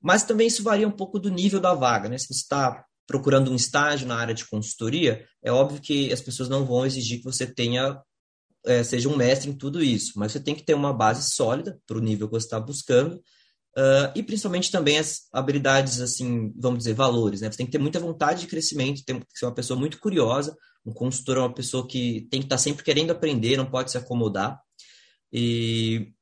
mas 0.00 0.22
também 0.22 0.46
isso 0.46 0.62
varia 0.62 0.88
um 0.88 0.92
pouco 0.92 1.18
do 1.18 1.30
nível 1.30 1.60
da 1.60 1.74
vaga, 1.74 2.08
né? 2.08 2.16
Se 2.18 2.26
você 2.26 2.42
está 2.42 2.84
procurando 3.06 3.50
um 3.50 3.56
estágio 3.56 4.06
na 4.06 4.16
área 4.16 4.34
de 4.34 4.48
consultoria, 4.48 5.26
é 5.42 5.50
óbvio 5.50 5.80
que 5.80 6.12
as 6.12 6.20
pessoas 6.20 6.48
não 6.48 6.64
vão 6.64 6.86
exigir 6.86 7.18
que 7.18 7.24
você 7.24 7.46
tenha 7.46 8.00
é, 8.66 8.82
seja 8.82 9.08
um 9.08 9.16
mestre 9.16 9.50
em 9.50 9.54
tudo 9.54 9.82
isso, 9.82 10.12
mas 10.16 10.32
você 10.32 10.40
tem 10.40 10.54
que 10.54 10.62
ter 10.62 10.74
uma 10.74 10.92
base 10.92 11.30
sólida 11.30 11.78
para 11.86 11.98
o 11.98 12.00
nível 12.00 12.28
que 12.28 12.34
você 12.34 12.46
está 12.46 12.60
buscando 12.60 13.14
uh, 13.76 14.12
e 14.14 14.22
principalmente 14.22 14.70
também 14.70 14.98
as 14.98 15.28
habilidades, 15.32 16.00
assim, 16.00 16.52
vamos 16.56 16.78
dizer, 16.78 16.94
valores, 16.94 17.40
né? 17.40 17.50
Você 17.50 17.56
tem 17.56 17.66
que 17.66 17.72
ter 17.72 17.78
muita 17.78 17.98
vontade 17.98 18.40
de 18.40 18.46
crescimento, 18.46 19.04
tem 19.04 19.18
que 19.18 19.26
ser 19.34 19.46
uma 19.46 19.54
pessoa 19.54 19.78
muito 19.78 19.98
curiosa, 19.98 20.56
um 20.84 20.92
consultor 20.92 21.38
é 21.38 21.40
uma 21.40 21.54
pessoa 21.54 21.86
que 21.86 22.26
tem 22.30 22.40
que 22.40 22.46
estar 22.46 22.58
sempre 22.58 22.84
querendo 22.84 23.10
aprender, 23.10 23.56
não 23.56 23.70
pode 23.70 23.90
se 23.90 23.98
acomodar 23.98 24.58
e 25.32 26.12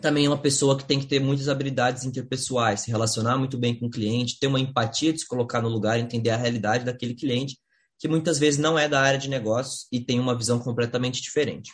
também 0.00 0.26
é 0.26 0.28
uma 0.28 0.40
pessoa 0.40 0.76
que 0.76 0.84
tem 0.84 0.98
que 0.98 1.06
ter 1.06 1.20
muitas 1.20 1.48
habilidades 1.48 2.04
interpessoais, 2.04 2.80
se 2.80 2.90
relacionar 2.90 3.38
muito 3.38 3.56
bem 3.56 3.78
com 3.78 3.86
o 3.86 3.90
cliente, 3.90 4.38
ter 4.38 4.46
uma 4.46 4.60
empatia 4.60 5.12
de 5.12 5.20
se 5.20 5.26
colocar 5.26 5.62
no 5.62 5.68
lugar, 5.68 5.98
entender 5.98 6.30
a 6.30 6.36
realidade 6.36 6.84
daquele 6.84 7.14
cliente, 7.14 7.58
que 7.98 8.08
muitas 8.08 8.38
vezes 8.38 8.58
não 8.58 8.78
é 8.78 8.88
da 8.88 9.00
área 9.00 9.18
de 9.18 9.28
negócios 9.28 9.86
e 9.92 10.00
tem 10.00 10.18
uma 10.18 10.36
visão 10.36 10.58
completamente 10.58 11.22
diferente. 11.22 11.70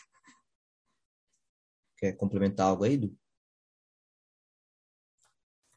Quer 2.01 2.14
complementar 2.14 2.66
algo 2.66 2.84
aí, 2.84 2.96
Du? 2.96 3.14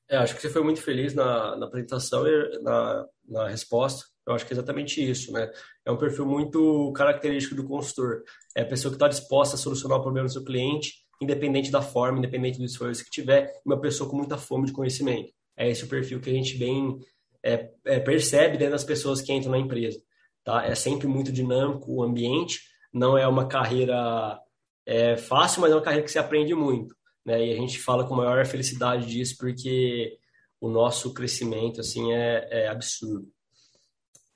É, 0.09 0.17
acho 0.17 0.35
que 0.35 0.41
você 0.41 0.49
foi 0.49 0.63
muito 0.63 0.81
feliz 0.81 1.13
na, 1.13 1.55
na 1.57 1.65
apresentação 1.65 2.25
e 2.27 2.61
na, 2.61 3.05
na 3.27 3.47
resposta. 3.49 4.05
Eu 4.25 4.33
acho 4.33 4.45
que 4.45 4.53
é 4.53 4.55
exatamente 4.55 5.03
isso, 5.03 5.31
né? 5.33 5.51
É 5.85 5.91
um 5.91 5.97
perfil 5.97 6.25
muito 6.25 6.93
característico 6.93 7.55
do 7.55 7.67
consultor. 7.67 8.23
É 8.55 8.61
a 8.61 8.65
pessoa 8.65 8.91
que 8.91 8.95
está 8.95 9.07
disposta 9.07 9.55
a 9.55 9.59
solucionar 9.59 9.97
o 9.97 10.01
problema 10.01 10.27
do 10.27 10.31
seu 10.31 10.43
cliente, 10.43 11.03
independente 11.21 11.71
da 11.71 11.81
forma, 11.81 12.19
independente 12.19 12.57
do 12.57 12.65
esforço 12.65 13.03
que 13.03 13.09
tiver, 13.09 13.51
uma 13.65 13.79
pessoa 13.79 14.09
com 14.09 14.15
muita 14.15 14.37
fome 14.37 14.65
de 14.65 14.71
conhecimento. 14.71 15.33
É 15.57 15.69
esse 15.69 15.83
o 15.83 15.89
perfil 15.89 16.21
que 16.21 16.29
a 16.29 16.33
gente 16.33 16.57
bem 16.57 16.99
é, 17.43 17.69
é, 17.85 17.99
percebe 17.99 18.57
dentro 18.57 18.73
das 18.73 18.83
pessoas 18.83 19.21
que 19.21 19.33
entram 19.33 19.51
na 19.51 19.59
empresa. 19.59 19.99
Tá? 20.43 20.65
É 20.65 20.75
sempre 20.75 21.07
muito 21.07 21.31
dinâmico 21.31 21.91
o 21.91 22.03
ambiente, 22.03 22.61
não 22.93 23.17
é 23.17 23.27
uma 23.27 23.47
carreira 23.47 24.39
é, 24.85 25.17
fácil, 25.17 25.61
mas 25.61 25.71
é 25.71 25.75
uma 25.75 25.81
carreira 25.81 26.05
que 26.05 26.11
se 26.11 26.19
aprende 26.19 26.53
muito. 26.53 26.95
Né? 27.25 27.47
E 27.47 27.53
a 27.53 27.55
gente 27.55 27.79
fala 27.79 28.07
com 28.07 28.15
maior 28.15 28.45
felicidade 28.45 29.05
disso 29.05 29.35
porque 29.37 30.17
o 30.59 30.69
nosso 30.69 31.13
crescimento 31.13 31.81
assim 31.81 32.13
é, 32.13 32.47
é 32.49 32.67
absurdo. 32.67 33.27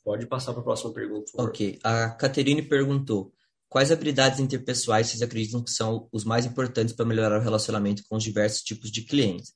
Pode 0.03 0.25
passar 0.25 0.53
para 0.53 0.61
a 0.61 0.63
próxima 0.63 0.93
pergunta. 0.93 1.31
Ok. 1.37 1.79
A 1.83 2.09
Caterine 2.11 2.61
perguntou: 2.61 3.33
quais 3.67 3.91
habilidades 3.91 4.39
interpessoais 4.39 5.07
vocês 5.07 5.21
acreditam 5.21 5.61
que 5.61 5.71
são 5.71 6.07
os 6.13 6.23
mais 6.23 6.45
importantes 6.45 6.95
para 6.95 7.05
melhorar 7.05 7.39
o 7.39 7.43
relacionamento 7.43 8.03
com 8.09 8.15
os 8.15 8.23
diversos 8.23 8.61
tipos 8.61 8.89
de 8.89 9.01
clientes? 9.01 9.53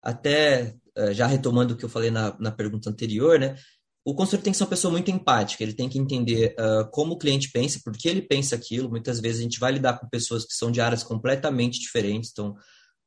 Até 0.00 0.76
eh, 0.94 1.12
já 1.12 1.26
retomando 1.26 1.74
o 1.74 1.76
que 1.76 1.84
eu 1.84 1.88
falei 1.88 2.10
na, 2.10 2.36
na 2.38 2.52
pergunta 2.52 2.88
anterior, 2.88 3.40
né? 3.40 3.56
O 4.08 4.14
consultor 4.14 4.40
tem 4.42 4.52
que 4.52 4.56
ser 4.56 4.64
uma 4.64 4.70
pessoa 4.70 4.90
muito 4.90 5.10
empática, 5.10 5.62
ele 5.62 5.74
tem 5.74 5.86
que 5.86 5.98
entender 5.98 6.56
uh, 6.58 6.90
como 6.90 7.12
o 7.12 7.18
cliente 7.18 7.50
pensa, 7.50 7.78
por 7.84 7.94
que 7.94 8.08
ele 8.08 8.22
pensa 8.22 8.54
aquilo. 8.56 8.88
Muitas 8.88 9.20
vezes 9.20 9.40
a 9.40 9.42
gente 9.42 9.60
vai 9.60 9.70
lidar 9.70 9.98
com 9.98 10.08
pessoas 10.08 10.46
que 10.46 10.54
são 10.54 10.70
de 10.70 10.80
áreas 10.80 11.02
completamente 11.02 11.78
diferentes. 11.78 12.30
Então, 12.32 12.56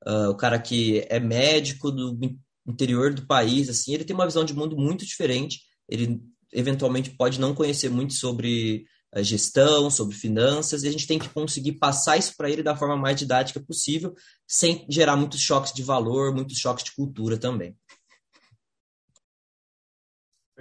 uh, 0.08 0.30
o 0.30 0.36
cara 0.36 0.60
que 0.60 1.04
é 1.10 1.20
médico 1.20 1.90
do 1.90 2.20
interior 2.68 3.16
do 3.16 3.26
país, 3.26 3.68
assim, 3.68 3.96
ele 3.96 4.04
tem 4.04 4.14
uma 4.14 4.28
visão 4.28 4.46
de 4.46 4.54
mundo 4.54 4.78
muito 4.78 5.04
diferente. 5.04 5.62
Ele 5.90 6.22
eventualmente 6.54 7.10
pode 7.10 7.40
não 7.40 7.56
conhecer 7.56 7.90
muito 7.90 8.14
sobre 8.14 8.86
uh, 9.18 9.24
gestão, 9.24 9.90
sobre 9.90 10.16
finanças, 10.16 10.84
e 10.84 10.88
a 10.88 10.92
gente 10.92 11.08
tem 11.08 11.18
que 11.18 11.30
conseguir 11.30 11.80
passar 11.80 12.16
isso 12.18 12.36
para 12.38 12.48
ele 12.48 12.62
da 12.62 12.76
forma 12.78 12.96
mais 12.96 13.18
didática 13.18 13.60
possível, 13.60 14.14
sem 14.48 14.86
gerar 14.88 15.16
muitos 15.16 15.42
choques 15.42 15.74
de 15.74 15.82
valor, 15.82 16.32
muitos 16.32 16.60
choques 16.60 16.84
de 16.84 16.92
cultura 16.92 17.40
também. 17.40 17.76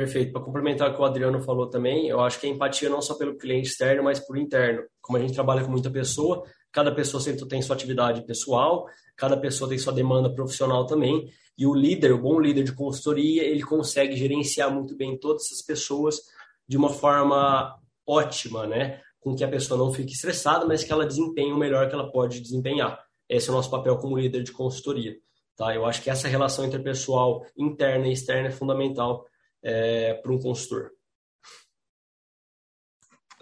Perfeito. 0.01 0.33
Para 0.33 0.41
complementar 0.41 0.89
o 0.89 0.95
que 0.95 1.01
o 1.03 1.05
Adriano 1.05 1.43
falou 1.43 1.69
também, 1.69 2.09
eu 2.09 2.21
acho 2.21 2.41
que 2.41 2.47
a 2.47 2.49
empatia 2.49 2.89
não 2.89 3.03
só 3.03 3.13
pelo 3.17 3.37
cliente 3.37 3.69
externo, 3.69 4.03
mas 4.03 4.19
por 4.19 4.39
interno. 4.39 4.85
Como 4.99 5.19
a 5.19 5.21
gente 5.21 5.35
trabalha 5.35 5.63
com 5.63 5.71
muita 5.71 5.91
pessoa, 5.91 6.43
cada 6.73 6.91
pessoa 6.91 7.21
sempre 7.21 7.47
tem 7.47 7.61
sua 7.61 7.77
atividade 7.77 8.25
pessoal, 8.25 8.87
cada 9.15 9.37
pessoa 9.37 9.69
tem 9.69 9.77
sua 9.77 9.93
demanda 9.93 10.35
profissional 10.35 10.87
também, 10.87 11.31
e 11.59 11.67
o 11.67 11.75
líder, 11.75 12.13
o 12.15 12.19
bom 12.19 12.41
líder 12.41 12.65
de 12.65 12.73
consultoria, 12.73 13.43
ele 13.43 13.63
consegue 13.63 14.17
gerenciar 14.17 14.73
muito 14.73 14.97
bem 14.97 15.19
todas 15.19 15.43
essas 15.45 15.61
pessoas 15.61 16.19
de 16.67 16.79
uma 16.79 16.89
forma 16.89 17.79
ótima, 18.07 18.67
né? 18.67 19.03
Com 19.21 19.37
que 19.37 19.45
a 19.45 19.49
pessoa 19.49 19.77
não 19.77 19.93
fique 19.93 20.15
estressada, 20.15 20.65
mas 20.65 20.83
que 20.83 20.91
ela 20.91 21.05
desempenhe 21.05 21.53
o 21.53 21.59
melhor 21.59 21.91
que 21.91 21.95
ela 21.95 22.11
pode 22.11 22.41
desempenhar. 22.41 22.99
Esse 23.29 23.51
é 23.51 23.53
o 23.53 23.55
nosso 23.55 23.71
papel 23.71 23.99
como 23.99 24.17
líder 24.17 24.45
de 24.45 24.53
consultoria. 24.53 25.15
Tá? 25.59 25.75
Eu 25.75 25.85
acho 25.85 26.01
que 26.01 26.09
essa 26.09 26.27
relação 26.27 26.65
interpessoal 26.65 27.45
interna 27.55 28.09
e 28.09 28.15
externa 28.15 28.49
é 28.49 28.51
fundamental 28.51 29.27
é, 29.63 30.15
para 30.15 30.33
um 30.33 30.39
consultor. 30.39 30.91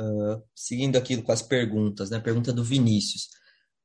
Uh, 0.00 0.40
seguindo 0.54 0.96
aqui 0.96 1.20
com 1.20 1.32
as 1.32 1.42
perguntas, 1.42 2.10
né? 2.10 2.20
Pergunta 2.20 2.52
do 2.52 2.62
Vinícius. 2.62 3.28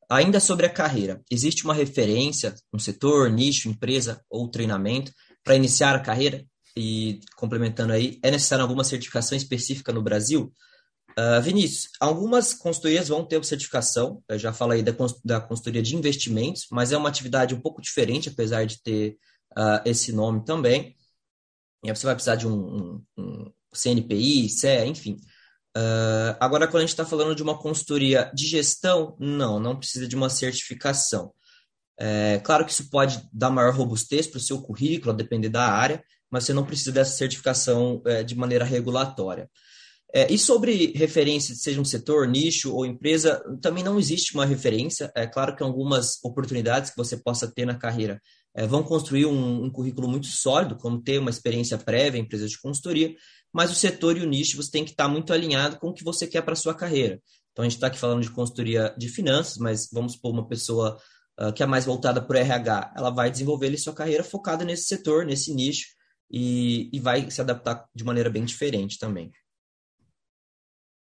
Ainda 0.10 0.40
sobre 0.40 0.66
a 0.66 0.70
carreira, 0.70 1.24
existe 1.32 1.64
uma 1.64 1.74
referência, 1.74 2.54
um 2.72 2.78
setor, 2.78 3.32
nicho, 3.32 3.68
empresa 3.68 4.24
ou 4.30 4.50
treinamento 4.50 5.12
para 5.44 5.56
iniciar 5.56 5.96
a 5.96 6.00
carreira? 6.00 6.46
E 6.76 7.20
complementando 7.36 7.94
aí, 7.94 8.20
é 8.24 8.30
necessário 8.30 8.64
alguma 8.64 8.84
certificação 8.84 9.36
específica 9.36 9.92
no 9.92 10.04
Brasil? 10.04 10.52
Uh, 11.18 11.42
Vinícius, 11.42 11.90
algumas 12.00 12.54
consultorias 12.54 13.08
vão 13.08 13.24
ter 13.24 13.44
certificação, 13.46 14.24
eu 14.28 14.40
já 14.40 14.52
falei 14.52 14.82
da, 14.82 14.92
da 15.24 15.40
consultoria 15.40 15.82
de 15.82 15.96
investimentos, 15.96 16.66
mas 16.72 16.92
é 16.92 16.98
uma 16.98 17.10
atividade 17.10 17.54
um 17.54 17.62
pouco 17.62 17.82
diferente, 17.82 18.30
apesar 18.30 18.66
de 18.66 18.82
ter 18.82 19.18
uh, 19.52 19.82
esse 19.86 20.12
nome 20.12 20.44
também. 20.44 20.96
Aí 21.86 21.96
você 21.96 22.06
vai 22.06 22.16
precisar 22.16 22.36
de 22.36 22.48
um, 22.48 22.54
um, 22.54 23.04
um 23.18 23.52
CNPI, 23.74 24.50
CE, 24.50 24.86
enfim. 24.86 25.18
Uh, 25.76 26.38
agora, 26.40 26.68
quando 26.68 26.78
a 26.78 26.82
gente 26.82 26.90
está 26.90 27.06
falando 27.06 27.36
de 27.36 27.42
uma 27.44 27.58
consultoria 27.58 28.32
de 28.34 28.46
gestão, 28.46 29.16
não, 29.20 29.60
não 29.60 29.76
precisa 29.76 30.08
de 30.08 30.16
uma 30.16 30.30
certificação. 30.30 31.34
É, 32.00 32.40
claro 32.40 32.66
que 32.66 32.72
isso 32.72 32.90
pode 32.90 33.22
dar 33.32 33.50
maior 33.50 33.74
robustez 33.74 34.28
para 34.28 34.38
o 34.38 34.42
seu 34.42 34.62
currículo, 34.62 35.12
a 35.12 35.16
depender 35.16 35.50
da 35.50 35.68
área, 35.68 36.04
mas 36.30 36.44
você 36.44 36.54
não 36.54 36.66
precisa 36.66 36.92
dessa 36.92 37.16
certificação 37.16 38.02
é, 38.06 38.24
de 38.24 38.36
maneira 38.36 38.66
regulatória. 38.66 39.50
É, 40.16 40.32
e 40.32 40.38
sobre 40.38 40.94
referência, 40.96 41.56
seja 41.56 41.82
um 41.82 41.86
setor, 41.86 42.28
nicho 42.28 42.74
ou 42.74 42.86
empresa, 42.86 43.44
também 43.62 43.84
não 43.84 44.00
existe 44.00 44.36
uma 44.36 44.46
referência. 44.46 45.12
É 45.16 45.26
claro 45.26 45.56
que 45.56 45.64
algumas 45.64 46.24
oportunidades 46.24 46.92
que 46.92 46.98
você 46.98 47.18
possa 47.18 47.52
ter 47.52 47.66
na 47.66 47.76
carreira 47.76 48.22
é, 48.56 48.68
vão 48.68 48.84
construir 48.84 49.26
um, 49.26 49.64
um, 49.64 49.70
currículo 49.70 50.08
muito 50.08 50.28
sólido, 50.28 50.76
como 50.76 51.02
ter 51.02 51.20
uma 51.20 51.30
experiência 51.30 51.78
prévia 51.78 52.20
em 52.20 52.24
empresas 52.24 52.52
de 52.52 52.60
consultoria, 52.60 53.16
mas 53.52 53.72
o 53.72 53.76
setor 53.76 54.18
e 54.18 54.22
o 54.22 54.28
nicho 54.28 54.58
você 54.58 54.72
tem 54.72 54.86
que 54.86 54.92
estar 54.92 55.08
muito 55.08 55.34
alinhado 55.34 55.78
com 55.80 55.90
o 55.90 55.94
que 55.94 56.04
você 56.04 56.28
quer 56.28 56.42
para 56.42 56.54
a 56.54 56.58
sua 56.58 56.74
carreira. 56.74 57.20
Então, 57.52 57.64
a 57.64 57.66
gente 57.66 57.76
está 57.76 57.88
aqui 57.88 58.00
falando 58.00 58.22
de 58.22 58.32
consultoria 58.32 58.94
de 58.98 59.08
finanças, 59.10 59.58
mas 59.58 59.88
vamos 59.92 60.14
supor 60.14 60.32
uma 60.32 60.48
pessoa 60.48 60.98
uh, 61.40 61.54
que 61.54 61.62
é 61.62 61.66
mais 61.66 61.86
voltada 61.86 62.22
para 62.22 62.36
o 62.36 62.40
RH, 62.40 62.94
ela 62.98 63.12
vai 63.12 63.30
desenvolver 63.30 63.68
ali, 63.68 63.78
sua 63.78 63.94
carreira 63.94 64.24
focada 64.24 64.66
nesse 64.66 64.86
setor, 64.86 65.26
nesse 65.26 65.54
nicho, 65.54 65.88
e, 66.32 66.90
e 66.92 67.00
vai 67.00 67.30
se 67.30 67.42
adaptar 67.42 67.88
de 67.94 68.04
maneira 68.04 68.30
bem 68.30 68.44
diferente 68.44 68.98
também. 68.98 69.32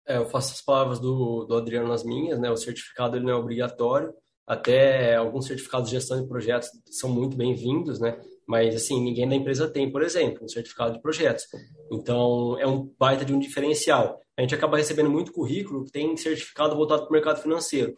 É, 0.08 0.18
eu 0.18 0.26
faço 0.26 0.54
as 0.54 0.62
palavras 0.62 0.98
do, 1.00 1.46
do 1.46 1.56
Adriano 1.56 1.90
nas 1.90 2.04
minhas, 2.04 2.40
né? 2.40 2.50
O 2.50 2.58
certificado 2.58 3.16
ele 3.16 3.26
não 3.26 3.34
é 3.34 3.36
obrigatório, 3.36 4.14
até 4.50 5.16
alguns 5.16 5.46
certificados 5.46 5.90
de 5.90 5.96
gestão 5.96 6.20
de 6.20 6.28
projetos 6.28 6.70
são 6.90 7.08
muito 7.08 7.38
bem-vindos, 7.38 8.00
né? 8.00 8.20
Mas, 8.48 8.76
assim, 8.76 9.00
ninguém 9.00 9.30
da 9.30 9.36
empresa 9.36 9.70
tem, 9.70 9.92
por 9.92 10.02
exemplo, 10.02 10.44
um 10.44 10.48
certificado 10.48 10.94
de 10.94 11.02
projetos. 11.04 11.46
Então, 11.92 12.58
é 12.60 12.66
um 12.66 12.92
baita 12.98 13.24
de 13.24 13.32
um 13.32 13.38
diferencial. 13.38 14.20
A 14.36 14.42
gente 14.42 14.56
acaba 14.56 14.78
recebendo 14.78 15.08
muito 15.08 15.32
currículo 15.32 15.86
que 15.86 15.92
tem 15.92 16.18
certificado 16.18 16.76
voltado 16.76 17.04
para 17.04 17.10
o 17.10 17.14
mercado 17.14 17.40
financeiro. 17.44 17.96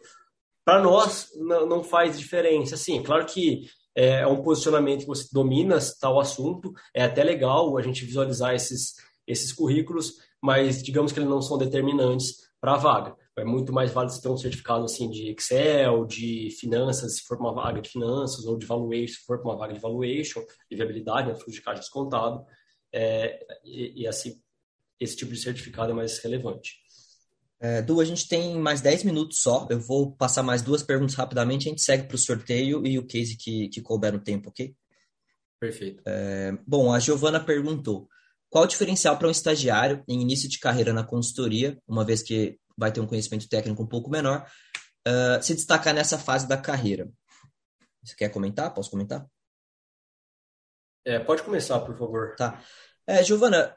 Para 0.62 0.82
nós, 0.82 1.28
não 1.38 1.82
faz 1.82 2.18
diferença. 2.18 2.74
Assim, 2.74 3.02
claro 3.02 3.24
que 3.24 3.62
é, 3.96 4.20
é 4.20 4.26
um 4.26 4.42
posicionamento 4.42 5.00
que 5.00 5.06
você 5.06 5.26
domina 5.32 5.78
tal 5.98 6.20
assunto, 6.20 6.70
é 6.94 7.02
até 7.02 7.24
legal 7.24 7.78
a 7.78 7.82
gente 7.82 8.04
visualizar 8.04 8.54
esses, 8.54 8.92
esses 9.26 9.54
currículos, 9.54 10.16
mas 10.38 10.82
digamos 10.82 11.12
que 11.12 11.18
eles 11.18 11.30
não 11.30 11.40
são 11.40 11.56
determinantes 11.56 12.42
para 12.60 12.74
a 12.74 12.78
vaga. 12.78 13.16
É 13.38 13.44
muito 13.44 13.72
mais 13.72 13.90
válido 13.90 14.20
ter 14.20 14.28
um 14.28 14.36
certificado 14.36 14.84
assim 14.84 15.08
de 15.08 15.30
Excel, 15.30 16.04
de 16.04 16.50
finanças, 16.60 17.16
se 17.16 17.22
for 17.22 17.38
uma 17.38 17.54
vaga 17.54 17.80
de 17.80 17.88
finanças, 17.88 18.44
ou 18.44 18.58
de 18.58 18.66
valuation, 18.66 19.14
se 19.14 19.24
for 19.24 19.40
uma 19.40 19.56
vaga 19.56 19.72
de 19.72 19.80
valuation, 19.80 20.44
de 20.70 20.76
viabilidade, 20.76 21.28
né, 21.28 21.34
fluxo 21.34 21.52
de 21.52 21.62
caixa 21.62 21.80
descontado. 21.80 22.44
É, 22.92 23.40
e, 23.64 24.02
e, 24.02 24.06
assim, 24.06 24.38
esse 25.00 25.16
tipo 25.16 25.32
de 25.32 25.40
certificado 25.40 25.92
é 25.92 25.94
mais 25.94 26.18
relevante. 26.18 26.76
É, 27.58 27.80
du, 27.80 28.00
a 28.00 28.04
gente 28.04 28.28
tem 28.28 28.58
mais 28.58 28.80
10 28.80 29.04
minutos 29.04 29.38
só. 29.40 29.66
Eu 29.70 29.80
vou 29.80 30.12
passar 30.12 30.42
mais 30.42 30.60
duas 30.60 30.82
perguntas 30.82 31.14
rapidamente. 31.14 31.68
A 31.68 31.70
gente 31.70 31.82
segue 31.82 32.06
para 32.06 32.16
o 32.16 32.18
sorteio 32.18 32.86
e 32.86 32.98
o 32.98 33.06
case 33.06 33.36
que, 33.36 33.68
que 33.68 33.80
couber 33.80 34.12
no 34.12 34.18
tempo, 34.18 34.50
ok? 34.50 34.74
Perfeito. 35.58 36.02
É, 36.04 36.52
bom, 36.66 36.92
a 36.92 36.98
Giovana 36.98 37.38
perguntou: 37.38 38.08
qual 38.50 38.64
o 38.64 38.66
diferencial 38.66 39.16
para 39.16 39.28
um 39.28 39.30
estagiário 39.30 40.02
em 40.08 40.20
início 40.20 40.48
de 40.48 40.58
carreira 40.58 40.92
na 40.92 41.04
consultoria, 41.04 41.78
uma 41.86 42.04
vez 42.04 42.20
que 42.20 42.58
vai 42.82 42.92
ter 42.92 43.00
um 43.00 43.06
conhecimento 43.06 43.48
técnico 43.48 43.82
um 43.82 43.86
pouco 43.86 44.10
menor, 44.10 44.44
uh, 45.06 45.40
se 45.40 45.54
destacar 45.54 45.94
nessa 45.94 46.18
fase 46.18 46.48
da 46.48 46.56
carreira? 46.56 47.08
Você 48.02 48.16
quer 48.16 48.28
comentar? 48.28 48.74
Posso 48.74 48.90
comentar? 48.90 49.24
É, 51.04 51.20
pode 51.20 51.42
começar, 51.42 51.78
por 51.80 51.96
favor. 51.96 52.34
Tá. 52.36 52.60
É, 53.06 53.22
Giovana, 53.22 53.76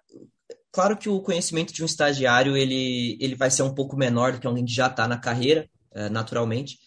claro 0.72 0.98
que 0.98 1.08
o 1.08 1.22
conhecimento 1.22 1.72
de 1.72 1.84
um 1.84 1.86
estagiário 1.86 2.58
ele, 2.58 3.18
ele 3.22 3.36
vai 3.36 3.52
ser 3.52 3.62
um 3.62 3.74
pouco 3.74 3.96
menor 3.96 4.32
do 4.32 4.40
que 4.40 4.48
alguém 4.48 4.66
que 4.66 4.74
já 4.74 4.88
está 4.88 5.08
na 5.08 5.20
carreira, 5.20 5.70
é, 5.94 6.10
naturalmente, 6.10 6.80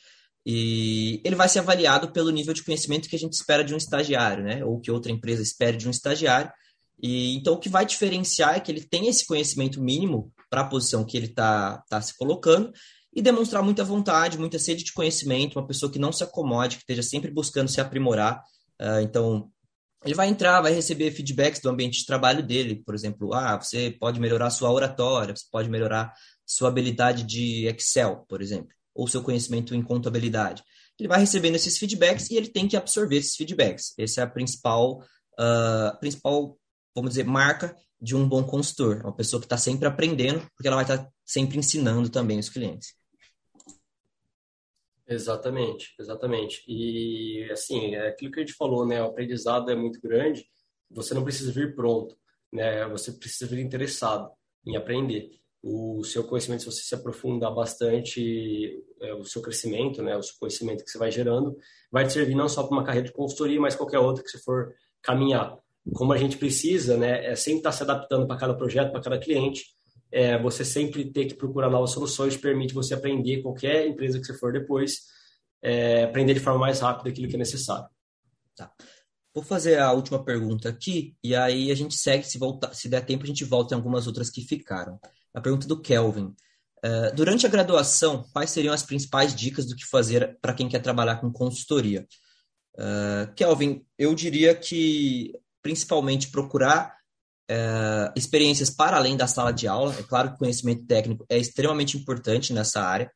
e 0.44 1.20
ele 1.24 1.36
vai 1.36 1.48
ser 1.48 1.60
avaliado 1.60 2.10
pelo 2.10 2.30
nível 2.30 2.54
de 2.54 2.64
conhecimento 2.64 3.08
que 3.08 3.16
a 3.16 3.18
gente 3.18 3.34
espera 3.34 3.62
de 3.62 3.74
um 3.74 3.76
estagiário, 3.76 4.42
né? 4.42 4.64
Ou 4.64 4.80
que 4.80 4.90
outra 4.90 5.12
empresa 5.12 5.42
espere 5.42 5.76
de 5.76 5.86
um 5.86 5.90
estagiário. 5.90 6.50
E 7.00 7.36
então 7.36 7.54
o 7.54 7.60
que 7.60 7.68
vai 7.68 7.84
diferenciar 7.84 8.56
é 8.56 8.60
que 8.60 8.72
ele 8.72 8.84
tem 8.84 9.08
esse 9.08 9.26
conhecimento 9.26 9.80
mínimo 9.80 10.32
para 10.50 10.62
a 10.62 10.68
posição 10.68 11.04
que 11.04 11.16
ele 11.16 11.26
está 11.26 11.82
tá 11.88 12.00
se 12.00 12.16
colocando 12.16 12.72
e 13.12 13.22
demonstrar 13.22 13.62
muita 13.62 13.84
vontade, 13.84 14.38
muita 14.38 14.58
sede 14.58 14.84
de 14.84 14.92
conhecimento, 14.92 15.58
uma 15.58 15.66
pessoa 15.66 15.90
que 15.90 15.98
não 15.98 16.12
se 16.12 16.22
acomode, 16.22 16.76
que 16.76 16.82
esteja 16.82 17.02
sempre 17.02 17.30
buscando 17.30 17.68
se 17.68 17.80
aprimorar. 17.80 18.42
Uh, 18.80 19.00
então, 19.00 19.50
ele 20.04 20.14
vai 20.14 20.28
entrar, 20.28 20.60
vai 20.60 20.72
receber 20.72 21.10
feedbacks 21.10 21.60
do 21.60 21.68
ambiente 21.68 21.98
de 21.98 22.06
trabalho 22.06 22.46
dele, 22.46 22.82
por 22.84 22.94
exemplo, 22.94 23.34
ah, 23.34 23.56
você 23.56 23.90
pode 23.90 24.20
melhorar 24.20 24.50
sua 24.50 24.70
oratória, 24.70 25.34
você 25.34 25.46
pode 25.50 25.68
melhorar 25.68 26.12
sua 26.46 26.68
habilidade 26.68 27.24
de 27.24 27.66
Excel, 27.66 28.24
por 28.28 28.40
exemplo, 28.40 28.68
ou 28.94 29.08
seu 29.08 29.22
conhecimento 29.22 29.74
em 29.74 29.82
contabilidade. 29.82 30.62
Ele 30.98 31.08
vai 31.08 31.20
recebendo 31.20 31.56
esses 31.56 31.76
feedbacks 31.78 32.30
e 32.30 32.36
ele 32.36 32.48
tem 32.48 32.68
que 32.68 32.76
absorver 32.76 33.16
esses 33.16 33.36
feedbacks. 33.36 33.94
Essa 33.98 34.20
é 34.20 34.24
a 34.24 34.26
principal, 34.28 35.00
uh, 35.38 35.98
principal, 35.98 36.56
vamos 36.94 37.10
dizer, 37.10 37.24
marca 37.24 37.74
de 38.00 38.14
um 38.14 38.28
bom 38.28 38.44
consultor, 38.44 39.02
uma 39.02 39.14
pessoa 39.14 39.40
que 39.40 39.46
está 39.46 39.56
sempre 39.56 39.86
aprendendo, 39.88 40.40
porque 40.54 40.66
ela 40.66 40.76
vai 40.76 40.84
estar 40.84 40.98
tá 40.98 41.10
sempre 41.24 41.58
ensinando 41.58 42.08
também 42.08 42.38
os 42.38 42.48
clientes. 42.48 42.94
Exatamente, 45.08 45.94
exatamente. 45.98 46.62
E 46.68 47.48
assim, 47.50 47.94
é 47.94 48.08
aquilo 48.08 48.30
que 48.30 48.40
a 48.40 48.42
gente 48.42 48.54
falou, 48.54 48.86
né? 48.86 49.02
O 49.02 49.06
aprendizado 49.06 49.70
é 49.70 49.74
muito 49.74 50.00
grande. 50.00 50.46
Você 50.90 51.14
não 51.14 51.24
precisa 51.24 51.50
vir 51.50 51.74
pronto, 51.74 52.14
né? 52.52 52.86
Você 52.88 53.12
precisa 53.12 53.46
vir 53.46 53.60
interessado 53.60 54.30
em 54.66 54.76
aprender. 54.76 55.30
O 55.62 56.04
seu 56.04 56.22
conhecimento, 56.24 56.60
se 56.60 56.66
você 56.66 56.82
se 56.82 56.94
aprofundar 56.94 57.52
bastante, 57.54 58.84
é, 59.00 59.14
o 59.14 59.24
seu 59.24 59.40
crescimento, 59.40 60.02
né? 60.02 60.14
O 60.14 60.22
seu 60.22 60.36
conhecimento 60.38 60.84
que 60.84 60.90
você 60.90 60.98
vai 60.98 61.10
gerando, 61.10 61.56
vai 61.90 62.06
te 62.06 62.12
servir 62.12 62.34
não 62.34 62.48
só 62.48 62.62
para 62.62 62.76
uma 62.76 62.84
carreira 62.84 63.08
de 63.08 63.14
consultoria, 63.14 63.60
mas 63.60 63.74
qualquer 63.74 63.98
outra 63.98 64.22
que 64.22 64.30
você 64.30 64.38
for 64.38 64.74
caminhar. 65.02 65.58
Como 65.94 66.12
a 66.12 66.16
gente 66.16 66.36
precisa, 66.36 66.96
né? 66.96 67.26
É 67.26 67.34
sempre 67.36 67.58
estar 67.58 67.70
tá 67.70 67.76
se 67.76 67.82
adaptando 67.82 68.26
para 68.26 68.36
cada 68.36 68.54
projeto, 68.54 68.92
para 68.92 69.02
cada 69.02 69.18
cliente 69.18 69.64
é, 70.10 70.38
você 70.40 70.64
sempre 70.64 71.10
ter 71.10 71.26
que 71.26 71.34
procurar 71.34 71.70
novas 71.70 71.90
soluções 71.90 72.36
permite 72.36 72.74
você 72.74 72.94
aprender 72.94 73.42
qualquer 73.42 73.86
empresa 73.86 74.18
que 74.18 74.26
você 74.26 74.34
for 74.34 74.52
depois, 74.52 75.02
é, 75.62 76.04
aprender 76.04 76.34
de 76.34 76.40
forma 76.40 76.58
mais 76.58 76.80
rápida 76.80 77.10
aquilo 77.10 77.28
que 77.28 77.34
é 77.34 77.38
necessário. 77.38 77.88
Tá. 78.56 78.72
Vou 79.34 79.44
fazer 79.44 79.78
a 79.78 79.92
última 79.92 80.24
pergunta 80.24 80.68
aqui 80.68 81.14
e 81.22 81.34
aí 81.34 81.70
a 81.70 81.74
gente 81.74 81.94
segue, 81.94 82.24
se, 82.24 82.38
voltar, 82.38 82.74
se 82.74 82.88
der 82.88 83.04
tempo 83.04 83.24
a 83.24 83.26
gente 83.26 83.44
volta 83.44 83.74
em 83.74 83.76
algumas 83.76 84.06
outras 84.06 84.30
que 84.30 84.42
ficaram. 84.42 84.98
A 85.34 85.40
pergunta 85.40 85.68
do 85.68 85.80
Kelvin. 85.80 86.34
Uh, 86.84 87.14
durante 87.14 87.44
a 87.44 87.48
graduação, 87.48 88.24
quais 88.32 88.50
seriam 88.50 88.72
as 88.72 88.82
principais 88.82 89.34
dicas 89.34 89.66
do 89.66 89.76
que 89.76 89.84
fazer 89.84 90.38
para 90.40 90.54
quem 90.54 90.68
quer 90.68 90.80
trabalhar 90.80 91.16
com 91.16 91.30
consultoria? 91.30 92.06
Uh, 92.74 93.32
Kelvin, 93.34 93.84
eu 93.98 94.14
diria 94.14 94.54
que 94.54 95.32
principalmente 95.68 96.30
procurar 96.30 96.96
é, 97.46 98.10
experiências 98.16 98.70
para 98.70 98.96
além 98.96 99.18
da 99.18 99.26
sala 99.26 99.52
de 99.52 99.68
aula. 99.68 99.94
É 99.98 100.02
claro 100.02 100.32
que 100.32 100.38
conhecimento 100.38 100.86
técnico 100.86 101.26
é 101.28 101.36
extremamente 101.36 101.98
importante 101.98 102.54
nessa 102.54 102.80
área, 102.80 103.12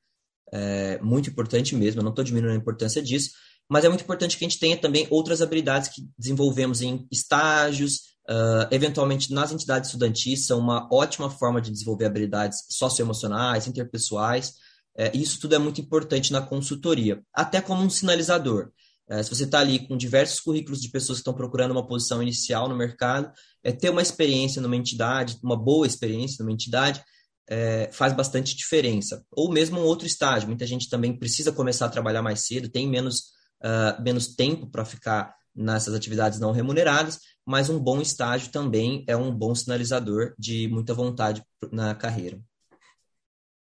é 0.53 0.98
muito 1.00 1.30
importante 1.30 1.74
mesmo, 1.74 2.00
eu 2.00 2.05
não 2.05 2.11
estou 2.11 2.22
diminuindo 2.22 2.53
a 2.53 2.61
importância 2.61 3.03
disso, 3.03 3.30
mas 3.70 3.86
é 3.86 3.88
muito 3.88 4.03
importante 4.03 4.36
que 4.36 4.44
a 4.44 4.48
gente 4.48 4.61
tenha 4.61 4.76
também 4.76 5.07
outras 5.09 5.40
habilidades 5.40 5.88
que 5.88 6.03
desenvolvemos 6.18 6.82
em 6.82 7.07
estágios, 7.11 7.94
uh, 8.28 8.68
eventualmente 8.70 9.32
nas 9.32 9.50
entidades 9.50 9.88
estudantis, 9.88 10.46
são 10.46 10.59
uma 10.59 10.86
ótima 10.92 11.30
forma 11.30 11.59
de 11.59 11.70
desenvolver 11.70 12.05
habilidades 12.05 12.59
socioemocionais, 12.68 13.66
interpessoais. 13.66 14.53
É, 14.94 15.16
isso 15.16 15.40
tudo 15.40 15.55
é 15.55 15.59
muito 15.59 15.80
importante 15.80 16.34
na 16.34 16.42
consultoria, 16.42 17.22
até 17.32 17.62
como 17.62 17.82
um 17.82 17.88
sinalizador. 17.88 18.70
É, 19.12 19.22
se 19.22 19.28
você 19.28 19.44
está 19.44 19.58
ali 19.58 19.86
com 19.86 19.94
diversos 19.94 20.40
currículos 20.40 20.80
de 20.80 20.88
pessoas 20.88 21.18
que 21.18 21.20
estão 21.20 21.34
procurando 21.34 21.72
uma 21.72 21.86
posição 21.86 22.22
inicial 22.22 22.66
no 22.66 22.74
mercado, 22.74 23.30
é, 23.62 23.70
ter 23.70 23.90
uma 23.90 24.00
experiência 24.00 24.62
numa 24.62 24.74
entidade, 24.74 25.38
uma 25.42 25.54
boa 25.54 25.86
experiência 25.86 26.42
numa 26.42 26.50
entidade, 26.50 27.04
é, 27.46 27.90
faz 27.92 28.14
bastante 28.14 28.56
diferença. 28.56 29.22
Ou 29.30 29.52
mesmo 29.52 29.78
um 29.78 29.84
outro 29.84 30.06
estágio. 30.06 30.48
Muita 30.48 30.66
gente 30.66 30.88
também 30.88 31.14
precisa 31.14 31.52
começar 31.52 31.84
a 31.84 31.90
trabalhar 31.90 32.22
mais 32.22 32.46
cedo, 32.46 32.70
tem 32.70 32.88
menos, 32.88 33.32
uh, 33.62 34.02
menos 34.02 34.34
tempo 34.34 34.66
para 34.70 34.82
ficar 34.82 35.34
nessas 35.54 35.92
atividades 35.92 36.40
não 36.40 36.50
remuneradas, 36.50 37.18
mas 37.44 37.68
um 37.68 37.78
bom 37.78 38.00
estágio 38.00 38.50
também 38.50 39.04
é 39.06 39.14
um 39.14 39.30
bom 39.30 39.54
sinalizador 39.54 40.34
de 40.38 40.66
muita 40.68 40.94
vontade 40.94 41.44
na 41.70 41.94
carreira. 41.94 42.40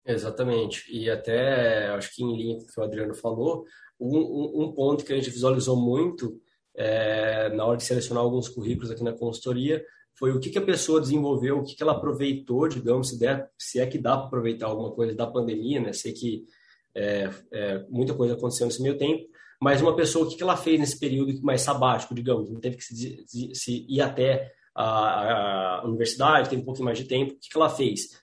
Exatamente. 0.05 0.85
E 0.91 1.09
até, 1.11 1.89
acho 1.89 2.15
que 2.15 2.23
em 2.23 2.37
linha 2.37 2.57
com 2.57 2.65
o 2.65 2.67
que 2.67 2.81
o 2.81 2.83
Adriano 2.83 3.15
falou, 3.15 3.65
um, 4.01 4.65
um, 4.65 4.73
ponto 4.73 5.05
que 5.05 5.13
a 5.13 5.17
gente 5.17 5.31
visualizou 5.31 5.77
muito 5.77 6.41
é, 6.75 7.49
na 7.51 7.65
hora 7.65 7.77
de 7.77 7.85
selecionar 7.85 8.23
alguns 8.23 8.49
currículos 8.49 8.91
aqui 8.91 9.03
na 9.03 9.13
consultoria 9.13 9.85
foi 10.19 10.33
o 10.33 10.41
que, 10.41 10.51
que 10.51 10.59
a 10.59 10.65
pessoa 10.65 11.01
desenvolveu, 11.01 11.59
o 11.59 11.63
que, 11.63 11.77
que 11.77 11.83
ela 11.83 11.93
aproveitou, 11.93 12.67
digamos, 12.69 13.11
se, 13.11 13.19
der, 13.19 13.49
se 13.57 13.79
é 13.79 13.87
que 13.87 13.99
dá 13.99 14.17
para 14.17 14.27
aproveitar 14.27 14.67
alguma 14.67 14.91
coisa 14.91 15.15
da 15.15 15.29
pandemia, 15.29 15.81
né? 15.81 15.93
Sei 15.93 16.13
que 16.13 16.45
é, 16.93 17.31
é, 17.53 17.87
muita 17.89 18.15
coisa 18.15 18.35
aconteceu 18.35 18.67
nesse 18.67 18.83
meio 18.83 18.99
tempo, 18.99 19.29
mas 19.61 19.81
uma 19.81 19.95
pessoa, 19.95 20.27
o 20.27 20.29
que, 20.29 20.37
que 20.37 20.43
ela 20.43 20.57
fez 20.57 20.81
nesse 20.81 20.99
período 20.99 21.41
mais 21.43 21.63
sabático, 21.63 22.15
digamos, 22.15 22.51
não 22.51 22.61
teve 22.61 22.77
que 22.77 22.83
se, 22.83 23.55
se, 23.55 23.87
ir 23.89 24.01
até 24.01 24.53
a, 24.75 25.81
a, 25.81 25.85
universidade, 25.85 26.49
teve 26.49 26.63
um 26.63 26.65
pouquinho 26.65 26.87
mais 26.87 26.99
de 26.99 27.05
tempo, 27.05 27.35
o 27.35 27.37
que, 27.37 27.49
que 27.49 27.57
ela 27.57 27.71
fez? 27.71 28.21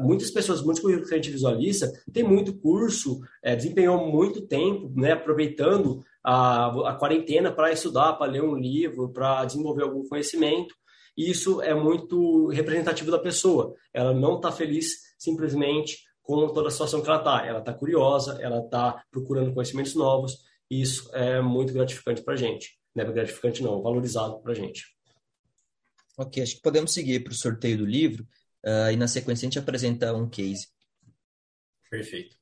Muitas 0.00 0.30
pessoas, 0.30 0.62
muitos 0.62 0.80
currículos 0.80 1.08
que 1.08 1.14
a 1.14 1.18
gente 1.18 1.30
visualiza, 1.30 1.92
tem 2.12 2.22
muito 2.22 2.56
curso, 2.58 3.20
é, 3.42 3.56
desempenhou 3.56 4.10
muito 4.10 4.46
tempo, 4.46 4.92
né, 4.94 5.12
aproveitando 5.12 6.04
a, 6.22 6.90
a 6.90 6.94
quarentena 6.94 7.50
para 7.50 7.72
estudar, 7.72 8.14
para 8.14 8.30
ler 8.30 8.42
um 8.42 8.56
livro, 8.56 9.12
para 9.12 9.44
desenvolver 9.44 9.82
algum 9.82 10.06
conhecimento. 10.08 10.74
E 11.16 11.30
isso 11.30 11.60
é 11.62 11.74
muito 11.74 12.46
representativo 12.48 13.10
da 13.10 13.18
pessoa. 13.18 13.74
Ela 13.92 14.14
não 14.14 14.36
está 14.36 14.52
feliz 14.52 15.14
simplesmente 15.18 15.98
com 16.22 16.46
toda 16.48 16.68
a 16.68 16.70
situação 16.70 17.00
que 17.00 17.08
ela 17.08 17.18
está. 17.18 17.44
Ela 17.44 17.58
está 17.58 17.72
curiosa, 17.72 18.38
ela 18.40 18.60
está 18.60 19.02
procurando 19.10 19.52
conhecimentos 19.52 19.94
novos. 19.94 20.38
E 20.70 20.80
isso 20.80 21.10
é 21.14 21.40
muito 21.40 21.72
gratificante 21.72 22.22
para 22.22 22.34
a 22.34 22.36
gente. 22.36 22.78
Não 22.94 23.04
é 23.04 23.12
gratificante, 23.12 23.62
não, 23.62 23.82
valorizado 23.82 24.38
para 24.40 24.52
a 24.52 24.54
gente. 24.54 24.84
Ok, 26.16 26.42
acho 26.42 26.56
que 26.56 26.62
podemos 26.62 26.92
seguir 26.92 27.20
para 27.20 27.32
o 27.32 27.36
sorteio 27.36 27.78
do 27.78 27.86
livro. 27.86 28.26
Uh, 28.68 28.92
e 28.92 28.96
na 28.96 29.08
sequência 29.08 29.46
a 29.46 29.48
gente 29.48 29.58
apresenta 29.58 30.12
um 30.12 30.28
case. 30.28 30.68
Perfeito. 31.90 32.36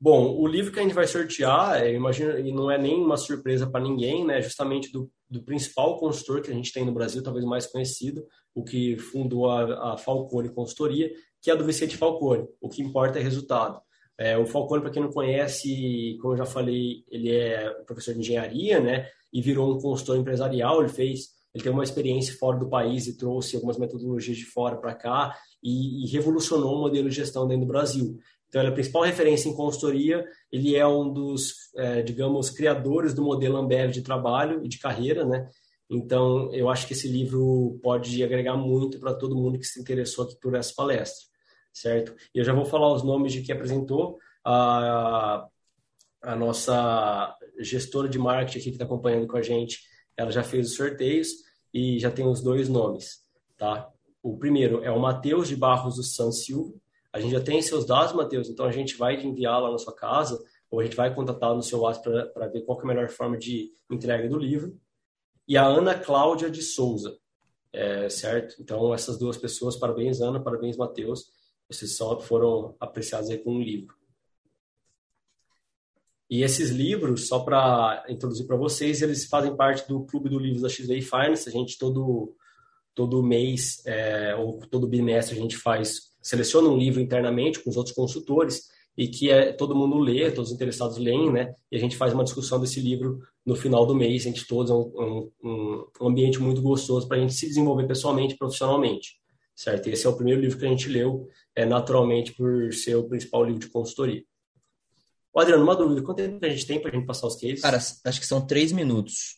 Bom, 0.00 0.36
o 0.36 0.48
livro 0.48 0.72
que 0.72 0.80
a 0.80 0.82
gente 0.82 0.94
vai 0.94 1.06
sortear, 1.06 1.86
eu 1.86 1.94
imagino, 1.94 2.36
e 2.40 2.50
não 2.50 2.68
é 2.68 2.76
nem 2.76 3.00
uma 3.00 3.16
surpresa 3.16 3.70
para 3.70 3.82
ninguém, 3.82 4.26
né? 4.26 4.42
Justamente 4.42 4.90
do, 4.90 5.08
do, 5.30 5.42
principal 5.42 5.96
consultor 5.96 6.42
que 6.42 6.50
a 6.50 6.54
gente 6.54 6.72
tem 6.72 6.84
no 6.84 6.92
Brasil, 6.92 7.22
talvez 7.22 7.44
mais 7.44 7.68
conhecido, 7.68 8.26
o 8.52 8.64
que 8.64 8.98
fundou 8.98 9.48
a, 9.48 9.94
a 9.94 9.96
Falcone 9.96 10.48
Consultoria, 10.48 11.10
que 11.40 11.48
é 11.48 11.56
do 11.56 11.64
Vicente 11.64 11.96
Falcone. 11.96 12.48
O 12.60 12.68
que 12.68 12.82
importa 12.82 13.20
é 13.20 13.22
resultado. 13.22 13.80
É, 14.18 14.36
o 14.36 14.44
Falcone, 14.44 14.82
para 14.82 14.90
quem 14.90 15.02
não 15.02 15.12
conhece, 15.12 16.18
como 16.20 16.34
eu 16.34 16.38
já 16.38 16.46
falei, 16.46 17.04
ele 17.08 17.30
é 17.30 17.70
professor 17.86 18.12
de 18.12 18.20
engenharia, 18.20 18.80
né? 18.80 19.08
E 19.32 19.40
virou 19.40 19.72
um 19.72 19.80
consultor 19.80 20.16
empresarial. 20.16 20.80
Ele 20.80 20.92
fez, 20.92 21.35
ele 21.56 21.62
tem 21.62 21.72
uma 21.72 21.82
experiência 21.82 22.36
fora 22.36 22.58
do 22.58 22.68
país 22.68 23.06
e 23.06 23.16
trouxe 23.16 23.56
algumas 23.56 23.78
metodologias 23.78 24.36
de 24.36 24.44
fora 24.44 24.76
para 24.76 24.94
cá 24.94 25.34
e, 25.62 26.04
e, 26.04 26.08
revolucionou 26.08 26.76
o 26.76 26.80
modelo 26.82 27.08
de 27.08 27.16
gestão 27.16 27.48
dentro 27.48 27.64
do 27.64 27.68
Brasil. 27.72 28.18
Então, 28.48 28.60
ele 28.60 28.68
é 28.68 28.70
a 28.70 28.74
principal 28.74 29.02
referência 29.02 29.48
em 29.48 29.54
consultoria. 29.54 30.24
Ele 30.52 30.76
é 30.76 30.86
um 30.86 31.12
dos, 31.12 31.72
é, 31.74 32.02
digamos, 32.02 32.50
criadores 32.50 33.14
do 33.14 33.22
modelo 33.22 33.56
Ambev 33.56 33.90
de 33.90 34.02
trabalho 34.02 34.64
e 34.64 34.68
de 34.68 34.78
carreira, 34.78 35.24
né? 35.24 35.48
Então, 35.88 36.52
eu 36.52 36.68
acho 36.68 36.86
que 36.86 36.92
esse 36.92 37.08
livro 37.08 37.78
pode 37.82 38.22
agregar 38.22 38.56
muito 38.56 39.00
para 39.00 39.14
todo 39.14 39.36
mundo 39.36 39.58
que 39.58 39.66
se 39.66 39.80
interessou 39.80 40.24
aqui 40.24 40.36
por 40.40 40.54
essa 40.54 40.72
palestra 40.76 41.26
certo? 41.76 42.14
E 42.34 42.38
eu 42.38 42.44
já 42.44 42.54
vou 42.54 42.64
falar 42.64 42.90
os 42.92 43.02
nomes 43.02 43.34
de 43.34 43.42
quem 43.42 43.54
apresentou. 43.54 44.18
A, 44.42 45.46
a 46.22 46.34
nossa 46.34 47.36
gestora 47.60 48.08
de 48.08 48.18
marketing 48.18 48.58
aqui 48.58 48.68
que 48.70 48.76
está 48.76 48.84
acompanhando 48.86 49.26
com 49.26 49.36
a 49.36 49.42
gente, 49.42 49.80
ela 50.16 50.30
já 50.30 50.42
fez 50.42 50.68
os 50.70 50.76
sorteios 50.76 51.28
e 51.76 51.98
já 51.98 52.10
tem 52.10 52.26
os 52.26 52.40
dois 52.40 52.70
nomes, 52.70 53.22
tá? 53.58 53.92
O 54.22 54.38
primeiro 54.38 54.82
é 54.82 54.90
o 54.90 54.98
Matheus 54.98 55.46
de 55.46 55.54
Barros 55.54 55.96
do 55.96 56.02
San 56.02 56.32
Silva. 56.32 56.72
A 57.12 57.20
gente 57.20 57.32
já 57.32 57.40
tem 57.40 57.60
seus 57.60 57.84
dados, 57.84 58.14
Matheus, 58.14 58.48
então 58.48 58.64
a 58.64 58.72
gente 58.72 58.96
vai 58.96 59.22
enviá-lo 59.22 59.70
na 59.70 59.76
sua 59.76 59.94
casa 59.94 60.42
ou 60.70 60.80
a 60.80 60.84
gente 60.84 60.96
vai 60.96 61.14
contatá-lo 61.14 61.56
no 61.56 61.62
seu 61.62 61.80
WhatsApp 61.80 62.32
para 62.32 62.48
ver 62.48 62.62
qual 62.62 62.80
é 62.80 62.82
a 62.82 62.86
melhor 62.86 63.08
forma 63.10 63.36
de 63.36 63.74
entrega 63.90 64.26
do 64.26 64.38
livro. 64.38 64.74
E 65.46 65.54
a 65.54 65.66
Ana 65.66 65.94
Cláudia 65.94 66.48
de 66.48 66.62
Souza, 66.62 67.18
é, 67.74 68.08
certo? 68.08 68.56
Então, 68.58 68.94
essas 68.94 69.18
duas 69.18 69.36
pessoas, 69.36 69.76
parabéns, 69.76 70.22
Ana, 70.22 70.40
parabéns, 70.40 70.78
Matheus 70.78 71.30
vocês 71.68 71.96
só 71.96 72.18
foram 72.20 72.74
apreciados 72.80 73.28
aí 73.28 73.38
com 73.38 73.56
um 73.56 73.60
livro. 73.60 73.94
E 76.28 76.42
esses 76.42 76.70
livros, 76.70 77.28
só 77.28 77.40
para 77.40 78.04
introduzir 78.08 78.46
para 78.46 78.56
vocês, 78.56 79.00
eles 79.00 79.26
fazem 79.26 79.56
parte 79.56 79.86
do 79.88 80.04
Clube 80.04 80.28
do 80.28 80.38
Livros 80.38 80.62
da 80.62 80.68
XV 80.68 81.00
Finance. 81.00 81.48
A 81.48 81.52
gente 81.52 81.78
todo 81.78 82.34
todo 82.94 83.22
mês 83.22 83.82
é, 83.84 84.34
ou 84.36 84.58
todo 84.70 84.88
bimestre 84.88 85.36
a 85.36 85.40
gente 85.40 85.54
faz 85.58 86.14
seleciona 86.22 86.68
um 86.68 86.78
livro 86.78 86.98
internamente 86.98 87.60
com 87.60 87.68
os 87.68 87.76
outros 87.76 87.94
consultores 87.94 88.68
e 88.96 89.06
que 89.06 89.30
é, 89.30 89.52
todo 89.52 89.76
mundo 89.76 89.98
lê, 89.98 90.30
todos 90.30 90.50
os 90.50 90.56
interessados 90.56 90.96
leem, 90.96 91.30
né? 91.30 91.52
E 91.70 91.76
a 91.76 91.78
gente 91.78 91.96
faz 91.96 92.14
uma 92.14 92.24
discussão 92.24 92.58
desse 92.58 92.80
livro 92.80 93.20
no 93.44 93.54
final 93.54 93.84
do 93.84 93.94
mês, 93.94 94.24
entre 94.24 94.44
todos, 94.46 94.70
é 94.70 94.74
um, 94.74 95.30
um, 95.44 95.86
um 96.00 96.08
ambiente 96.08 96.40
muito 96.40 96.62
gostoso 96.62 97.06
para 97.06 97.18
a 97.18 97.20
gente 97.20 97.34
se 97.34 97.46
desenvolver 97.46 97.86
pessoalmente 97.86 98.34
e 98.34 98.38
profissionalmente 98.38 99.20
certo? 99.56 99.88
Esse 99.88 100.06
é 100.06 100.10
o 100.10 100.14
primeiro 100.14 100.40
livro 100.40 100.58
que 100.58 100.66
a 100.66 100.68
gente 100.68 100.88
leu, 100.88 101.26
é, 101.54 101.64
naturalmente, 101.64 102.34
por 102.34 102.72
ser 102.74 102.94
o 102.96 103.08
principal 103.08 103.42
livro 103.42 103.60
de 103.60 103.70
consultoria. 103.70 104.22
O 105.36 105.40
Adriano, 105.40 105.64
uma 105.64 105.76
dúvida, 105.76 106.00
quanto 106.00 106.16
tempo 106.16 106.46
a 106.46 106.48
gente 106.48 106.66
tem 106.66 106.80
para 106.80 106.90
a 106.90 106.94
gente 106.94 107.04
passar 107.04 107.26
os 107.26 107.36
cases? 107.36 107.60
Cara, 107.60 107.76
acho 107.76 108.20
que 108.20 108.26
são 108.26 108.46
três 108.46 108.72
minutos. 108.72 109.36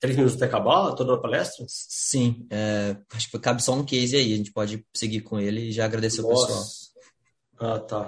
Três 0.00 0.16
minutos 0.16 0.36
até 0.36 0.46
acabar 0.46 0.94
toda 0.94 1.12
a 1.12 1.18
palestra? 1.18 1.66
Sim, 1.68 2.46
é, 2.48 2.96
acho 3.12 3.30
que 3.30 3.38
cabe 3.38 3.62
só 3.62 3.74
um 3.74 3.84
case 3.84 4.16
aí, 4.16 4.32
a 4.32 4.36
gente 4.38 4.54
pode 4.54 4.86
seguir 4.94 5.20
com 5.20 5.38
ele 5.38 5.68
e 5.68 5.72
já 5.72 5.84
agradecer 5.84 6.22
Nossa. 6.22 6.44
o 6.44 6.46
pessoal. 6.46 6.64
Ah, 7.58 7.78
tá. 7.78 8.06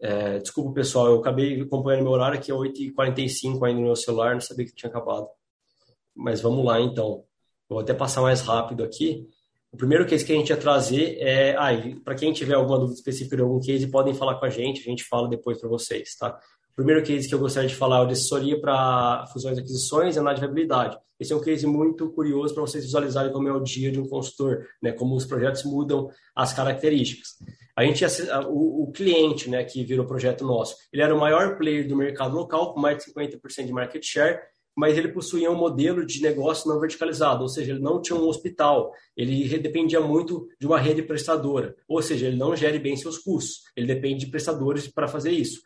É, 0.00 0.40
desculpa, 0.40 0.72
pessoal, 0.72 1.06
eu 1.06 1.20
acabei 1.20 1.60
acompanhando 1.60 2.02
meu 2.02 2.10
horário 2.10 2.36
aqui 2.36 2.50
é 2.50 2.54
8h45 2.54 3.64
ainda 3.64 3.78
no 3.80 3.86
meu 3.86 3.94
celular, 3.94 4.34
não 4.34 4.40
sabia 4.40 4.66
que 4.66 4.74
tinha 4.74 4.90
acabado. 4.90 5.28
Mas 6.16 6.40
vamos 6.40 6.64
lá, 6.64 6.80
então. 6.80 7.22
vou 7.68 7.78
até 7.78 7.94
passar 7.94 8.22
mais 8.22 8.40
rápido 8.40 8.82
aqui. 8.82 9.28
O 9.72 9.76
primeiro 9.76 10.04
case 10.04 10.24
que 10.24 10.32
a 10.32 10.36
gente 10.36 10.50
ia 10.50 10.56
trazer 10.56 11.16
é. 11.18 11.56
Ah, 11.56 11.70
para 12.04 12.14
quem 12.14 12.32
tiver 12.32 12.54
alguma 12.54 12.78
dúvida 12.78 12.98
específica 12.98 13.36
de 13.36 13.42
algum 13.42 13.58
case, 13.58 13.90
podem 13.90 14.12
falar 14.12 14.34
com 14.34 14.44
a 14.44 14.50
gente, 14.50 14.80
a 14.80 14.84
gente 14.84 15.02
fala 15.04 15.28
depois 15.28 15.58
para 15.58 15.68
vocês, 15.68 16.14
tá? 16.14 16.38
O 16.72 16.74
primeiro 16.76 17.02
case 17.02 17.26
que 17.26 17.34
eu 17.34 17.38
gostaria 17.38 17.68
de 17.68 17.74
falar 17.74 17.98
é 17.98 18.00
o 18.00 18.06
de 18.06 18.12
assessoria 18.12 18.60
para 18.60 19.26
fusões 19.32 19.56
e 19.56 19.60
aquisições 19.60 20.16
e 20.16 20.18
análise 20.18 20.40
de 20.40 20.46
viabilidade. 20.46 20.98
Esse 21.18 21.32
é 21.32 21.36
um 21.36 21.40
case 21.40 21.66
muito 21.66 22.10
curioso 22.10 22.52
para 22.52 22.62
vocês 22.62 22.84
visualizarem 22.84 23.32
como 23.32 23.48
é 23.48 23.52
o 23.52 23.60
dia 23.60 23.90
de 23.90 23.98
um 23.98 24.06
consultor, 24.06 24.66
né? 24.82 24.92
Como 24.92 25.14
os 25.14 25.24
projetos 25.24 25.64
mudam 25.64 26.10
as 26.34 26.52
características. 26.52 27.36
A 27.74 27.84
gente, 27.84 28.04
o, 28.48 28.84
o 28.84 28.92
cliente, 28.92 29.48
né, 29.48 29.64
que 29.64 29.82
virou 29.82 30.04
projeto 30.04 30.44
nosso, 30.44 30.76
ele 30.92 31.02
era 31.02 31.14
o 31.14 31.18
maior 31.18 31.56
player 31.56 31.88
do 31.88 31.96
mercado 31.96 32.36
local, 32.36 32.74
com 32.74 32.80
mais 32.80 32.98
de 32.98 33.10
50% 33.10 33.64
de 33.64 33.72
market 33.72 34.04
share, 34.04 34.38
mas 34.76 34.96
ele 34.96 35.08
possuía 35.08 35.50
um 35.50 35.56
modelo 35.56 36.04
de 36.04 36.22
negócio 36.22 36.68
não 36.68 36.80
verticalizado, 36.80 37.42
ou 37.42 37.48
seja, 37.48 37.72
ele 37.72 37.80
não 37.80 38.00
tinha 38.00 38.18
um 38.18 38.26
hospital, 38.26 38.92
ele 39.16 39.58
dependia 39.58 40.00
muito 40.00 40.48
de 40.58 40.66
uma 40.66 40.78
rede 40.78 41.02
prestadora, 41.02 41.74
ou 41.86 42.00
seja, 42.02 42.26
ele 42.26 42.36
não 42.36 42.56
gere 42.56 42.78
bem 42.78 42.96
seus 42.96 43.18
custos, 43.18 43.62
ele 43.76 43.86
depende 43.86 44.24
de 44.24 44.30
prestadores 44.30 44.88
para 44.88 45.08
fazer 45.08 45.30
isso. 45.30 45.60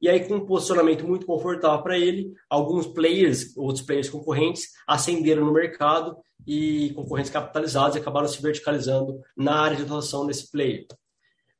E 0.00 0.08
aí, 0.08 0.26
com 0.26 0.36
um 0.36 0.46
posicionamento 0.46 1.06
muito 1.06 1.26
confortável 1.26 1.82
para 1.82 1.98
ele, 1.98 2.32
alguns 2.48 2.86
players, 2.86 3.54
outros 3.56 3.84
players 3.84 4.08
concorrentes, 4.08 4.68
ascenderam 4.86 5.44
no 5.44 5.52
mercado 5.52 6.16
e 6.46 6.90
concorrentes 6.94 7.30
capitalizados 7.30 7.96
acabaram 7.96 8.26
se 8.26 8.40
verticalizando 8.40 9.20
na 9.36 9.60
área 9.60 9.76
de 9.76 9.82
atuação 9.82 10.26
desse 10.26 10.50
player. 10.50 10.86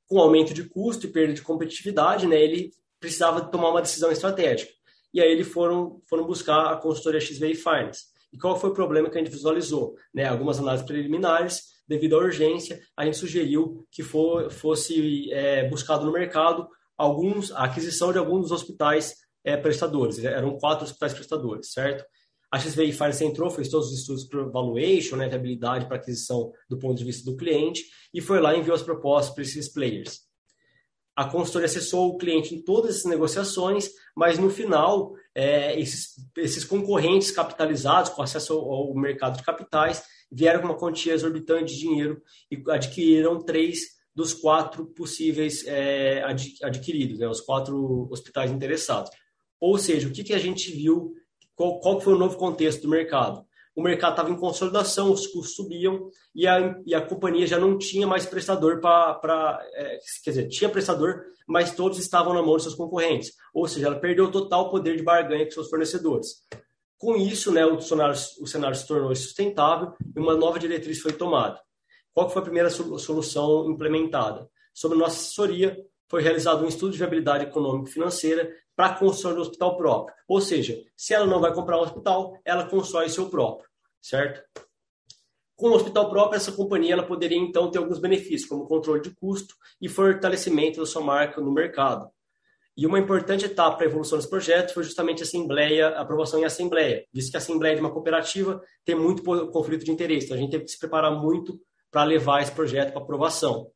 Com 0.09 0.19
aumento 0.19 0.55
de 0.55 0.65
custo 0.65 1.07
e 1.07 1.11
perda 1.11 1.35
de 1.35 1.43
competitividade, 1.43 2.27
né, 2.27 2.43
ele 2.43 2.71
precisava 2.99 3.43
tomar 3.43 3.71
uma 3.71 3.83
decisão 3.83 4.11
estratégica 4.11 4.80
e 5.13 5.21
aí 5.21 5.31
eles 5.31 5.49
foram, 5.49 6.01
foram 6.09 6.25
buscar 6.27 6.73
a 6.73 6.77
consultoria 6.77 7.21
XVI 7.21 7.55
Finance. 7.55 8.05
E 8.33 8.39
qual 8.39 8.59
foi 8.59 8.71
o 8.71 8.75
problema 8.75 9.11
que 9.11 9.19
a 9.19 9.23
gente 9.23 9.33
visualizou? 9.33 9.95
Né, 10.15 10.25
algumas 10.25 10.59
análises 10.59 10.87
preliminares, 10.87 11.63
devido 11.87 12.15
à 12.15 12.19
urgência, 12.19 12.81
a 12.97 13.05
gente 13.05 13.17
sugeriu 13.17 13.87
que 13.91 14.03
for, 14.03 14.51
fosse 14.51 15.33
é, 15.33 15.69
buscado 15.69 16.05
no 16.05 16.13
mercado 16.13 16.69
alguns, 16.97 17.51
a 17.51 17.65
aquisição 17.65 18.13
de 18.13 18.19
alguns 18.19 18.43
dos 18.43 18.53
hospitais 18.53 19.17
é, 19.43 19.57
prestadores. 19.57 20.23
Eram 20.23 20.57
quatro 20.59 20.85
hospitais 20.85 21.13
prestadores, 21.13 21.73
certo? 21.73 22.05
A 22.53 22.59
XVI 22.59 22.93
Finance 22.93 23.25
entrou, 23.25 23.51
fez 23.51 23.69
todos 23.69 23.89
os 23.89 23.99
estudos 23.99 24.25
para 24.25 24.45
valuation, 24.45 25.17
né, 25.17 25.29
viabilidade 25.29 25.87
para 25.87 25.97
aquisição 25.97 26.53
do 26.69 26.79
ponto 26.79 26.97
de 26.97 27.05
vista 27.05 27.29
do 27.29 27.37
cliente, 27.37 27.85
e 28.13 28.21
foi 28.21 28.41
lá 28.41 28.55
e 28.55 28.61
enviou 28.61 28.75
as 28.75 28.83
propostas 28.83 29.35
para 29.35 29.43
esses 29.43 29.73
players 29.73 30.30
a 31.21 31.29
consultoria 31.29 31.67
acessou 31.67 32.09
o 32.09 32.17
cliente 32.17 32.55
em 32.55 32.63
todas 32.63 32.97
essas 32.97 33.05
negociações, 33.05 33.91
mas 34.17 34.39
no 34.39 34.49
final, 34.49 35.13
é, 35.35 35.79
esses, 35.79 36.15
esses, 36.39 36.65
concorrentes 36.65 37.31
capitalizados, 37.31 38.11
com 38.11 38.23
acesso 38.23 38.55
ao, 38.55 38.73
ao, 38.73 38.95
mercado 38.95 39.37
de 39.37 39.43
capitais, 39.43 40.03
vieram 40.33 40.63
com 40.63 40.69
uma 40.69 40.79
quantia 40.79 41.13
exorbitante 41.13 41.75
de 41.75 41.81
dinheiro 41.81 42.23
e 42.51 42.63
adquiriram 42.71 43.39
três 43.39 43.81
dos 44.15 44.33
quatro 44.33 44.87
possíveis 44.87 45.63
é, 45.67 46.25
adquiridos, 46.63 47.19
né, 47.19 47.29
os 47.29 47.43
quatro 47.43 48.09
hospitais 48.11 48.51
interessados. 48.51 49.11
Ou 49.61 49.77
seja, 49.77 50.09
o 50.09 50.13
que, 50.13 50.25
que 50.25 50.33
a 50.33 50.39
gente 50.39 50.73
viu, 50.73 51.13
qual, 51.55 51.81
qual 51.81 52.01
foi 52.01 52.15
o 52.15 52.19
novo 52.19 52.39
contexto 52.39 52.81
do 52.81 52.89
mercado? 52.89 53.45
O 53.75 53.83
mercado 53.83 54.13
estava 54.13 54.31
em 54.31 54.37
consolidação, 54.37 55.13
os 55.13 55.27
custos 55.27 55.55
subiam 55.55 56.11
e 56.35 56.47
a, 56.47 56.77
e 56.85 56.95
a 56.95 57.01
companhia 57.01 57.47
já 57.47 57.59
não 57.59 57.79
tinha 57.79 58.07
mais 58.07 58.27
prestador 58.27 58.81
para. 58.81 59.61
É, 59.75 59.99
quer 60.25 60.31
dizer, 60.31 60.49
tinha 60.49 60.69
prestador, 60.69 61.23
mas 61.47 61.75
todos 61.75 61.99
estavam 61.99 62.35
na 62.35 62.43
mão 62.43 62.57
de 62.57 62.65
seus 62.65 62.75
concorrentes. 62.75 63.33
Ou 63.55 63.67
seja, 63.69 63.87
ela 63.87 64.01
perdeu 64.01 64.31
total 64.31 64.71
poder 64.71 64.97
de 64.97 65.03
barganha 65.03 65.45
com 65.45 65.51
seus 65.53 65.69
fornecedores. 65.69 66.45
Com 66.99 67.17
isso, 67.17 67.51
né, 67.51 67.65
o, 67.65 67.81
cenário, 67.81 68.15
o 68.41 68.47
cenário 68.47 68.77
se 68.77 68.87
tornou 68.87 69.13
insustentável 69.13 69.93
e 70.15 70.21
uma 70.21 70.37
nova 70.37 70.59
diretriz 70.59 71.01
foi 71.01 71.13
tomada. 71.13 71.59
Qual 72.13 72.29
foi 72.29 72.43
a 72.43 72.45
primeira 72.45 72.69
solução 72.69 73.71
implementada? 73.71 74.49
Sobre 74.75 74.99
nossa 74.99 75.17
assessoria, 75.17 75.79
foi 76.09 76.23
realizado 76.23 76.65
um 76.65 76.69
estudo 76.69 76.93
de 76.93 76.99
viabilidade 76.99 77.45
econômica 77.45 77.89
e 77.89 77.93
financeira 77.93 78.53
para 78.81 78.87
a 78.87 78.95
construção 78.95 79.35
do 79.35 79.43
hospital 79.43 79.77
próprio. 79.77 80.17
Ou 80.27 80.41
seja, 80.41 80.83
se 80.97 81.13
ela 81.13 81.27
não 81.27 81.39
vai 81.39 81.53
comprar 81.53 81.77
um 81.77 81.83
hospital, 81.83 82.35
ela 82.43 82.67
constrói 82.67 83.11
seu 83.11 83.29
próprio, 83.29 83.69
certo? 84.01 84.43
Com 85.55 85.69
o 85.69 85.75
hospital 85.75 86.09
próprio, 86.09 86.39
essa 86.39 86.51
companhia 86.51 86.95
ela 86.95 87.03
poderia 87.03 87.37
então 87.37 87.71
ter 87.71 87.77
alguns 87.77 87.99
benefícios, 87.99 88.49
como 88.49 88.67
controle 88.67 89.03
de 89.03 89.11
custo 89.11 89.55
e 89.83 89.87
fortalecimento 89.87 90.81
da 90.81 90.87
sua 90.87 91.03
marca 91.03 91.43
no 91.43 91.53
mercado. 91.53 92.09
E 92.75 92.87
uma 92.87 92.99
importante 92.99 93.45
etapa 93.45 93.77
para 93.77 93.85
a 93.85 93.91
evolução 93.91 94.17
desse 94.17 94.31
projeto 94.31 94.73
foi 94.73 94.83
justamente 94.83 95.21
a 95.21 95.27
assembleia, 95.27 95.89
a 95.89 96.01
aprovação 96.01 96.41
em 96.41 96.47
assembleia, 96.47 97.05
visto 97.13 97.31
que 97.31 97.37
a 97.37 97.41
assembleia 97.41 97.75
de 97.75 97.83
uma 97.83 97.93
cooperativa 97.93 98.63
tem 98.83 98.95
muito 98.95 99.23
conflito 99.51 99.85
de 99.85 99.91
interesse, 99.91 100.25
então 100.25 100.39
a 100.39 100.41
gente 100.41 100.53
teve 100.53 100.65
que 100.65 100.71
se 100.71 100.79
preparar 100.79 101.13
muito 101.21 101.61
para 101.91 102.03
levar 102.05 102.41
esse 102.41 102.53
projeto 102.53 102.95
para 102.95 103.03
aprovação. 103.03 103.71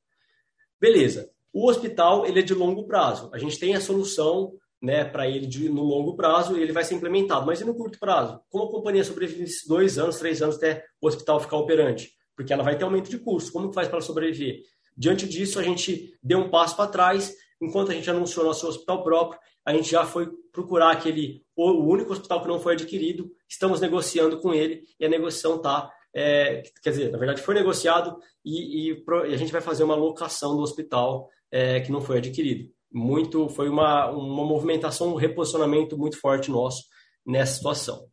Beleza. 0.80 1.30
O 1.52 1.68
hospital 1.68 2.24
ele 2.24 2.40
é 2.40 2.42
de 2.42 2.54
longo 2.54 2.86
prazo. 2.86 3.28
A 3.34 3.38
gente 3.38 3.60
tem 3.60 3.74
a 3.74 3.80
solução 3.82 4.54
né, 4.84 5.02
para 5.02 5.26
ele 5.26 5.46
de, 5.46 5.68
no 5.70 5.82
longo 5.82 6.14
prazo 6.14 6.56
ele 6.56 6.72
vai 6.72 6.84
ser 6.84 6.94
implementado. 6.94 7.46
Mas 7.46 7.60
e 7.60 7.64
no 7.64 7.74
curto 7.74 7.98
prazo? 7.98 8.38
Como 8.50 8.64
a 8.64 8.70
companhia 8.70 9.02
sobrevive 9.02 9.50
dois 9.66 9.98
anos, 9.98 10.18
três 10.18 10.42
anos 10.42 10.56
até 10.56 10.84
o 11.00 11.06
hospital 11.08 11.40
ficar 11.40 11.56
operante? 11.56 12.12
Porque 12.36 12.52
ela 12.52 12.62
vai 12.62 12.76
ter 12.76 12.84
aumento 12.84 13.08
de 13.08 13.18
custo. 13.18 13.50
Como 13.50 13.70
que 13.70 13.74
faz 13.74 13.88
para 13.88 14.02
sobreviver? 14.02 14.60
Diante 14.96 15.26
disso, 15.26 15.58
a 15.58 15.62
gente 15.62 16.12
deu 16.22 16.38
um 16.38 16.50
passo 16.50 16.76
para 16.76 16.90
trás. 16.90 17.34
Enquanto 17.60 17.90
a 17.90 17.94
gente 17.94 18.10
anunciou 18.10 18.44
nosso 18.44 18.68
hospital 18.68 19.02
próprio, 19.02 19.40
a 19.64 19.72
gente 19.72 19.90
já 19.90 20.04
foi 20.04 20.28
procurar 20.52 20.90
aquele 20.90 21.42
o 21.56 21.90
único 21.90 22.12
hospital 22.12 22.42
que 22.42 22.48
não 22.48 22.60
foi 22.60 22.74
adquirido. 22.74 23.30
Estamos 23.48 23.80
negociando 23.80 24.38
com 24.38 24.52
ele 24.52 24.82
e 25.00 25.06
a 25.06 25.08
negociação 25.08 25.56
está 25.56 25.90
é, 26.14 26.62
quer 26.82 26.90
dizer, 26.90 27.10
na 27.10 27.18
verdade 27.18 27.42
foi 27.42 27.54
negociado 27.54 28.16
e, 28.44 28.90
e, 28.90 29.04
e, 29.04 29.34
a 29.34 29.36
gente 29.36 29.50
vai 29.50 29.60
fazer 29.60 29.82
uma 29.82 29.96
locação 29.96 30.54
do 30.54 30.62
hospital 30.62 31.28
é, 31.50 31.80
que 31.80 31.90
não 31.90 32.00
foi 32.00 32.18
adquirido. 32.18 32.70
Muito, 32.94 33.48
foi 33.48 33.68
uma, 33.68 34.08
uma 34.10 34.44
movimentação, 34.44 35.12
um 35.12 35.16
reposicionamento 35.16 35.98
muito 35.98 36.18
forte 36.18 36.50
nosso 36.50 36.84
nessa 37.26 37.56
situação. 37.56 38.06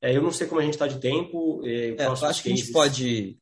É, 0.00 0.16
eu 0.16 0.22
não 0.22 0.30
sei 0.30 0.46
como 0.46 0.60
a 0.60 0.64
gente 0.64 0.74
está 0.74 0.86
de 0.86 1.00
tempo. 1.00 1.60
É, 1.66 1.96
eu 1.98 2.12
acho 2.12 2.42
que 2.42 2.52
a 2.52 2.54
gente 2.54 2.70
pode 2.70 3.38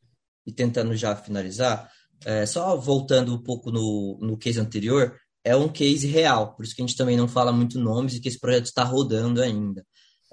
ir 0.47 0.53
tentando 0.53 0.95
já 0.97 1.15
finalizar. 1.15 1.91
É, 2.25 2.47
só 2.47 2.77
voltando 2.77 3.35
um 3.35 3.43
pouco 3.43 3.71
no, 3.71 4.19
no 4.23 4.39
case 4.39 4.61
anterior, 4.61 5.17
é 5.45 5.57
um 5.57 5.69
case 5.69 6.07
real, 6.07 6.55
por 6.55 6.65
isso 6.65 6.75
que 6.75 6.81
a 6.81 6.87
gente 6.87 6.97
também 6.97 7.17
não 7.17 7.27
fala 7.27 7.53
muito 7.53 7.81
nomes 7.81 8.15
e 8.15 8.21
que 8.21 8.29
esse 8.29 8.39
projeto 8.39 8.67
está 8.67 8.85
rodando 8.85 9.43
ainda. 9.43 9.85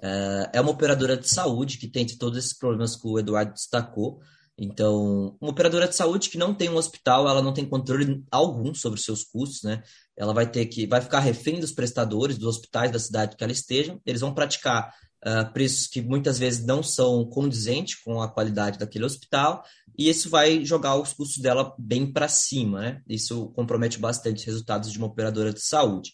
É, 0.02 0.52
é 0.54 0.62
uma 0.62 0.72
operadora 0.72 1.18
de 1.18 1.28
saúde 1.28 1.78
que 1.78 1.88
tem 1.88 2.06
todos 2.06 2.38
esses 2.38 2.58
problemas 2.58 2.96
que 2.96 3.08
o 3.08 3.20
Eduardo 3.20 3.54
destacou. 3.54 4.20
Então, 4.62 5.38
uma 5.40 5.52
operadora 5.52 5.88
de 5.88 5.96
saúde 5.96 6.30
que 6.30 6.38
não 6.38 6.54
tem 6.54 6.68
um 6.68 6.76
hospital, 6.76 7.30
ela 7.30 7.42
não 7.42 7.54
tem 7.54 7.66
controle 7.66 8.26
algum 8.30 8.74
sobre 8.74 9.00
os 9.00 9.06
seus 9.06 9.24
custos, 9.24 9.64
né? 9.64 9.82
Ela 10.18 10.34
vai 10.34 10.52
ter 10.52 10.66
que, 10.66 10.86
vai 10.86 11.00
ficar 11.00 11.22
refém 11.22 11.62
dos 11.62 11.72
prestadores, 11.72 12.38
dos 12.38 12.58
hospitais 12.58 12.92
da 12.92 13.00
cidade 13.00 13.38
que 13.38 13.44
ela 13.44 13.54
esteja. 13.54 13.98
Eles 14.06 14.20
vão 14.20 14.34
praticar 14.34 14.94
uh, 15.26 15.54
preços 15.54 15.88
que 15.88 16.02
muitas 16.02 16.38
vezes 16.38 16.66
não 16.66 16.84
são 16.84 17.26
condizentes 17.30 17.96
com 18.04 18.22
a 18.22 18.28
qualidade 18.28 18.78
daquele 18.78 19.06
hospital, 19.06 19.64
e 19.98 20.10
isso 20.10 20.30
vai 20.30 20.66
jogar 20.66 20.98
os 20.98 21.14
custos 21.14 21.42
dela 21.42 21.74
bem 21.80 22.12
para 22.12 22.28
cima, 22.28 22.82
né? 22.82 23.02
Isso 23.08 23.52
compromete 23.52 23.98
bastante 23.98 24.40
os 24.40 24.46
resultados 24.46 24.92
de 24.92 24.98
uma 24.98 25.08
operadora 25.08 25.54
de 25.54 25.62
saúde. 25.62 26.12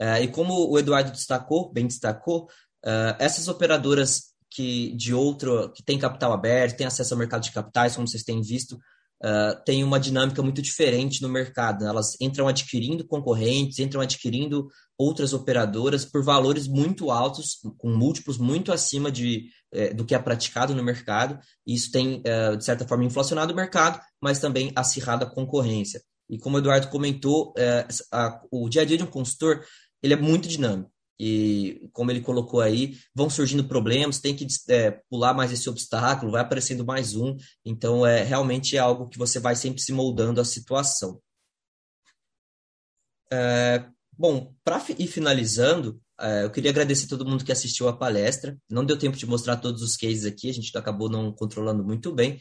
Uh, 0.00 0.22
e 0.22 0.28
como 0.28 0.68
o 0.68 0.76
Eduardo 0.76 1.12
destacou, 1.12 1.72
bem 1.72 1.86
destacou, 1.86 2.48
uh, 2.84 3.14
essas 3.20 3.46
operadoras 3.46 4.34
que 4.50 4.92
de 4.96 5.12
outro 5.12 5.70
que 5.72 5.82
tem 5.82 5.98
capital 5.98 6.32
aberto, 6.32 6.76
tem 6.76 6.86
acesso 6.86 7.14
ao 7.14 7.18
mercado 7.18 7.42
de 7.42 7.52
capitais, 7.52 7.94
como 7.94 8.08
vocês 8.08 8.22
têm 8.22 8.40
visto, 8.40 8.78
uh, 9.22 9.62
tem 9.64 9.82
uma 9.84 10.00
dinâmica 10.00 10.42
muito 10.42 10.62
diferente 10.62 11.22
no 11.22 11.28
mercado. 11.28 11.84
Né? 11.84 11.90
Elas 11.90 12.16
entram 12.20 12.48
adquirindo 12.48 13.06
concorrentes, 13.06 13.78
entram 13.78 14.00
adquirindo 14.00 14.68
outras 14.98 15.32
operadoras 15.32 16.04
por 16.04 16.22
valores 16.24 16.66
muito 16.66 17.10
altos, 17.10 17.58
com 17.76 17.90
múltiplos 17.90 18.38
muito 18.38 18.72
acima 18.72 19.10
de, 19.12 19.50
eh, 19.72 19.92
do 19.92 20.06
que 20.06 20.14
é 20.14 20.18
praticado 20.18 20.74
no 20.74 20.82
mercado. 20.82 21.38
E 21.66 21.74
isso 21.74 21.90
tem, 21.90 22.22
uh, 22.22 22.56
de 22.56 22.64
certa 22.64 22.88
forma, 22.88 23.04
inflacionado 23.04 23.52
o 23.52 23.56
mercado, 23.56 24.00
mas 24.22 24.38
também 24.38 24.72
acirrado 24.74 25.24
a 25.24 25.30
concorrência. 25.30 26.00
E 26.30 26.38
como 26.38 26.56
o 26.56 26.58
Eduardo 26.60 26.88
comentou, 26.88 27.50
uh, 27.50 27.86
a, 28.10 28.40
o 28.50 28.68
dia 28.70 28.82
a 28.82 28.84
dia 28.86 28.96
de 28.96 29.04
um 29.04 29.06
consultor 29.06 29.62
ele 30.02 30.14
é 30.14 30.16
muito 30.16 30.48
dinâmico 30.48 30.90
e 31.18 31.88
como 31.92 32.10
ele 32.10 32.20
colocou 32.20 32.60
aí, 32.60 32.98
vão 33.14 33.30
surgindo 33.30 33.64
problemas, 33.64 34.18
tem 34.18 34.36
que 34.36 34.46
é, 34.68 34.90
pular 35.08 35.32
mais 35.32 35.50
esse 35.50 35.68
obstáculo, 35.68 36.32
vai 36.32 36.42
aparecendo 36.42 36.84
mais 36.84 37.16
um, 37.16 37.36
então 37.64 38.06
é 38.06 38.22
realmente 38.22 38.76
é 38.76 38.80
algo 38.80 39.08
que 39.08 39.18
você 39.18 39.38
vai 39.38 39.56
sempre 39.56 39.80
se 39.80 39.92
moldando 39.92 40.40
a 40.40 40.44
situação. 40.44 41.20
É, 43.32 43.86
bom, 44.16 44.54
para 44.62 44.82
ir 44.98 45.06
finalizando, 45.06 46.00
é, 46.20 46.44
eu 46.44 46.50
queria 46.50 46.70
agradecer 46.70 47.08
todo 47.08 47.26
mundo 47.26 47.44
que 47.44 47.52
assistiu 47.52 47.88
a 47.88 47.96
palestra. 47.96 48.56
Não 48.70 48.84
deu 48.84 48.98
tempo 48.98 49.16
de 49.16 49.26
mostrar 49.26 49.56
todos 49.56 49.82
os 49.82 49.96
cases 49.96 50.24
aqui, 50.24 50.50
a 50.50 50.52
gente 50.52 50.76
acabou 50.76 51.08
não 51.08 51.32
controlando 51.32 51.82
muito 51.82 52.12
bem. 52.12 52.40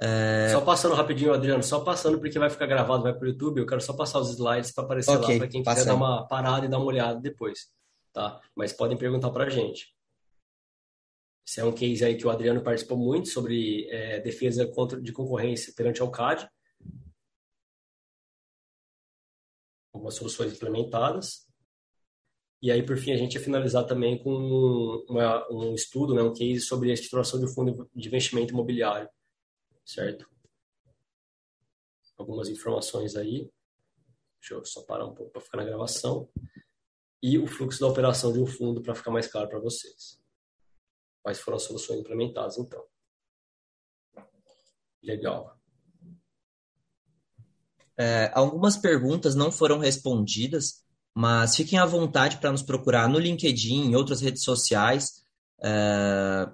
É... 0.00 0.48
Só 0.50 0.60
passando 0.60 0.94
rapidinho, 0.94 1.32
Adriano, 1.32 1.62
só 1.62 1.80
passando 1.80 2.18
porque 2.18 2.38
vai 2.38 2.50
ficar 2.50 2.66
gravado, 2.66 3.04
vai 3.04 3.14
para 3.14 3.24
o 3.26 3.28
YouTube. 3.28 3.60
Eu 3.60 3.66
quero 3.66 3.80
só 3.80 3.92
passar 3.92 4.18
os 4.18 4.30
slides 4.30 4.72
para 4.72 4.84
aparecer 4.84 5.16
okay, 5.16 5.34
lá 5.34 5.38
para 5.38 5.48
quem 5.48 5.62
quiser 5.62 5.84
dar 5.84 5.94
uma 5.94 6.26
parada 6.26 6.66
e 6.66 6.68
dar 6.68 6.78
uma 6.78 6.86
olhada 6.86 7.20
depois 7.20 7.60
tá? 8.14 8.40
Mas 8.54 8.72
podem 8.72 8.96
perguntar 8.96 9.30
para 9.30 9.44
a 9.44 9.50
gente. 9.50 9.94
Esse 11.46 11.60
é 11.60 11.64
um 11.64 11.74
case 11.74 12.02
aí 12.02 12.16
que 12.16 12.26
o 12.26 12.30
Adriano 12.30 12.62
participou 12.62 12.96
muito 12.96 13.28
sobre 13.28 13.86
é, 13.90 14.20
defesa 14.20 14.66
contra, 14.68 14.98
de 14.98 15.12
concorrência 15.12 15.74
perante 15.76 16.00
ao 16.00 16.10
CAD. 16.10 16.48
Algumas 19.92 20.14
soluções 20.14 20.54
implementadas. 20.54 21.46
E 22.62 22.70
aí, 22.70 22.82
por 22.82 22.96
fim, 22.96 23.12
a 23.12 23.16
gente 23.16 23.34
ia 23.34 23.42
finalizar 23.42 23.84
também 23.84 24.16
com 24.22 25.04
uma, 25.06 25.46
um 25.52 25.74
estudo, 25.74 26.14
né, 26.14 26.22
um 26.22 26.32
case 26.32 26.60
sobre 26.60 26.90
a 26.90 26.94
estruturação 26.94 27.38
de 27.38 27.52
fundo 27.52 27.90
de 27.94 28.08
investimento 28.08 28.54
imobiliário, 28.54 29.10
certo? 29.84 30.26
Algumas 32.16 32.48
informações 32.48 33.16
aí. 33.16 33.50
Deixa 34.40 34.54
eu 34.54 34.64
só 34.64 34.82
parar 34.82 35.04
um 35.04 35.14
pouco 35.14 35.32
para 35.32 35.42
ficar 35.42 35.58
na 35.58 35.64
gravação 35.64 36.30
e 37.26 37.38
o 37.38 37.46
fluxo 37.46 37.80
da 37.80 37.86
operação 37.86 38.34
de 38.34 38.38
um 38.38 38.46
fundo 38.46 38.82
para 38.82 38.94
ficar 38.94 39.10
mais 39.10 39.26
claro 39.26 39.48
para 39.48 39.58
vocês. 39.58 40.20
Quais 41.22 41.40
foram 41.40 41.56
as 41.56 41.62
soluções 41.62 41.98
implementadas, 41.98 42.58
então? 42.58 42.84
Legal. 45.02 45.58
É, 47.96 48.30
algumas 48.34 48.76
perguntas 48.76 49.34
não 49.34 49.50
foram 49.50 49.78
respondidas, 49.78 50.84
mas 51.14 51.56
fiquem 51.56 51.78
à 51.78 51.86
vontade 51.86 52.36
para 52.36 52.52
nos 52.52 52.62
procurar 52.62 53.08
no 53.08 53.18
LinkedIn, 53.18 53.86
em 53.86 53.96
outras 53.96 54.20
redes 54.20 54.42
sociais. 54.42 55.24
É, 55.62 56.46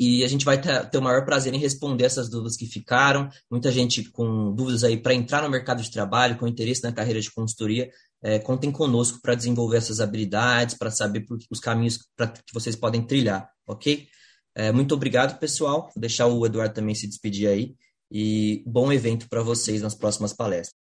e 0.00 0.24
a 0.24 0.28
gente 0.28 0.46
vai 0.46 0.58
ter, 0.58 0.96
o 0.96 1.02
maior 1.02 1.26
prazer 1.26 1.52
em 1.52 1.58
responder 1.58 2.04
essas 2.04 2.30
dúvidas 2.30 2.56
que 2.56 2.64
ficaram. 2.64 3.28
Muita 3.50 3.70
gente 3.70 4.02
com 4.10 4.50
dúvidas 4.50 4.82
aí 4.82 4.96
para 4.96 5.12
entrar 5.12 5.42
no 5.42 5.50
mercado 5.50 5.82
de 5.82 5.90
trabalho, 5.90 6.38
com 6.38 6.48
interesse 6.48 6.82
na 6.82 6.90
carreira 6.90 7.20
de 7.20 7.30
consultoria, 7.30 7.90
é, 8.22 8.38
contem 8.38 8.72
conosco 8.72 9.20
para 9.20 9.34
desenvolver 9.34 9.76
essas 9.76 10.00
habilidades, 10.00 10.74
para 10.74 10.90
saber 10.90 11.26
os 11.50 11.60
caminhos 11.60 11.98
pra, 12.16 12.28
que 12.28 12.54
vocês 12.54 12.74
podem 12.74 13.06
trilhar, 13.06 13.50
ok? 13.66 14.08
É, 14.54 14.72
muito 14.72 14.94
obrigado, 14.94 15.38
pessoal. 15.38 15.82
Vou 15.94 16.00
deixar 16.00 16.28
o 16.28 16.46
Eduardo 16.46 16.74
também 16.74 16.94
se 16.94 17.06
despedir 17.06 17.48
aí. 17.48 17.76
E 18.10 18.64
bom 18.66 18.90
evento 18.90 19.28
para 19.28 19.42
vocês 19.42 19.82
nas 19.82 19.94
próximas 19.94 20.32
palestras. 20.32 20.80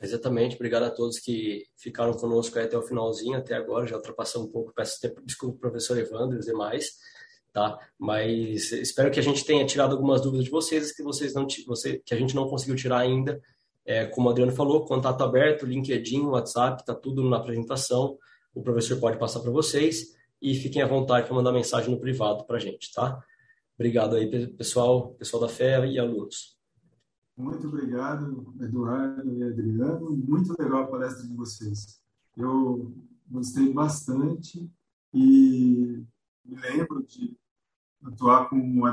Exatamente, 0.00 0.56
obrigado 0.56 0.82
a 0.82 0.90
todos 0.90 1.20
que 1.20 1.64
ficaram 1.76 2.12
conosco 2.14 2.58
até 2.58 2.76
o 2.76 2.82
finalzinho, 2.82 3.38
até 3.38 3.54
agora, 3.54 3.86
já 3.86 3.96
ultrapassamos 3.96 4.48
um 4.48 4.52
pouco, 4.52 4.74
peço 4.74 4.98
desculpa 5.24 5.58
professor 5.58 5.96
Evandro 5.96 6.36
e 6.36 6.40
os 6.40 6.44
demais, 6.44 6.90
tá? 7.56 7.78
Mas 7.98 8.70
espero 8.70 9.10
que 9.10 9.18
a 9.18 9.22
gente 9.22 9.42
tenha 9.42 9.64
tirado 9.64 9.92
algumas 9.92 10.20
dúvidas 10.20 10.44
de 10.44 10.50
vocês, 10.50 10.92
que 10.92 11.02
vocês 11.02 11.32
não 11.32 11.46
você, 11.66 11.98
que 12.04 12.12
a 12.12 12.16
gente 12.18 12.36
não 12.36 12.46
conseguiu 12.46 12.76
tirar 12.76 12.98
ainda, 12.98 13.40
é, 13.82 14.04
como 14.04 14.28
o 14.28 14.30
Adriano 14.30 14.52
falou, 14.52 14.84
contato 14.84 15.24
aberto, 15.24 15.64
LinkedIn, 15.64 16.20
WhatsApp, 16.26 16.82
está 16.82 16.94
tudo 16.94 17.24
na 17.24 17.38
apresentação. 17.38 18.18
O 18.54 18.62
professor 18.62 19.00
pode 19.00 19.18
passar 19.18 19.40
para 19.40 19.50
vocês 19.50 20.14
e 20.42 20.54
fiquem 20.54 20.82
à 20.82 20.86
vontade 20.86 21.26
para 21.26 21.34
mandar 21.34 21.50
mensagem 21.50 21.90
no 21.90 21.98
privado 21.98 22.44
para 22.44 22.58
a 22.58 22.60
gente, 22.60 22.92
tá? 22.92 23.24
Obrigado 23.74 24.16
aí, 24.16 24.48
pessoal, 24.48 25.14
pessoal 25.14 25.40
da 25.40 25.48
FEA 25.48 25.86
e 25.86 25.98
alunos. 25.98 26.58
Muito 27.38 27.68
obrigado, 27.68 28.54
Eduardo 28.60 29.32
e 29.32 29.42
Adriano. 29.42 30.10
Muito 30.10 30.54
legal 30.58 30.82
a 30.82 30.86
palestra 30.88 31.26
de 31.26 31.34
vocês. 31.34 32.02
Eu 32.36 32.92
gostei 33.26 33.72
bastante 33.72 34.70
e 35.14 36.04
me 36.44 36.60
lembro 36.60 37.02
de 37.06 37.34
atuar 38.06 38.48
com 38.48 38.80
o 38.80 38.86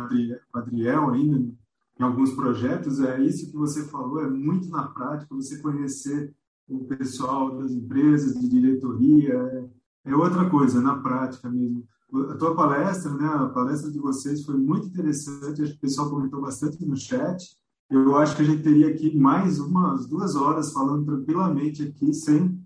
Adriel 0.54 1.10
ainda 1.12 1.54
em 2.00 2.04
alguns 2.04 2.32
projetos, 2.34 3.00
é 3.00 3.22
isso 3.22 3.52
que 3.52 3.58
você 3.58 3.84
falou, 3.84 4.22
é 4.22 4.30
muito 4.30 4.68
na 4.70 4.88
prática, 4.88 5.36
você 5.36 5.60
conhecer 5.60 6.34
o 6.68 6.86
pessoal 6.86 7.58
das 7.58 7.72
empresas, 7.72 8.40
de 8.40 8.50
diretoria, 8.50 9.34
é, 9.34 10.12
é 10.12 10.16
outra 10.16 10.50
coisa, 10.50 10.82
na 10.82 10.96
prática 10.98 11.50
mesmo. 11.50 11.84
A 12.30 12.36
tua 12.36 12.56
palestra, 12.56 13.14
né, 13.14 13.26
a 13.26 13.50
palestra 13.50 13.92
de 13.92 14.00
vocês 14.00 14.44
foi 14.44 14.58
muito 14.58 14.88
interessante, 14.88 15.62
acho 15.62 15.72
que 15.72 15.78
o 15.78 15.82
pessoal 15.82 16.10
comentou 16.10 16.42
bastante 16.42 16.84
no 16.86 16.96
chat, 16.96 17.58
eu 17.90 18.16
acho 18.18 18.36
que 18.36 18.42
a 18.42 18.46
gente 18.46 18.64
teria 18.64 18.88
aqui 18.88 19.16
mais 19.16 19.60
umas 19.60 20.08
duas 20.08 20.36
horas 20.36 20.72
falando 20.72 21.06
tranquilamente 21.06 21.84
aqui, 21.84 22.14
sem, 22.14 22.60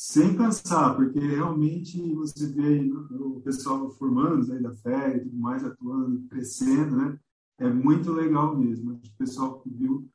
sem 0.00 0.34
cansar, 0.34 0.96
porque 0.96 1.18
realmente 1.18 2.00
você 2.14 2.46
vê 2.46 2.90
o 2.90 3.38
pessoal 3.42 3.90
formando 3.90 4.50
aí 4.50 4.62
da 4.62 4.74
fé 4.76 5.14
e 5.14 5.20
tudo 5.20 5.36
mais, 5.36 5.62
atuando, 5.62 6.26
crescendo, 6.26 6.96
né? 6.96 7.18
é 7.58 7.68
muito 7.68 8.10
legal 8.10 8.56
mesmo. 8.56 8.94
O 8.94 9.16
pessoal 9.18 9.60
que 9.60 9.68
viu 9.68 10.10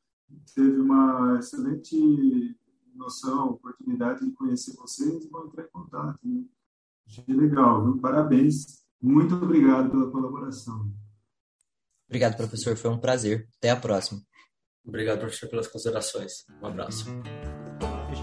teve 0.55 0.79
uma 0.79 1.37
excelente 1.37 2.57
noção, 2.95 3.51
oportunidade 3.51 4.25
de 4.25 4.31
conhecer 4.31 4.75
vocês 4.75 5.23
e 5.23 5.29
vão 5.29 5.45
entrar 5.45 5.65
em 5.65 5.69
contato. 5.69 6.19
Né? 6.23 6.43
Achei 7.05 7.35
legal, 7.35 7.83
viu? 7.83 8.01
parabéns. 8.01 8.83
Muito 8.99 9.35
obrigado 9.35 9.91
pela 9.91 10.09
colaboração. 10.09 10.91
Obrigado, 12.07 12.35
professor. 12.35 12.75
Foi 12.75 12.89
um 12.89 12.97
prazer. 12.97 13.47
Até 13.59 13.69
a 13.69 13.75
próxima. 13.75 14.19
Obrigado, 14.83 15.19
professor, 15.19 15.47
pelas 15.47 15.67
considerações. 15.67 16.43
Um 16.59 16.65
abraço. 16.65 17.05